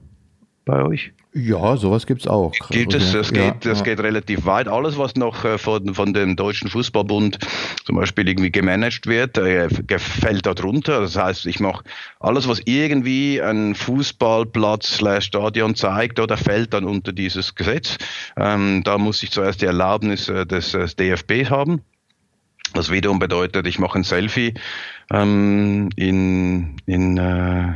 bei 0.65 0.83
euch? 0.83 1.13
Ja, 1.35 1.77
sowas 1.77 2.07
gibt 2.07 2.23
es 2.23 2.27
auch. 2.27 2.53
Gibt 2.71 2.95
es, 2.95 3.13
das, 3.13 3.31
ja, 3.31 3.51
geht, 3.51 3.67
das 3.67 3.79
ja. 3.79 3.85
geht 3.85 4.01
relativ 4.01 4.47
weit. 4.47 4.67
Alles, 4.67 4.97
was 4.97 5.15
noch 5.15 5.45
äh, 5.45 5.59
von, 5.59 5.95
von 5.95 6.15
dem 6.15 6.37
Deutschen 6.37 6.71
Fußballbund 6.71 7.39
zum 7.85 7.97
Beispiel 7.97 8.27
irgendwie 8.29 8.51
gemanagt 8.51 9.07
wird, 9.07 9.37
äh, 9.37 9.69
fällt 9.99 10.47
da 10.47 10.55
drunter. 10.55 11.01
Das 11.01 11.17
heißt, 11.17 11.45
ich 11.45 11.61
mache 11.61 11.85
alles, 12.19 12.49
was 12.49 12.63
irgendwie 12.65 13.43
ein 13.43 13.75
Fußballplatz 13.75 15.03
Stadion 15.21 15.75
zeigt, 15.75 16.19
oder 16.19 16.39
fällt 16.39 16.73
dann 16.73 16.85
unter 16.85 17.13
dieses 17.13 17.55
Gesetz. 17.55 17.99
Ähm, 18.37 18.83
da 18.85 18.97
muss 18.97 19.23
ich 19.23 19.31
zuerst 19.31 19.61
die 19.61 19.67
Erlaubnis 19.67 20.31
äh, 20.31 20.47
des, 20.47 20.73
des 20.73 20.97
DFB 20.97 21.51
haben. 21.51 21.83
Was 22.73 22.91
wiederum 22.91 23.19
bedeutet, 23.19 23.67
ich 23.67 23.79
mache 23.79 23.99
ein 23.99 24.05
Selfie 24.05 24.55
ähm, 25.11 25.91
in, 25.97 26.77
in, 26.87 27.17
äh, 27.19 27.75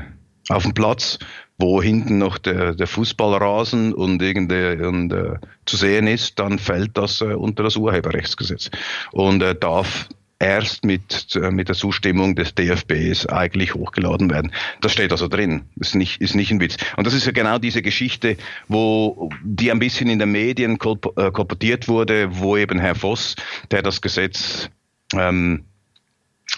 auf 0.49 0.65
dem 0.65 0.75
Platz 0.75 1.19
wo 1.63 1.81
hinten 1.81 2.19
noch 2.19 2.39
der, 2.39 2.75
der 2.75 2.89
Fußballrasen 2.89 3.95
und, 3.95 4.21
und 4.21 5.13
äh, 5.13 5.37
zu 5.65 5.77
sehen 5.77 6.09
ist, 6.09 6.39
dann 6.41 6.59
fällt 6.59 6.99
das 6.99 7.21
äh, 7.21 7.27
unter 7.27 7.63
das 7.63 7.77
Urheberrechtsgesetz 7.77 8.71
und 9.13 9.43
äh, 9.43 9.55
darf 9.55 10.09
erst 10.41 10.85
mit, 10.85 11.37
äh, 11.37 11.53
mit 11.53 11.69
der 11.69 11.77
Zustimmung 11.77 12.35
des 12.35 12.57
DFBs 12.57 13.27
eigentlich 13.27 13.75
hochgeladen 13.75 14.29
werden. 14.29 14.53
Das 14.81 14.93
steht 14.93 15.13
also 15.13 15.29
drin. 15.29 15.63
Ist 15.77 15.95
nicht, 15.95 16.21
ist 16.21 16.35
nicht 16.35 16.51
ein 16.51 16.61
Witz. 16.61 16.77
Und 16.97 17.07
das 17.07 17.15
ist 17.15 17.27
ja 17.27 17.33
genau 17.33 17.59
diese 17.59 17.81
Geschichte, 17.81 18.37
wo 18.67 19.31
die 19.45 19.71
ein 19.71 19.79
bisschen 19.79 20.11
in 20.11 20.19
den 20.19 20.33
Medien 20.33 20.73
äh, 20.73 21.31
kolportiert 21.31 21.87
wurde, 21.87 22.29
wo 22.33 22.57
eben 22.57 22.81
Herr 22.81 22.97
Voss, 22.97 23.37
der 23.71 23.83
das 23.83 24.01
Gesetz 24.01 24.69
ähm, 25.15 25.65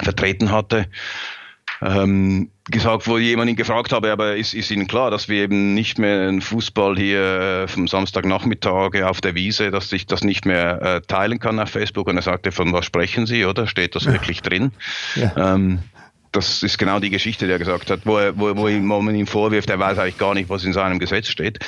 vertreten 0.00 0.50
hatte, 0.50 0.86
ähm, 1.84 2.50
gesagt, 2.70 3.06
wo 3.06 3.18
jemand 3.18 3.50
ihn 3.50 3.56
gefragt 3.56 3.92
habe, 3.92 4.10
aber 4.10 4.36
ist, 4.36 4.54
ist 4.54 4.70
Ihnen 4.70 4.86
klar, 4.86 5.10
dass 5.10 5.28
wir 5.28 5.42
eben 5.42 5.74
nicht 5.74 5.98
mehr 5.98 6.28
einen 6.28 6.40
Fußball 6.40 6.96
hier 6.96 7.20
äh, 7.20 7.68
vom 7.68 7.86
Samstagnachmittag 7.86 9.02
auf 9.02 9.20
der 9.20 9.34
Wiese, 9.34 9.70
dass 9.70 9.92
ich 9.92 10.06
das 10.06 10.24
nicht 10.24 10.46
mehr 10.46 10.80
äh, 10.80 11.00
teilen 11.02 11.38
kann 11.38 11.60
auf 11.60 11.68
Facebook? 11.68 12.08
Und 12.08 12.16
er 12.16 12.22
sagte, 12.22 12.52
von 12.52 12.72
was 12.72 12.86
sprechen 12.86 13.26
Sie, 13.26 13.44
oder? 13.44 13.66
Steht 13.66 13.94
das 13.94 14.06
wirklich 14.06 14.40
drin? 14.40 14.72
Ja. 15.14 15.54
Ähm, 15.54 15.80
das 16.32 16.62
ist 16.62 16.78
genau 16.78 17.00
die 17.00 17.10
Geschichte, 17.10 17.46
die 17.46 17.52
er 17.52 17.58
gesagt 17.58 17.90
hat, 17.90 18.00
wo, 18.04 18.16
er, 18.16 18.36
wo, 18.36 18.56
wo, 18.56 19.02
man 19.02 19.14
ihm 19.14 19.26
vorwirft, 19.26 19.68
er 19.70 19.78
weiß 19.78 19.98
eigentlich 19.98 20.18
gar 20.18 20.34
nicht, 20.34 20.48
was 20.48 20.64
in 20.64 20.72
seinem 20.72 20.98
Gesetz 20.98 21.28
steht. 21.28 21.58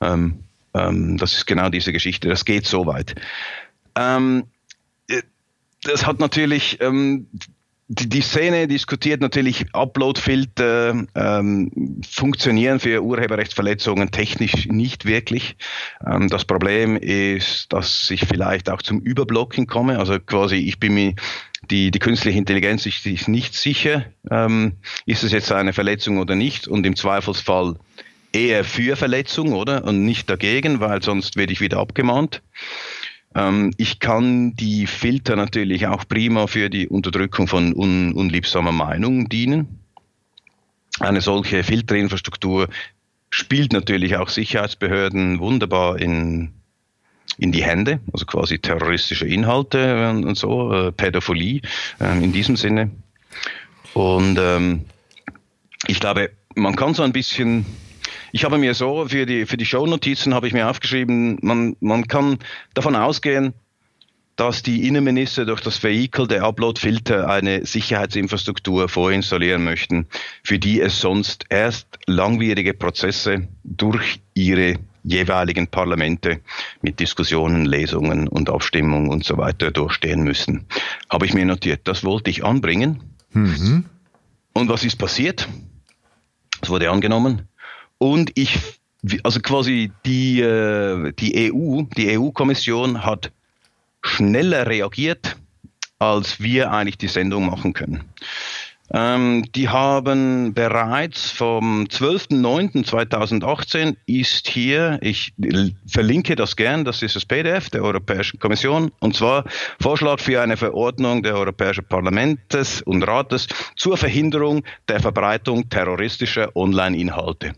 Ähm, 0.00 0.44
ähm, 0.72 1.18
das 1.18 1.32
ist 1.32 1.46
genau 1.46 1.68
diese 1.68 1.92
Geschichte, 1.92 2.28
das 2.28 2.44
geht 2.44 2.64
so 2.64 2.86
weit. 2.86 3.16
Ähm, 3.96 4.44
äh, 5.08 5.22
das 5.82 6.06
hat 6.06 6.20
natürlich 6.20 6.80
ähm, 6.80 7.26
die, 7.88 8.08
die 8.08 8.22
Szene 8.22 8.66
diskutiert 8.66 9.20
natürlich, 9.20 9.66
Uploadfilter 9.74 11.04
ähm, 11.14 12.00
funktionieren 12.08 12.80
für 12.80 13.02
Urheberrechtsverletzungen 13.02 14.10
technisch 14.10 14.66
nicht 14.66 15.04
wirklich. 15.04 15.56
Ähm, 16.06 16.28
das 16.28 16.44
Problem 16.44 16.96
ist, 16.96 17.72
dass 17.72 18.10
ich 18.10 18.24
vielleicht 18.24 18.70
auch 18.70 18.80
zum 18.80 19.00
Überblocking 19.00 19.66
komme. 19.66 19.98
Also 19.98 20.18
quasi, 20.18 20.56
ich 20.56 20.78
bin 20.78 20.94
mir 20.94 21.14
die, 21.70 21.90
die 21.90 21.98
künstliche 21.98 22.38
Intelligenz 22.38 22.86
ist, 22.86 23.04
ist 23.06 23.28
nicht 23.28 23.54
sicher, 23.54 24.06
ähm, 24.30 24.72
ist 25.04 25.22
es 25.22 25.32
jetzt 25.32 25.52
eine 25.52 25.72
Verletzung 25.72 26.18
oder 26.18 26.34
nicht 26.34 26.66
und 26.68 26.86
im 26.86 26.96
Zweifelsfall 26.96 27.76
eher 28.32 28.64
für 28.64 28.96
Verletzung, 28.96 29.52
oder? 29.52 29.84
Und 29.84 30.04
nicht 30.04 30.28
dagegen, 30.28 30.80
weil 30.80 31.02
sonst 31.02 31.36
werde 31.36 31.52
ich 31.52 31.60
wieder 31.60 31.78
abgemahnt. 31.78 32.42
Ähm, 33.34 33.72
ich 33.76 33.98
kann 33.98 34.54
die 34.54 34.86
Filter 34.86 35.36
natürlich 35.36 35.86
auch 35.86 36.06
prima 36.06 36.46
für 36.46 36.70
die 36.70 36.88
Unterdrückung 36.88 37.48
von 37.48 37.74
un 37.74 38.12
unliebsamer 38.12 38.72
Meinung 38.72 39.28
dienen. 39.28 39.80
Eine 41.00 41.20
solche 41.20 41.64
Filterinfrastruktur 41.64 42.68
spielt 43.30 43.72
natürlich 43.72 44.16
auch 44.16 44.28
Sicherheitsbehörden 44.28 45.40
wunderbar 45.40 45.98
in, 45.98 46.52
in 47.36 47.50
die 47.50 47.64
Hände, 47.64 47.98
also 48.12 48.26
quasi 48.26 48.60
terroristische 48.60 49.26
Inhalte 49.26 50.08
und 50.10 50.36
so, 50.36 50.72
äh, 50.72 50.92
Pädophilie 50.92 51.60
äh, 52.00 52.22
in 52.22 52.32
diesem 52.32 52.54
Sinne. 52.54 52.92
Und 53.92 54.38
ähm, 54.38 54.84
ich 55.88 55.98
glaube, 55.98 56.30
man 56.54 56.76
kann 56.76 56.94
so 56.94 57.02
ein 57.02 57.12
bisschen 57.12 57.66
ich 58.34 58.42
habe 58.42 58.58
mir 58.58 58.74
so 58.74 59.06
für 59.06 59.26
die, 59.26 59.46
für 59.46 59.56
die 59.56 59.64
Shownotizen 59.64 60.34
habe 60.34 60.48
ich 60.48 60.52
mir 60.52 60.68
aufgeschrieben, 60.68 61.38
man, 61.40 61.76
man 61.78 62.08
kann 62.08 62.40
davon 62.74 62.96
ausgehen, 62.96 63.54
dass 64.34 64.64
die 64.64 64.88
Innenminister 64.88 65.46
durch 65.46 65.60
das 65.60 65.80
Vehikel 65.84 66.26
der 66.26 66.42
Upload-Filter 66.42 67.30
eine 67.30 67.64
Sicherheitsinfrastruktur 67.64 68.88
vorinstallieren 68.88 69.62
möchten, 69.62 70.08
für 70.42 70.58
die 70.58 70.80
es 70.80 71.00
sonst 71.00 71.44
erst 71.48 71.86
langwierige 72.06 72.74
Prozesse 72.74 73.46
durch 73.62 74.20
ihre 74.34 74.80
jeweiligen 75.04 75.68
Parlamente 75.68 76.40
mit 76.82 76.98
Diskussionen, 76.98 77.66
Lesungen 77.66 78.26
und 78.26 78.50
Abstimmungen 78.50 79.10
und 79.10 79.24
so 79.24 79.36
weiter 79.36 79.70
durchstehen 79.70 80.24
müssen. 80.24 80.66
Habe 81.08 81.26
ich 81.26 81.34
mir 81.34 81.44
notiert. 81.44 81.82
Das 81.84 82.02
wollte 82.02 82.30
ich 82.30 82.44
anbringen. 82.44 83.00
Mhm. 83.30 83.84
Und 84.54 84.68
was 84.68 84.82
ist 84.82 84.96
passiert? 84.96 85.46
Es 86.60 86.68
wurde 86.68 86.90
angenommen. 86.90 87.48
Und 87.98 88.32
ich, 88.34 88.58
also 89.22 89.40
quasi 89.40 89.92
die, 90.04 90.40
äh, 90.40 91.12
die 91.12 91.52
EU, 91.52 91.82
die 91.96 92.18
EU-Kommission 92.18 93.04
hat 93.04 93.30
schneller 94.02 94.66
reagiert, 94.66 95.36
als 95.98 96.40
wir 96.40 96.72
eigentlich 96.72 96.98
die 96.98 97.08
Sendung 97.08 97.46
machen 97.46 97.72
können. 97.72 98.04
Ähm, 98.92 99.46
die 99.54 99.70
haben 99.70 100.52
bereits 100.52 101.30
vom 101.30 101.84
12.09.2018 101.84 103.96
ist 104.04 104.46
hier, 104.46 104.98
ich 105.00 105.32
verlinke 105.86 106.36
das 106.36 106.54
gern, 106.54 106.84
das 106.84 107.00
ist 107.02 107.16
das 107.16 107.24
PDF 107.24 107.70
der 107.70 107.82
Europäischen 107.82 108.38
Kommission, 108.38 108.92
und 109.00 109.16
zwar 109.16 109.44
Vorschlag 109.80 110.20
für 110.20 110.42
eine 110.42 110.58
Verordnung 110.58 111.22
der 111.22 111.34
Europäischen 111.34 111.86
Parlaments 111.86 112.82
und 112.82 113.04
Rates 113.04 113.46
zur 113.74 113.96
Verhinderung 113.96 114.64
der 114.86 115.00
Verbreitung 115.00 115.66
terroristischer 115.70 116.54
Online-Inhalte. 116.54 117.54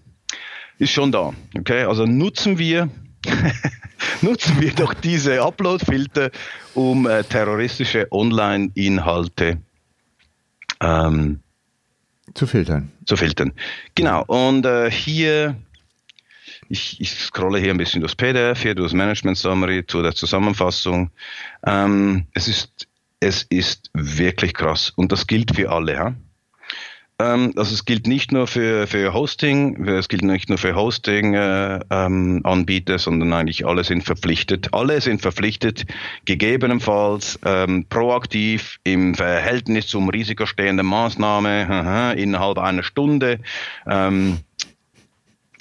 Ist 0.79 0.93
schon 0.93 1.11
da. 1.11 1.33
Okay, 1.57 1.85
also 1.85 2.05
nutzen 2.05 2.59
wir 2.59 2.91
nutzen 4.23 4.61
wir 4.61 4.73
doch 4.73 4.95
diese 4.95 5.43
Upload-Filter, 5.43 6.31
um 6.75 7.07
äh, 7.07 7.25
terroristische 7.25 8.07
Online-Inhalte 8.11 9.59
ähm, 10.81 11.41
zu 12.35 12.47
filtern. 12.47 12.93
Zu 13.07 13.17
filtern. 13.17 13.53
Genau. 13.95 14.25
Und 14.27 14.67
äh, 14.67 14.91
hier, 14.91 15.57
ich, 16.69 17.01
ich 17.01 17.11
scrolle 17.11 17.59
hier 17.59 17.71
ein 17.71 17.79
bisschen 17.79 18.01
durchs 18.01 18.17
PDF, 18.17 18.63
hier 18.63 18.75
durchs 18.75 18.93
Management 18.93 19.39
Summary, 19.39 19.87
zu 19.87 20.03
der 20.03 20.15
Zusammenfassung. 20.15 21.11
Ähm, 21.65 22.27
es 22.35 22.49
ist 22.49 22.87
es 23.19 23.45
ist 23.45 23.91
wirklich 23.95 24.53
krass 24.53 24.93
und 24.95 25.11
das 25.11 25.27
gilt 25.27 25.57
für 25.57 25.71
alle. 25.71 25.95
Ja? 25.95 26.15
Ähm, 27.19 27.55
also 27.57 27.73
es 27.73 27.87
gilt 27.87 28.07
nicht 28.07 28.31
nur 28.31 28.47
für, 28.47 28.87
für 28.87 29.15
Hosting, 29.15 29.87
es 29.87 30.09
gilt 30.09 30.23
nicht 30.23 30.51
nur 30.51 30.59
für 30.59 30.75
Hosting-Anbieter, 30.75 32.93
äh, 32.93 32.95
ähm, 32.95 32.99
sondern 32.99 33.33
eigentlich 33.33 33.67
alle 33.67 33.85
sind 33.85 34.05
verpflichtet. 34.05 34.75
Alle 34.75 35.01
sind 35.01 35.23
verpflichtet, 35.23 35.87
gegebenenfalls 36.27 37.39
ähm, 37.45 37.87
proaktiv 37.89 38.79
im 38.85 39.15
Verhältnis 39.15 39.87
zum 39.87 40.11
Risiko 40.11 40.45
stehenden 40.45 40.85
Maßnahme 40.87 41.67
aha, 41.69 42.13
innerhalb 42.13 42.59
einer 42.59 42.83
Stunde 42.83 43.41
ähm, 43.87 44.41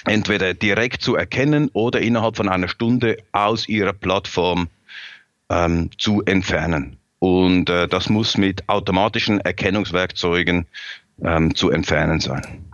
entweder 0.03 0.53
direkt 0.53 1.01
zu 1.01 1.15
erkennen 1.15 1.69
oder 1.71 2.01
innerhalb 2.01 2.35
von 2.35 2.49
einer 2.49 2.67
Stunde 2.67 3.15
aus 3.31 3.69
ihrer 3.69 3.93
Plattform 3.93 4.67
ähm, 5.49 5.89
zu 5.97 6.21
entfernen. 6.25 6.97
Und 7.19 7.69
äh, 7.69 7.87
das 7.87 8.09
muss 8.09 8.37
mit 8.37 8.67
automatischen 8.67 9.39
Erkennungswerkzeugen 9.39 10.67
ähm, 11.23 11.55
zu 11.55 11.69
entfernen 11.69 12.19
sein. 12.19 12.65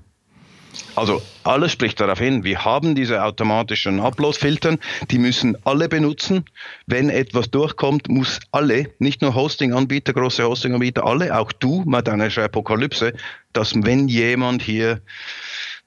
Also 0.95 1.21
alles 1.43 1.71
spricht 1.71 1.99
darauf 1.99 2.19
hin, 2.19 2.43
wir 2.43 2.65
haben 2.65 2.95
diese 2.95 3.23
automatischen 3.23 3.99
Upload-Filtern, 3.99 4.77
die 5.09 5.19
müssen 5.19 5.57
alle 5.65 5.89
benutzen. 5.89 6.45
Wenn 6.85 7.09
etwas 7.09 7.49
durchkommt, 7.49 8.09
muss 8.09 8.39
alle, 8.51 8.89
nicht 8.99 9.21
nur 9.21 9.33
Hosting-Anbieter, 9.35 10.13
große 10.13 10.43
Hosting-Anbieter, 10.43 11.05
alle, 11.05 11.37
auch 11.37 11.51
du 11.51 11.83
mit 11.85 12.07
deiner 12.07 12.29
Apokalypse, 12.37 13.13
dass 13.53 13.73
wenn 13.75 14.07
jemand 14.07 14.61
hier 14.61 15.01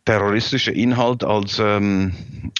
terroristische 0.05 0.71
Inhalt 0.71 1.25
als 1.25 1.59
ähm, 1.59 2.13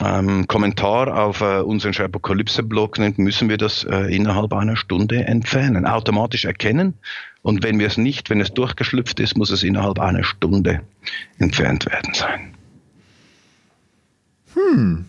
ähm, 0.03 0.47
Kommentar 0.47 1.15
auf 1.15 1.43
äh, 1.43 1.61
unseren 1.61 1.95
Apokalypse-Blog 1.95 2.99
nimmt, 2.99 3.19
müssen 3.19 3.49
wir 3.51 3.59
das 3.59 3.85
äh, 3.85 4.15
innerhalb 4.15 4.53
einer 4.55 4.77
Stunde 4.77 5.27
entfernen, 5.27 5.87
automatisch 5.87 6.47
erkennen. 6.47 6.95
Und 7.45 7.63
wenn 7.63 7.79
wir 7.79 7.87
es 7.87 7.99
nicht, 7.99 8.31
wenn 8.31 8.41
es 8.41 8.55
durchgeschlüpft 8.55 9.21
ist, 9.21 9.37
muss 9.37 9.51
es 9.51 9.63
innerhalb 9.63 10.01
einer 10.01 10.25
Stunde 10.25 10.81
entfernt 11.39 11.85
werden 11.85 12.15
sein. 12.15 12.55
Hm. 14.55 15.05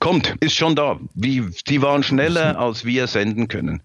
Kommt, 0.00 0.36
ist 0.40 0.54
schon 0.54 0.76
da. 0.76 1.00
Wie, 1.14 1.48
die 1.66 1.80
waren 1.80 2.02
schneller, 2.02 2.58
als 2.58 2.84
wir 2.84 3.06
senden 3.06 3.48
können. 3.48 3.80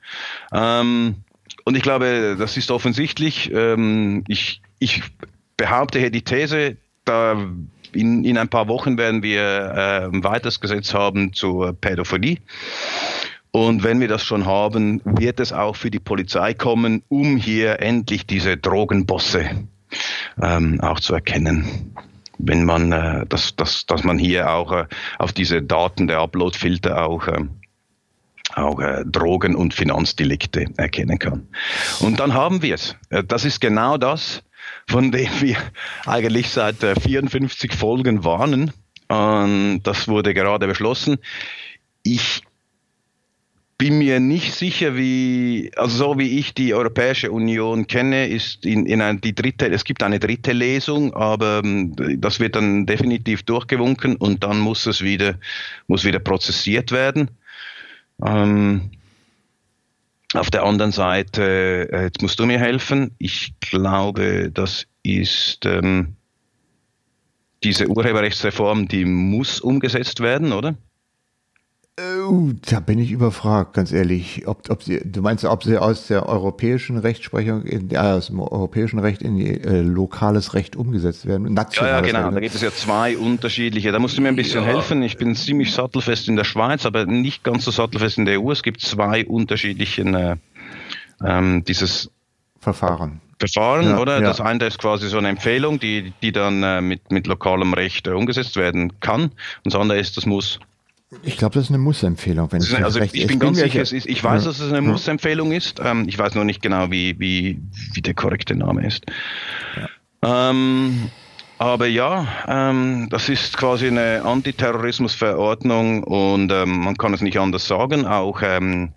Ähm, 0.52 1.16
und 1.64 1.78
ich 1.78 1.82
glaube, 1.82 2.36
das 2.38 2.58
ist 2.58 2.72
offensichtlich. 2.72 3.50
Ähm, 3.54 4.26
ich, 4.28 4.62
ich 4.80 5.02
behaupte 5.56 5.98
hier 5.98 6.12
die 6.12 6.24
These, 6.24 6.76
da 7.06 7.42
in, 7.94 8.26
in 8.26 8.38
ein 8.38 8.50
paar 8.50 8.68
Wochen 8.68 8.98
werden 8.98 9.24
wir 9.24 9.42
äh, 9.42 10.14
ein 10.14 10.26
weiteres 10.26 10.60
Gesetz 10.60 10.94
haben 10.94 11.32
zur 11.32 11.72
Pädophilie. 11.72 12.40
Und 13.56 13.86
wenn 13.86 14.02
wir 14.02 14.10
das 14.10 14.22
schon 14.22 14.46
haben, 14.46 15.00
wird 15.06 15.40
es 15.40 15.54
auch 15.54 15.78
für 15.78 15.90
die 15.90 16.02
Polizei 16.02 16.54
kommen, 16.54 17.04
um 17.08 17.38
hier 17.38 17.80
endlich 17.80 18.28
diese 18.28 18.58
Drogenbosse 18.58 19.50
ähm, 20.42 20.82
auch 20.82 21.00
zu 21.00 21.14
erkennen. 21.14 21.96
Wenn 22.38 22.66
man, 22.66 22.92
äh, 22.92 23.26
dass, 23.26 23.56
dass, 23.56 23.86
dass 23.86 24.04
man 24.04 24.20
hier 24.20 24.52
auch 24.52 24.74
äh, 24.74 24.88
auf 25.20 25.32
diese 25.32 25.62
Daten 25.62 26.08
der 26.08 26.20
Uploadfilter 26.20 27.02
auch 27.02 27.30
äh, 27.30 27.46
auch 28.56 28.82
äh, 28.82 29.06
Drogen- 29.06 29.56
und 29.56 29.74
Finanzdelikte 29.74 30.66
erkennen 30.76 31.18
kann. 31.18 31.48
Und 32.02 32.20
dann 32.20 32.34
haben 32.34 32.62
wir 32.62 32.76
es. 32.76 32.98
Äh, 33.10 33.24
das 33.24 33.46
ist 33.46 33.62
genau 33.62 33.96
das, 33.96 34.44
von 34.86 35.14
dem 35.14 35.30
wir 35.40 35.56
eigentlich 36.06 36.50
seit 36.50 36.84
54 36.84 37.72
äh, 37.72 37.74
Folgen 37.74 38.26
warnen. 38.26 38.74
Und 39.08 39.84
das 39.84 40.10
wurde 40.10 40.34
gerade 40.34 40.68
beschlossen. 40.68 41.20
Ich 42.04 42.44
bin 43.78 43.98
mir 43.98 44.20
nicht 44.20 44.54
sicher, 44.54 44.96
wie, 44.96 45.72
also 45.76 45.98
so 45.98 46.18
wie 46.18 46.40
ich 46.40 46.54
die 46.54 46.74
Europäische 46.74 47.32
Union 47.32 47.88
kenne, 47.88 48.28
ist 48.28 48.66
in, 48.66 48.86
in 48.86 49.02
ein, 49.02 49.20
die 49.20 49.36
dritte, 49.36 49.70
es 49.70 49.84
gibt 49.84 50.02
eine 50.02 50.20
dritte 50.20 50.54
Lesung, 50.54 51.14
aber 51.14 51.62
ähm, 51.64 51.94
das 52.22 52.40
wird 52.40 52.56
dann 52.56 52.86
definitiv 52.86 53.44
durchgewunken 53.44 54.16
und 54.16 54.44
dann 54.44 54.60
muss 54.60 54.86
es 54.86 55.02
wieder, 55.02 55.36
muss 55.88 56.06
wieder 56.06 56.20
prozessiert 56.20 56.92
werden. 56.92 57.32
Ähm, 58.26 58.92
auf 60.34 60.50
der 60.50 60.64
anderen 60.64 60.92
Seite, 60.92 61.90
äh, 61.92 62.04
jetzt 62.04 62.22
musst 62.22 62.40
du 62.40 62.46
mir 62.46 62.60
helfen. 62.60 63.12
Ich 63.18 63.54
glaube, 63.60 64.52
das 64.54 64.86
ist 65.04 65.66
ähm, 65.66 66.16
diese 67.64 67.88
Urheberrechtsreform, 67.88 68.88
die 68.88 69.04
muss 69.04 69.60
umgesetzt 69.60 70.22
werden, 70.22 70.54
oder? 70.54 70.76
Oh, 71.98 72.52
da 72.70 72.82
bin 72.82 73.00
ich 73.00 73.12
überfragt, 73.12 73.72
ganz 73.72 73.94
ehrlich. 73.94 74.46
Ob, 74.48 74.70
ob 74.70 74.84
sie, 74.84 75.00
du 75.06 75.22
meinst, 75.22 75.46
ob 75.46 75.64
sie 75.64 75.78
aus 75.78 76.08
der 76.08 76.28
europäischen 76.28 76.98
Rechtsprechung, 76.98 77.64
in, 77.64 77.90
äh, 77.90 77.98
aus 77.98 78.28
dem 78.28 78.42
europäischen 78.42 79.00
Recht 79.00 79.22
in 79.22 79.38
die, 79.38 79.62
äh, 79.62 79.80
lokales 79.80 80.54
Recht 80.56 80.76
umgesetzt 80.76 81.26
werden? 81.26 81.54
Nationales 81.54 82.12
ja, 82.12 82.14
ja, 82.14 82.20
genau. 82.20 82.26
Recht. 82.26 82.36
Da 82.36 82.40
gibt 82.42 82.56
es 82.56 82.62
ja 82.62 82.72
zwei 82.72 83.18
unterschiedliche. 83.18 83.94
Da 83.94 84.00
musst 84.00 84.18
du 84.18 84.22
mir 84.22 84.28
ein 84.28 84.36
bisschen 84.36 84.66
ja. 84.66 84.68
helfen. 84.68 85.04
Ich 85.04 85.16
bin 85.16 85.36
ziemlich 85.36 85.74
sattelfest 85.74 86.28
in 86.28 86.36
der 86.36 86.44
Schweiz, 86.44 86.86
aber 86.86 87.06
nicht 87.06 87.46
ganz 87.46 87.64
so 87.64 87.72
sattelfest 87.72 88.18
in 88.18 88.26
der 88.26 88.42
EU. 88.42 88.52
Es 88.52 88.62
gibt 88.62 88.82
zwei 88.82 89.26
unterschiedliche 89.26 90.02
äh, 90.02 90.36
ähm, 91.26 91.64
dieses 91.64 92.12
Verfahren. 92.60 93.22
Verfahren, 93.40 93.86
ja, 93.86 94.00
oder? 94.00 94.16
Ja. 94.16 94.28
Das 94.28 94.42
eine 94.42 94.66
ist 94.66 94.80
quasi 94.80 95.08
so 95.08 95.18
eine 95.18 95.30
Empfehlung, 95.30 95.80
die, 95.80 96.12
die 96.22 96.34
dann 96.34 96.62
äh, 96.62 96.82
mit, 96.82 97.10
mit 97.10 97.26
lokalem 97.26 97.74
Recht 97.74 98.08
äh, 98.08 98.12
umgesetzt 98.12 98.58
werden 98.58 99.00
kann. 99.00 99.24
Und 99.24 99.32
das 99.64 99.76
andere 99.76 99.98
ist, 99.98 100.18
das 100.18 100.26
muss 100.26 100.60
ich 101.24 101.38
glaube, 101.38 101.54
das 101.56 101.66
ist 101.66 101.70
eine 101.70 101.78
Muss-Empfehlung. 101.80 102.52
Wenn 102.52 102.62
ich 102.62 102.84
also 102.84 103.00
ich 103.00 103.28
bin 103.28 103.40
ganz 103.40 103.58
sicher, 103.58 103.82
ist, 103.82 103.94
ich 103.94 104.24
weiß, 104.24 104.44
dass 104.46 104.60
es 104.60 104.72
eine 104.72 104.82
Muss-Empfehlung 104.82 105.52
ist. 105.52 105.80
Ähm, 105.84 106.06
ich 106.08 106.18
weiß 106.18 106.36
nur 106.36 106.46
nicht 106.46 106.62
genau, 106.62 106.92
wie, 106.92 107.20
wie, 107.20 107.60
wie 107.94 108.02
der 108.02 108.14
korrekte 108.14 108.56
Name 108.56 108.86
ist. 108.86 109.06
Ja. 109.76 110.50
Ähm, 110.50 111.10
aber 111.58 111.88
ja, 111.88 112.28
ähm, 112.48 113.08
das 113.10 113.30
ist 113.30 113.58
quasi 113.58 113.88
eine 113.88 114.24
Antiterrorismusverordnung 114.24 116.04
und 116.04 116.52
ähm, 116.52 116.82
man 116.82 116.98
kann 116.98 117.14
es 117.14 117.22
nicht 117.22 117.40
anders 117.40 117.68
sagen. 117.68 118.06
Auch, 118.06 118.42
ähm, 118.42 118.92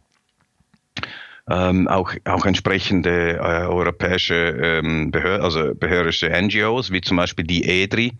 ähm, 1.48 1.86
auch, 1.86 2.12
auch 2.24 2.46
entsprechende 2.46 3.36
äh, 3.36 3.66
europäische 3.66 4.34
ähm, 4.34 5.10
Behör 5.12 5.42
also 5.42 5.74
behördische 5.74 6.30
NGOs, 6.30 6.90
wie 6.90 7.00
zum 7.00 7.16
Beispiel 7.16 7.44
die 7.46 7.64
EDRI, 7.64 8.12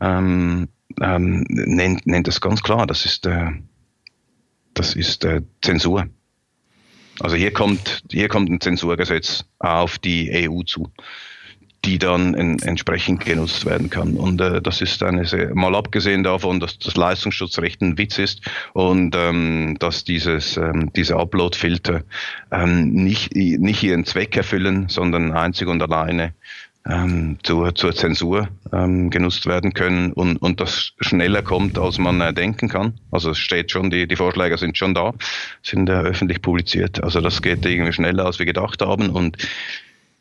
ähm, 0.00 0.68
ähm, 1.00 1.44
nennt, 1.48 2.06
nennt 2.06 2.28
es 2.28 2.40
ganz 2.40 2.62
klar, 2.62 2.86
das 2.86 3.04
ist, 3.04 3.26
äh, 3.26 3.50
das 4.74 4.94
ist 4.94 5.24
äh, 5.24 5.42
Zensur. 5.62 6.08
Also 7.20 7.36
hier 7.36 7.52
kommt, 7.52 8.02
hier 8.10 8.28
kommt 8.28 8.50
ein 8.50 8.60
Zensurgesetz 8.60 9.44
auf 9.60 9.98
die 9.98 10.48
EU 10.48 10.62
zu, 10.62 10.90
die 11.84 11.98
dann 11.98 12.34
in, 12.34 12.58
entsprechend 12.60 13.24
genutzt 13.24 13.66
werden 13.66 13.88
kann. 13.88 14.14
Und 14.14 14.40
äh, 14.40 14.60
das 14.60 14.80
ist 14.80 15.02
eine 15.02 15.24
sehr, 15.24 15.54
mal 15.54 15.76
abgesehen 15.76 16.24
davon, 16.24 16.58
dass 16.58 16.78
das 16.78 16.96
Leistungsschutzrecht 16.96 17.82
ein 17.82 17.98
Witz 17.98 18.18
ist 18.18 18.40
und 18.72 19.14
ähm, 19.14 19.76
dass 19.78 20.02
dieses, 20.02 20.56
ähm, 20.56 20.90
diese 20.96 21.16
Upload-Filter 21.16 22.02
ähm, 22.50 22.90
nicht, 22.90 23.34
nicht 23.34 23.82
ihren 23.82 24.04
Zweck 24.04 24.36
erfüllen, 24.36 24.88
sondern 24.88 25.32
einzig 25.32 25.68
und 25.68 25.82
alleine 25.82 26.34
ähm, 26.88 27.38
zur, 27.42 27.74
zur 27.74 27.94
Zensur 27.94 28.48
ähm, 28.72 29.10
genutzt 29.10 29.46
werden 29.46 29.72
können 29.72 30.12
und, 30.12 30.36
und 30.36 30.60
das 30.60 30.92
schneller 31.00 31.42
kommt, 31.42 31.78
als 31.78 31.98
man 31.98 32.20
äh, 32.20 32.32
denken 32.34 32.68
kann. 32.68 33.00
Also 33.10 33.30
es 33.30 33.38
steht 33.38 33.70
schon, 33.70 33.90
die, 33.90 34.06
die 34.06 34.16
Vorschläge 34.16 34.58
sind 34.58 34.76
schon 34.76 34.94
da, 34.94 35.12
sind 35.62 35.88
äh, 35.88 35.92
öffentlich 35.92 36.42
publiziert. 36.42 37.02
Also 37.02 37.20
das 37.20 37.40
geht 37.40 37.64
irgendwie 37.64 37.92
schneller, 37.92 38.26
als 38.26 38.38
wir 38.38 38.46
gedacht 38.46 38.82
haben. 38.82 39.08
Und 39.08 39.38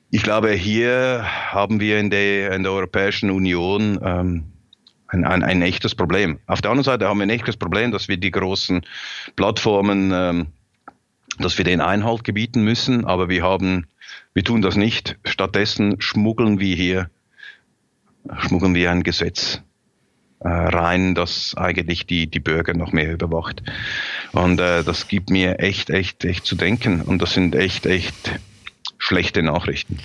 ich 0.10 0.24
glaube, 0.24 0.52
hier 0.52 1.26
haben 1.52 1.80
wir 1.80 2.00
in 2.00 2.10
der, 2.10 2.54
in 2.54 2.64
der 2.64 2.72
Europäischen 2.72 3.30
Union 3.30 4.00
ähm, 4.04 4.44
ein, 5.08 5.26
ein, 5.26 5.44
ein 5.44 5.62
echtes 5.62 5.96
Problem. 5.96 6.40
Auf 6.48 6.62
der 6.62 6.72
anderen 6.72 6.86
Seite 6.86 7.08
haben 7.08 7.18
wir 7.18 7.26
ein 7.26 7.30
echtes 7.30 7.58
Problem, 7.58 7.92
dass 7.92 8.08
wir 8.08 8.18
die 8.18 8.32
großen 8.32 8.86
Plattformen 9.36 10.12
ähm, 10.14 10.48
dass 11.40 11.58
wir 11.58 11.66
den 11.66 11.82
Einhalt 11.82 12.24
gebieten 12.24 12.64
müssen, 12.64 13.06
aber 13.06 13.30
wir 13.30 13.44
haben, 13.44 13.88
wir 14.34 14.44
tun 14.44 14.62
das 14.62 14.76
nicht. 14.76 15.18
Stattdessen 15.26 16.00
schmuggeln 16.00 16.60
wir 16.60 16.76
hier, 16.76 17.10
schmuggeln 18.40 18.76
wir 18.76 18.92
ein 18.92 19.04
Gesetz 19.04 19.62
äh, 20.40 20.48
rein, 20.48 21.16
das 21.16 21.56
eigentlich 21.56 22.06
die, 22.06 22.28
die 22.28 22.40
Bürger 22.40 22.74
noch 22.74 22.92
mehr 22.92 23.14
überwacht. 23.14 23.64
Und 24.34 24.60
äh, 24.60 24.84
das 24.84 25.08
gibt 25.08 25.30
mir 25.30 25.60
echt, 25.60 25.90
echt, 25.90 26.26
echt 26.26 26.46
zu 26.46 26.56
denken. 26.56 27.02
Und 27.02 27.22
das 27.22 27.34
sind 27.34 27.56
echt, 27.56 27.86
echt 27.86 28.40
schlechte 28.98 29.42
Nachrichten. 29.42 30.00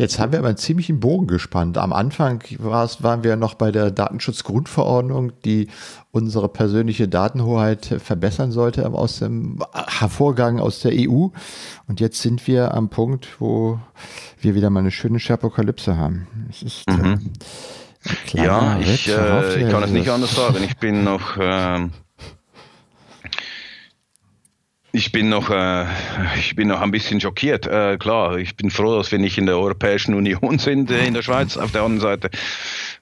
Jetzt 0.00 0.18
haben 0.18 0.32
wir 0.32 0.38
aber 0.38 0.48
einen 0.48 0.56
ziemlichen 0.56 0.98
Bogen 0.98 1.26
gespannt. 1.26 1.76
Am 1.76 1.92
Anfang 1.92 2.42
waren 2.58 3.22
wir 3.22 3.36
noch 3.36 3.52
bei 3.52 3.70
der 3.70 3.90
Datenschutzgrundverordnung, 3.90 5.32
die 5.44 5.68
unsere 6.10 6.48
persönliche 6.48 7.06
Datenhoheit 7.06 7.84
verbessern 8.02 8.50
sollte 8.50 8.86
aus 8.86 9.18
dem 9.18 9.58
Hervorgang 9.74 10.58
aus 10.58 10.80
der 10.80 10.92
EU. 10.94 11.26
Und 11.86 12.00
jetzt 12.00 12.22
sind 12.22 12.46
wir 12.46 12.72
am 12.72 12.88
Punkt, 12.88 13.28
wo 13.40 13.78
wir 14.40 14.54
wieder 14.54 14.70
mal 14.70 14.80
eine 14.80 14.90
schöne 14.90 15.20
Scherpokalypse 15.20 15.98
haben. 15.98 16.26
Es 16.48 16.62
ist 16.62 16.88
mhm. 16.88 17.32
äh, 18.32 18.42
ja, 18.42 18.78
ich, 18.80 19.06
äh, 19.06 19.64
ich 19.64 19.70
kann 19.70 19.82
es 19.82 19.90
nicht 19.90 20.08
anders 20.08 20.34
sagen. 20.34 20.64
Ich 20.64 20.78
bin 20.78 21.04
noch 21.04 21.36
äh, 21.36 21.88
ich 24.92 25.12
bin 25.12 25.28
noch, 25.28 25.50
äh, 25.50 25.86
ich 26.38 26.56
bin 26.56 26.68
noch 26.68 26.80
ein 26.80 26.90
bisschen 26.90 27.20
schockiert. 27.20 27.66
Äh, 27.66 27.96
klar, 27.98 28.38
ich 28.38 28.56
bin 28.56 28.70
froh, 28.70 28.96
dass 28.96 29.12
wir 29.12 29.18
nicht 29.18 29.38
in 29.38 29.46
der 29.46 29.56
Europäischen 29.56 30.14
Union 30.14 30.58
sind, 30.58 30.90
äh, 30.90 31.06
in 31.06 31.14
der 31.14 31.22
Schweiz. 31.22 31.56
Auf 31.56 31.72
der 31.72 31.82
anderen 31.82 32.00
Seite, 32.00 32.30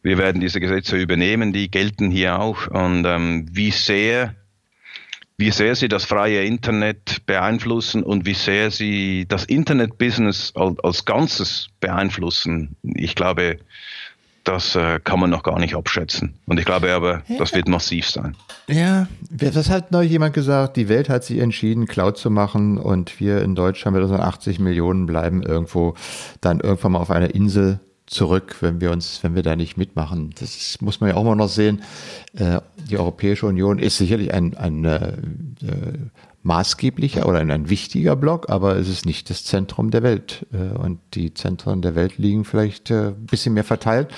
wir 0.02 0.18
werden 0.18 0.40
diese 0.40 0.60
Gesetze 0.60 0.96
übernehmen, 0.96 1.52
die 1.52 1.70
gelten 1.70 2.10
hier 2.10 2.38
auch. 2.38 2.66
Und 2.68 3.04
ähm, 3.06 3.46
wie 3.50 3.70
sehr, 3.70 4.34
wie 5.38 5.50
sehr 5.50 5.74
sie 5.74 5.88
das 5.88 6.04
freie 6.04 6.44
Internet 6.44 7.24
beeinflussen 7.26 8.02
und 8.02 8.26
wie 8.26 8.34
sehr 8.34 8.70
sie 8.70 9.24
das 9.26 9.44
Internet-Business 9.44 10.52
als, 10.54 10.78
als 10.80 11.04
Ganzes 11.04 11.68
beeinflussen, 11.80 12.76
ich 12.82 13.14
glaube, 13.14 13.58
das 14.48 14.74
äh, 14.74 14.98
kann 15.04 15.20
man 15.20 15.30
noch 15.30 15.42
gar 15.42 15.58
nicht 15.58 15.74
abschätzen. 15.74 16.34
Und 16.46 16.58
ich 16.58 16.64
glaube 16.64 16.92
aber, 16.92 17.22
ja. 17.28 17.38
das 17.38 17.54
wird 17.54 17.68
massiv 17.68 18.08
sein. 18.08 18.34
Ja, 18.66 19.06
das 19.30 19.68
hat 19.68 19.92
neu 19.92 20.02
jemand 20.02 20.34
gesagt, 20.34 20.76
die 20.76 20.88
Welt 20.88 21.08
hat 21.08 21.24
sich 21.24 21.38
entschieden, 21.38 21.86
Cloud 21.86 22.16
zu 22.16 22.30
machen 22.30 22.78
und 22.78 23.20
wir 23.20 23.42
in 23.42 23.54
Deutschland 23.54 23.94
mit 23.94 24.02
unseren 24.02 24.22
80 24.22 24.58
Millionen 24.58 25.06
bleiben 25.06 25.42
irgendwo 25.42 25.94
dann 26.40 26.60
irgendwann 26.60 26.92
mal 26.92 27.00
auf 27.00 27.10
einer 27.10 27.34
Insel 27.34 27.80
zurück, 28.06 28.56
wenn 28.60 28.80
wir 28.80 28.90
uns, 28.90 29.22
wenn 29.22 29.34
wir 29.34 29.42
da 29.42 29.54
nicht 29.54 29.76
mitmachen. 29.76 30.34
Das 30.40 30.80
muss 30.80 31.00
man 31.00 31.10
ja 31.10 31.16
auch 31.16 31.24
mal 31.24 31.36
noch 31.36 31.48
sehen. 31.48 31.82
Äh, 32.34 32.60
die 32.88 32.96
Europäische 32.98 33.46
Union 33.46 33.78
ist 33.78 33.98
sicherlich 33.98 34.32
ein, 34.32 34.56
ein 34.56 34.84
äh, 34.84 35.12
maßgeblicher 36.48 37.28
oder 37.28 37.38
ein 37.38 37.70
wichtiger 37.70 38.16
Block, 38.16 38.50
aber 38.50 38.76
es 38.76 38.88
ist 38.88 39.06
nicht 39.06 39.30
das 39.30 39.44
Zentrum 39.44 39.90
der 39.90 40.02
Welt. 40.02 40.46
Äh, 40.52 40.76
und 40.76 40.98
die 41.14 41.32
Zentren 41.34 41.82
der 41.82 41.94
Welt 41.94 42.18
liegen 42.18 42.44
vielleicht 42.44 42.90
ein 42.90 43.14
bisschen 43.26 43.54
mehr 43.54 43.64
verteilt. 43.64 44.08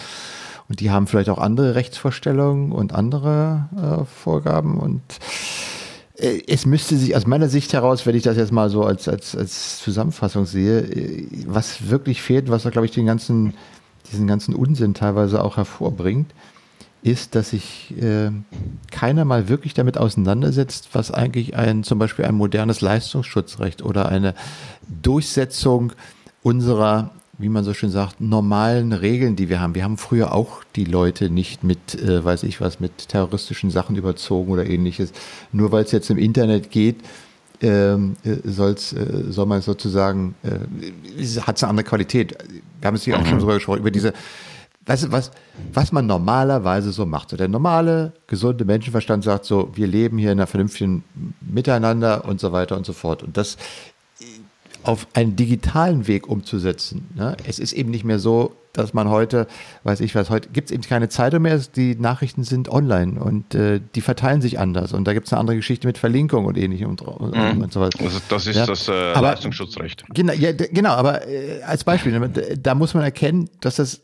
Und 0.68 0.81
die 0.81 0.91
haben 0.91 1.07
vielleicht 1.07 1.28
auch 1.28 1.39
andere 1.39 1.74
Rechtsvorstellungen 1.74 2.70
und 2.70 2.95
andere 2.95 4.07
Vorgaben. 4.22 4.78
Und 4.78 5.03
es 6.14 6.64
müsste 6.64 6.97
sich 6.97 7.16
aus 7.16 7.26
meiner 7.26 7.49
Sicht 7.49 7.72
heraus, 7.72 8.07
wenn 8.07 8.14
ich 8.14 8.22
das 8.22 8.37
jetzt 8.37 8.53
mal 8.53 8.70
so 8.70 8.85
als, 8.85 9.09
als, 9.09 9.35
als 9.35 9.81
Zusammenfassung 9.81 10.47
sehe, 10.47 11.26
was 11.49 11.91
wirklich 11.91 12.22
fehlt, 12.22 12.51
was 12.51 12.62
da, 12.62 12.70
glaube 12.70 12.87
ich, 12.87 12.93
den 12.93 13.07
ganzen 13.07 13.55
diesen 14.11 14.26
ganzen 14.26 14.55
Unsinn 14.55 14.95
teilweise 14.95 15.43
auch 15.43 15.57
hervorbringt, 15.57 16.33
ist, 17.03 17.35
dass 17.35 17.51
sich 17.51 17.95
äh, 18.01 18.31
keiner 18.91 19.25
mal 19.25 19.49
wirklich 19.49 19.75
damit 19.75 19.97
auseinandersetzt, 19.97 20.91
was 20.93 21.11
eigentlich 21.11 21.57
ein 21.57 21.83
zum 21.83 21.99
Beispiel 21.99 22.25
ein 22.25 22.35
modernes 22.35 22.81
Leistungsschutzrecht 22.81 23.83
oder 23.83 24.09
eine 24.09 24.35
Durchsetzung 25.03 25.93
unserer, 26.43 27.11
wie 27.39 27.49
man 27.49 27.65
so 27.65 27.73
schön 27.73 27.91
sagt, 27.91 28.21
normalen 28.21 28.93
Regeln, 28.93 29.37
die 29.37 29.49
wir 29.49 29.61
haben. 29.61 29.75
Wir 29.75 29.85
haben 29.85 29.97
früher 29.97 30.35
auch 30.35 30.63
die 30.77 30.85
Leute 30.85 31.31
nicht 31.31 31.65
mit, 31.65 31.95
äh, 31.95 32.23
weiß 32.23 32.43
ich 32.43 32.61
was, 32.61 32.81
mit 32.81 33.09
terroristischen 33.09 33.71
Sachen 33.71 33.97
überzogen 33.97 34.53
oder 34.53 34.67
ähnliches. 34.67 35.13
Nur 35.53 35.73
weil 35.73 35.85
es 35.85 35.93
jetzt 35.93 36.11
im 36.11 36.19
Internet 36.19 36.71
geht, 36.71 36.97
ähm, 37.63 38.17
äh, 38.25 38.37
soll's, 38.45 38.93
äh, 38.93 39.25
soll 39.31 39.47
man 39.47 39.63
sozusagen, 39.63 40.35
äh, 40.43 41.41
hat 41.41 41.57
es 41.57 41.63
eine 41.63 41.71
andere 41.71 41.85
Qualität. 41.85 42.37
Wir 42.81 42.87
haben 42.87 42.95
es 42.95 43.05
hier 43.05 43.17
mhm. 43.17 43.23
auch 43.23 43.27
schon 43.27 43.39
drüber 43.39 43.55
gesprochen, 43.55 43.81
über 43.81 43.91
diese, 43.91 44.13
weißt 44.87 45.05
du, 45.05 45.12
was, 45.12 45.31
was 45.72 45.93
man 45.93 46.07
normalerweise 46.07 46.93
so 46.93 47.07
macht. 47.07 47.31
So 47.31 47.37
der 47.37 47.49
normale, 47.49 48.12
gesunde 48.26 48.64
Menschenverstand 48.64 49.24
sagt 49.24 49.45
so, 49.45 49.70
wir 49.74 49.87
leben 49.87 50.18
hier 50.18 50.33
in 50.33 50.39
einer 50.39 50.47
vernünftigen 50.47 51.05
Miteinander 51.41 52.24
und 52.24 52.41
so 52.41 52.53
weiter 52.53 52.76
und 52.76 52.87
so 52.87 52.93
fort. 52.93 53.22
Und 53.22 53.37
das 53.37 53.57
auf 54.83 55.07
einen 55.14 55.37
digitalen 55.37 56.07
Weg 56.07 56.28
umzusetzen. 56.28 57.09
Ne? 57.14 57.37
Es 57.47 57.59
ist 57.59 57.72
eben 57.72 57.91
nicht 57.91 58.05
mehr 58.05 58.18
so, 58.18 58.57
dass 58.72 58.95
man 58.95 59.11
heute, 59.11 59.47
weiß 59.83 60.01
ich 60.01 60.14
was, 60.14 60.31
heute 60.31 60.49
gibt 60.51 60.70
es 60.70 60.74
eben 60.74 60.83
keine 60.85 61.09
Zeitung 61.09 61.43
mehr, 61.43 61.59
die 61.59 61.97
Nachrichten 61.97 62.45
sind 62.45 62.68
online 62.68 63.20
und 63.20 63.55
äh, 63.55 63.81
die 63.95 64.01
verteilen 64.01 64.41
sich 64.41 64.59
anders 64.59 64.93
und 64.93 65.05
da 65.05 65.12
gibt 65.12 65.26
es 65.26 65.33
eine 65.33 65.41
andere 65.41 65.57
Geschichte 65.57 65.87
mit 65.87 65.99
Verlinkung 65.99 66.47
und 66.47 66.57
ähnlichem 66.57 66.89
und, 66.89 67.03
und, 67.03 67.35
mhm. 67.35 67.62
und 67.62 67.72
so 67.72 67.81
weiter. 67.81 68.03
Also 68.03 68.20
das 68.28 68.47
ist 68.47 68.57
ja. 68.57 68.66
das 68.66 68.89
äh, 68.89 68.93
aber, 68.93 69.33
Leistungsschutzrecht. 69.33 70.05
Genau, 70.14 70.33
ja, 70.33 70.53
genau 70.53 70.91
aber 70.91 71.26
äh, 71.26 71.62
als 71.62 71.85
Beispiel, 71.85 72.18
ne, 72.18 72.31
da 72.31 72.74
muss 72.74 72.95
man 72.95 73.03
erkennen, 73.03 73.51
dass 73.61 73.76
das 73.76 74.01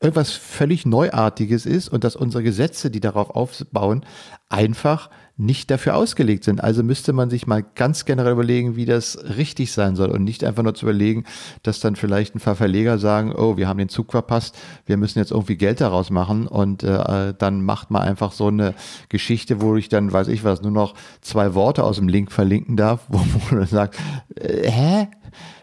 irgendwas 0.00 0.32
völlig 0.32 0.86
Neuartiges 0.86 1.66
ist 1.66 1.88
und 1.88 2.04
dass 2.04 2.16
unsere 2.16 2.42
Gesetze, 2.42 2.90
die 2.90 3.00
darauf 3.00 3.30
aufbauen, 3.30 4.04
einfach 4.48 5.10
nicht 5.36 5.70
dafür 5.70 5.96
ausgelegt 5.96 6.44
sind. 6.44 6.62
Also 6.62 6.82
müsste 6.82 7.12
man 7.12 7.30
sich 7.30 7.46
mal 7.46 7.64
ganz 7.74 8.04
generell 8.04 8.32
überlegen, 8.32 8.76
wie 8.76 8.84
das 8.84 9.18
richtig 9.36 9.72
sein 9.72 9.96
soll 9.96 10.10
und 10.10 10.24
nicht 10.24 10.44
einfach 10.44 10.62
nur 10.62 10.74
zu 10.74 10.86
überlegen, 10.86 11.24
dass 11.62 11.80
dann 11.80 11.96
vielleicht 11.96 12.34
ein 12.34 12.40
paar 12.40 12.56
Verleger 12.56 12.98
sagen, 12.98 13.34
oh, 13.34 13.56
wir 13.56 13.68
haben 13.68 13.78
den 13.78 13.88
Zug 13.88 14.12
verpasst, 14.12 14.56
wir 14.86 14.96
müssen 14.96 15.18
jetzt 15.18 15.32
irgendwie 15.32 15.56
Geld 15.56 15.80
daraus 15.80 16.10
machen 16.10 16.46
und 16.46 16.82
äh, 16.82 17.34
dann 17.36 17.62
macht 17.62 17.90
man 17.90 18.02
einfach 18.02 18.32
so 18.32 18.48
eine 18.48 18.74
Geschichte, 19.08 19.60
wo 19.60 19.76
ich 19.76 19.88
dann, 19.88 20.12
weiß 20.12 20.28
ich 20.28 20.44
was, 20.44 20.62
nur 20.62 20.72
noch 20.72 20.94
zwei 21.22 21.54
Worte 21.54 21.84
aus 21.84 21.96
dem 21.96 22.08
Link 22.08 22.32
verlinken 22.32 22.76
darf, 22.76 23.04
wo, 23.08 23.20
man 23.54 23.66
sagt, 23.66 23.98
äh, 24.34 24.70
hä? 24.70 25.08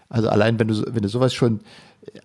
Also 0.10 0.30
allein 0.30 0.58
wenn 0.58 0.70
du, 0.70 0.86
wenn 0.88 1.02
du 1.02 1.10
sowas 1.10 1.34
schon 1.34 1.60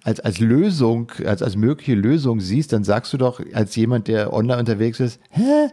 als, 0.03 0.21
als 0.21 0.39
Lösung, 0.39 1.11
als, 1.25 1.43
als 1.43 1.57
mögliche 1.57 1.95
Lösung 1.95 2.41
siehst, 2.41 2.73
dann 2.73 2.85
sagst 2.85 3.13
du 3.13 3.19
doch 3.19 3.41
als 3.53 3.75
jemand, 3.77 4.09
der 4.09 4.33
online 4.33 4.59
unterwegs 4.59 5.01
ist, 5.01 5.21
hä? 5.31 5.69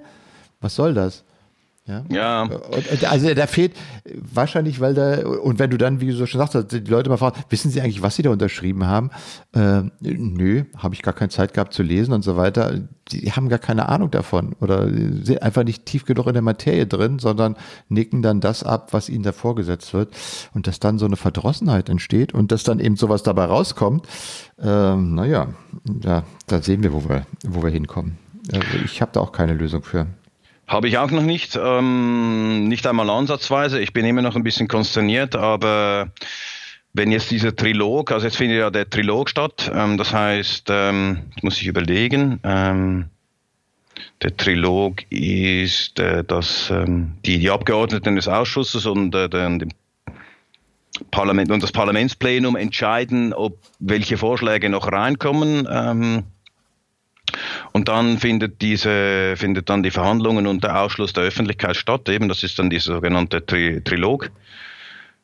Was 0.61 0.75
soll 0.75 0.93
das? 0.93 1.23
Ja. 1.89 2.03
ja. 2.09 2.43
Und, 2.43 3.03
also 3.09 3.33
da 3.33 3.47
fehlt 3.47 3.73
wahrscheinlich, 4.05 4.79
weil 4.79 4.93
da, 4.93 5.27
und 5.27 5.57
wenn 5.57 5.71
du 5.71 5.77
dann, 5.77 6.01
wie 6.01 6.07
du 6.07 6.13
so 6.13 6.27
schon 6.27 6.39
sagst, 6.39 6.71
die 6.71 6.89
Leute 6.89 7.09
mal 7.09 7.17
fragen, 7.17 7.41
wissen 7.49 7.71
sie 7.71 7.81
eigentlich, 7.81 8.03
was 8.03 8.15
sie 8.15 8.21
da 8.21 8.29
unterschrieben 8.29 8.85
haben? 8.85 9.09
Äh, 9.53 9.83
nö, 9.99 10.65
habe 10.77 10.93
ich 10.93 11.01
gar 11.01 11.15
keine 11.15 11.29
Zeit 11.29 11.53
gehabt 11.55 11.73
zu 11.73 11.81
lesen 11.81 12.13
und 12.13 12.21
so 12.21 12.37
weiter. 12.37 12.79
Die 13.11 13.31
haben 13.31 13.49
gar 13.49 13.57
keine 13.57 13.89
Ahnung 13.89 14.11
davon 14.11 14.55
oder 14.59 14.87
sind 14.87 15.41
einfach 15.41 15.63
nicht 15.63 15.87
tief 15.87 16.05
genug 16.05 16.27
in 16.27 16.33
der 16.33 16.43
Materie 16.43 16.85
drin, 16.85 17.17
sondern 17.17 17.55
nicken 17.87 18.21
dann 18.21 18.39
das 18.39 18.63
ab, 18.63 18.89
was 18.93 19.09
ihnen 19.09 19.23
da 19.23 19.31
vorgesetzt 19.31 19.93
wird. 19.95 20.13
Und 20.53 20.67
dass 20.67 20.79
dann 20.79 20.99
so 20.99 21.07
eine 21.07 21.15
Verdrossenheit 21.15 21.89
entsteht 21.89 22.35
und 22.35 22.51
dass 22.51 22.63
dann 22.63 22.79
eben 22.79 22.97
sowas 22.97 23.23
dabei 23.23 23.45
rauskommt, 23.45 24.07
ähm, 24.61 25.15
naja, 25.15 25.47
ja, 26.03 26.23
da 26.45 26.61
sehen 26.61 26.83
wir, 26.83 26.93
wo 26.93 27.09
wir, 27.09 27.25
wo 27.47 27.63
wir 27.63 27.71
hinkommen. 27.71 28.19
Also 28.51 28.77
ich 28.85 29.01
habe 29.01 29.11
da 29.13 29.21
auch 29.21 29.31
keine 29.31 29.53
Lösung 29.53 29.81
für. 29.81 30.05
Habe 30.69 30.87
ich 30.87 30.99
auch 30.99 31.09
noch 31.09 31.23
nicht, 31.23 31.59
ähm, 31.59 32.65
nicht 32.65 32.85
einmal 32.85 33.09
ansatzweise. 33.09 33.81
Ich 33.81 33.91
bin 33.91 34.05
immer 34.05 34.21
noch 34.21 34.35
ein 34.35 34.43
bisschen 34.43 34.67
konsterniert, 34.67 35.35
aber 35.35 36.11
wenn 36.93 37.11
jetzt 37.11 37.31
dieser 37.31 37.55
Trilog, 37.55 38.11
also 38.11 38.27
jetzt 38.27 38.37
findet 38.37 38.59
ja 38.59 38.69
der 38.69 38.87
Trilog 38.87 39.31
statt, 39.31 39.71
ähm, 39.73 39.97
das 39.97 40.13
heißt, 40.13 40.67
ähm, 40.69 41.23
muss 41.41 41.59
ich 41.59 41.65
überlegen, 41.65 42.39
ähm, 42.43 43.05
der 44.21 44.37
Trilog 44.37 45.11
ist, 45.11 45.99
äh, 45.99 46.23
dass 46.23 46.69
ähm, 46.69 47.13
die, 47.25 47.39
die 47.39 47.49
Abgeordneten 47.49 48.15
des 48.15 48.27
Ausschusses 48.27 48.85
und 48.85 49.15
äh, 49.15 49.27
dem 49.27 49.69
Parlament 51.09 51.49
und 51.49 51.63
das 51.63 51.71
Parlamentsplenum 51.71 52.55
entscheiden, 52.55 53.33
ob 53.33 53.57
welche 53.79 54.17
Vorschläge 54.17 54.69
noch 54.69 54.91
reinkommen. 54.91 55.65
Und 57.71 57.87
dann 57.87 58.17
findet 58.17 58.61
diese, 58.61 59.35
findet 59.37 59.69
dann 59.69 59.83
die 59.83 59.91
Verhandlungen 59.91 60.47
und 60.47 60.63
der 60.63 60.81
Ausschluss 60.81 61.13
der 61.13 61.23
Öffentlichkeit 61.23 61.75
statt. 61.75 62.07
Eben, 62.09 62.29
das 62.29 62.43
ist 62.43 62.59
dann 62.59 62.69
dieser 62.69 62.95
sogenannte 62.95 63.45
Tri 63.45 63.81
Trilog. 63.83 64.31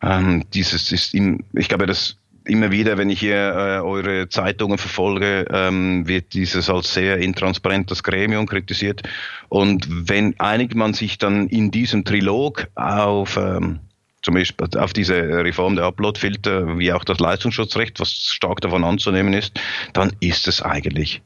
Ähm, 0.02 0.44
dieses 0.54 0.92
ist, 0.92 1.14
im, 1.14 1.44
ich 1.54 1.70
glaube, 1.70 1.86
das 1.86 2.18
immer 2.46 2.72
wieder, 2.72 2.98
wenn 2.98 3.10
ich 3.10 3.20
hier 3.20 3.36
äh, 3.36 3.80
eure 3.82 4.30
Zeitungen 4.30 4.78
verfolge, 4.78 5.46
ähm, 5.50 6.08
wird 6.08 6.34
dieses 6.34 6.70
als 6.70 6.94
sehr 6.94 7.18
intransparentes 7.18 8.04
Gremium 8.04 8.46
kritisiert. 8.46 9.02
Und 9.50 9.88
wenn 9.90 10.40
einigt 10.40 10.76
man 10.76 10.94
sich 10.94 11.18
dann 11.18 11.48
in 11.48 11.72
diesem 11.72 12.06
Trilog 12.06 12.68
auf 12.76 13.38
ähm, 13.38 13.80
zum 14.22 14.34
Beispiel 14.34 14.68
auf 14.78 14.94
diese 14.94 15.16
Reform 15.16 15.76
der 15.76 15.86
Uploadfilter, 15.86 16.80
wie 16.80 16.92
auch 16.92 17.04
das 17.04 17.20
Leistungsschutzrecht, 17.20 18.00
was 18.00 18.12
stark 18.12 18.60
davon 18.62 18.84
anzunehmen 18.84 19.34
ist, 19.34 19.60
dann 19.94 20.12
ist 20.20 20.48
es 20.48 20.62
eigentlich 20.62 21.22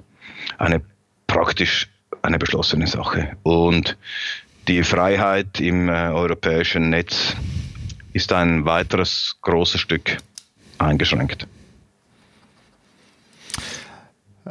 eine 0.60 0.82
praktisch 1.28 1.89
eine 2.22 2.38
beschlossene 2.38 2.88
Sache. 2.88 3.38
Und 3.43 3.97
die 4.68 4.84
Freiheit 4.84 5.60
im 5.60 5.89
äh, 5.89 6.10
europäischen 6.10 6.89
Netz 6.89 7.36
ist 8.14 8.34
ein 8.34 8.66
weiteres 8.66 9.38
großes 9.41 9.80
Stück 9.80 10.18
eingeschränkt. 10.78 11.47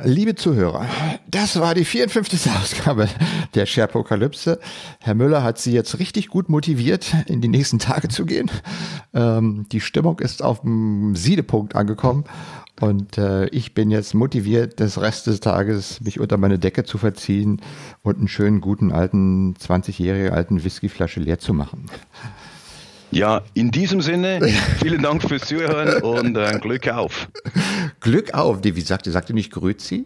Liebe 0.05 0.37
Zuhörer, 0.37 0.87
das 1.27 1.59
war 1.59 1.75
die 1.75 1.85
54. 1.85 2.51
Ausgabe 2.63 3.09
der 3.55 3.67
Sherpokalypse. 3.67 4.61
Herr 5.01 5.15
Müller 5.15 5.43
hat 5.43 5.59
Sie 5.59 5.73
jetzt 5.73 5.99
richtig 5.99 6.29
gut 6.29 6.49
motiviert, 6.49 7.15
in 7.27 7.41
die 7.41 7.49
nächsten 7.49 7.81
Tage 7.81 8.09
zu 8.09 8.25
gehen. 8.25 8.49
Ähm, 9.13 9.67
die 9.73 9.81
Stimmung 9.81 10.21
ist 10.21 10.43
auf 10.43 10.61
dem 10.61 11.17
Siedepunkt 11.17 11.75
angekommen 11.75 12.25
und 12.81 13.19
äh, 13.19 13.47
ich 13.47 13.75
bin 13.75 13.91
jetzt 13.91 14.15
motiviert, 14.15 14.81
das 14.81 15.01
Rest 15.01 15.27
des 15.27 15.41
Tages 15.41 16.01
mich 16.01 16.21
unter 16.21 16.37
meine 16.37 16.59
Decke 16.59 16.85
zu 16.85 16.99
verziehen 16.99 17.61
und 18.03 18.19
einen 18.19 18.29
schönen, 18.29 18.61
guten, 18.61 18.93
alten, 18.93 19.55
20-jährigen 19.55 20.33
alten 20.33 20.63
Whiskyflasche 20.63 21.21
leer 21.21 21.39
zu 21.39 21.55
machen. 21.55 21.87
Ja, 23.11 23.43
in 23.55 23.71
diesem 23.71 24.01
Sinne, 24.01 24.41
vielen 24.81 25.03
Dank 25.03 25.23
fürs 25.23 25.47
Zuhören 25.47 26.03
und 26.03 26.37
äh, 26.37 26.59
Glück 26.61 26.89
auf. 26.89 27.29
Glück 28.01 28.35
auf, 28.35 28.59
wie 28.63 28.81
sagte, 28.81 29.11
sagte 29.11 29.33
nicht 29.33 29.51
Grüezi? 29.51 30.05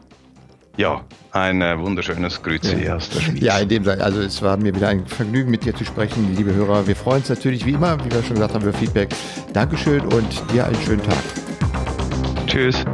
Ja, 0.77 1.03
ein 1.33 1.61
äh, 1.61 1.79
wunderschönes 1.79 2.43
Grüezi 2.43 2.85
ja. 2.85 2.97
aus 2.97 3.11
der 3.11 3.20
Schweiz. 3.20 3.41
Ja, 3.41 3.59
in 3.59 3.68
dem 3.68 3.85
Sinne, 3.85 4.03
also 4.03 4.23
es 4.23 4.41
war 4.41 4.57
mir 4.57 4.75
wieder 4.75 4.89
ein 4.89 5.07
Vergnügen, 5.07 5.51
mit 5.51 5.64
dir 5.64 5.75
zu 5.75 5.85
sprechen, 5.85 6.35
liebe 6.35 6.55
Hörer. 6.55 6.87
Wir 6.87 6.97
freuen 6.97 7.18
uns 7.18 7.29
natürlich 7.29 7.66
wie 7.66 7.73
immer, 7.73 8.03
wie 8.05 8.11
wir 8.11 8.23
schon 8.23 8.35
gesagt 8.35 8.55
haben, 8.55 8.62
über 8.62 8.73
Feedback. 8.73 9.11
Dankeschön 9.53 10.01
und 10.01 10.43
dir 10.53 10.66
einen 10.66 10.81
schönen 10.83 11.03
Tag. 11.03 11.52
Tschüss. 12.53 12.85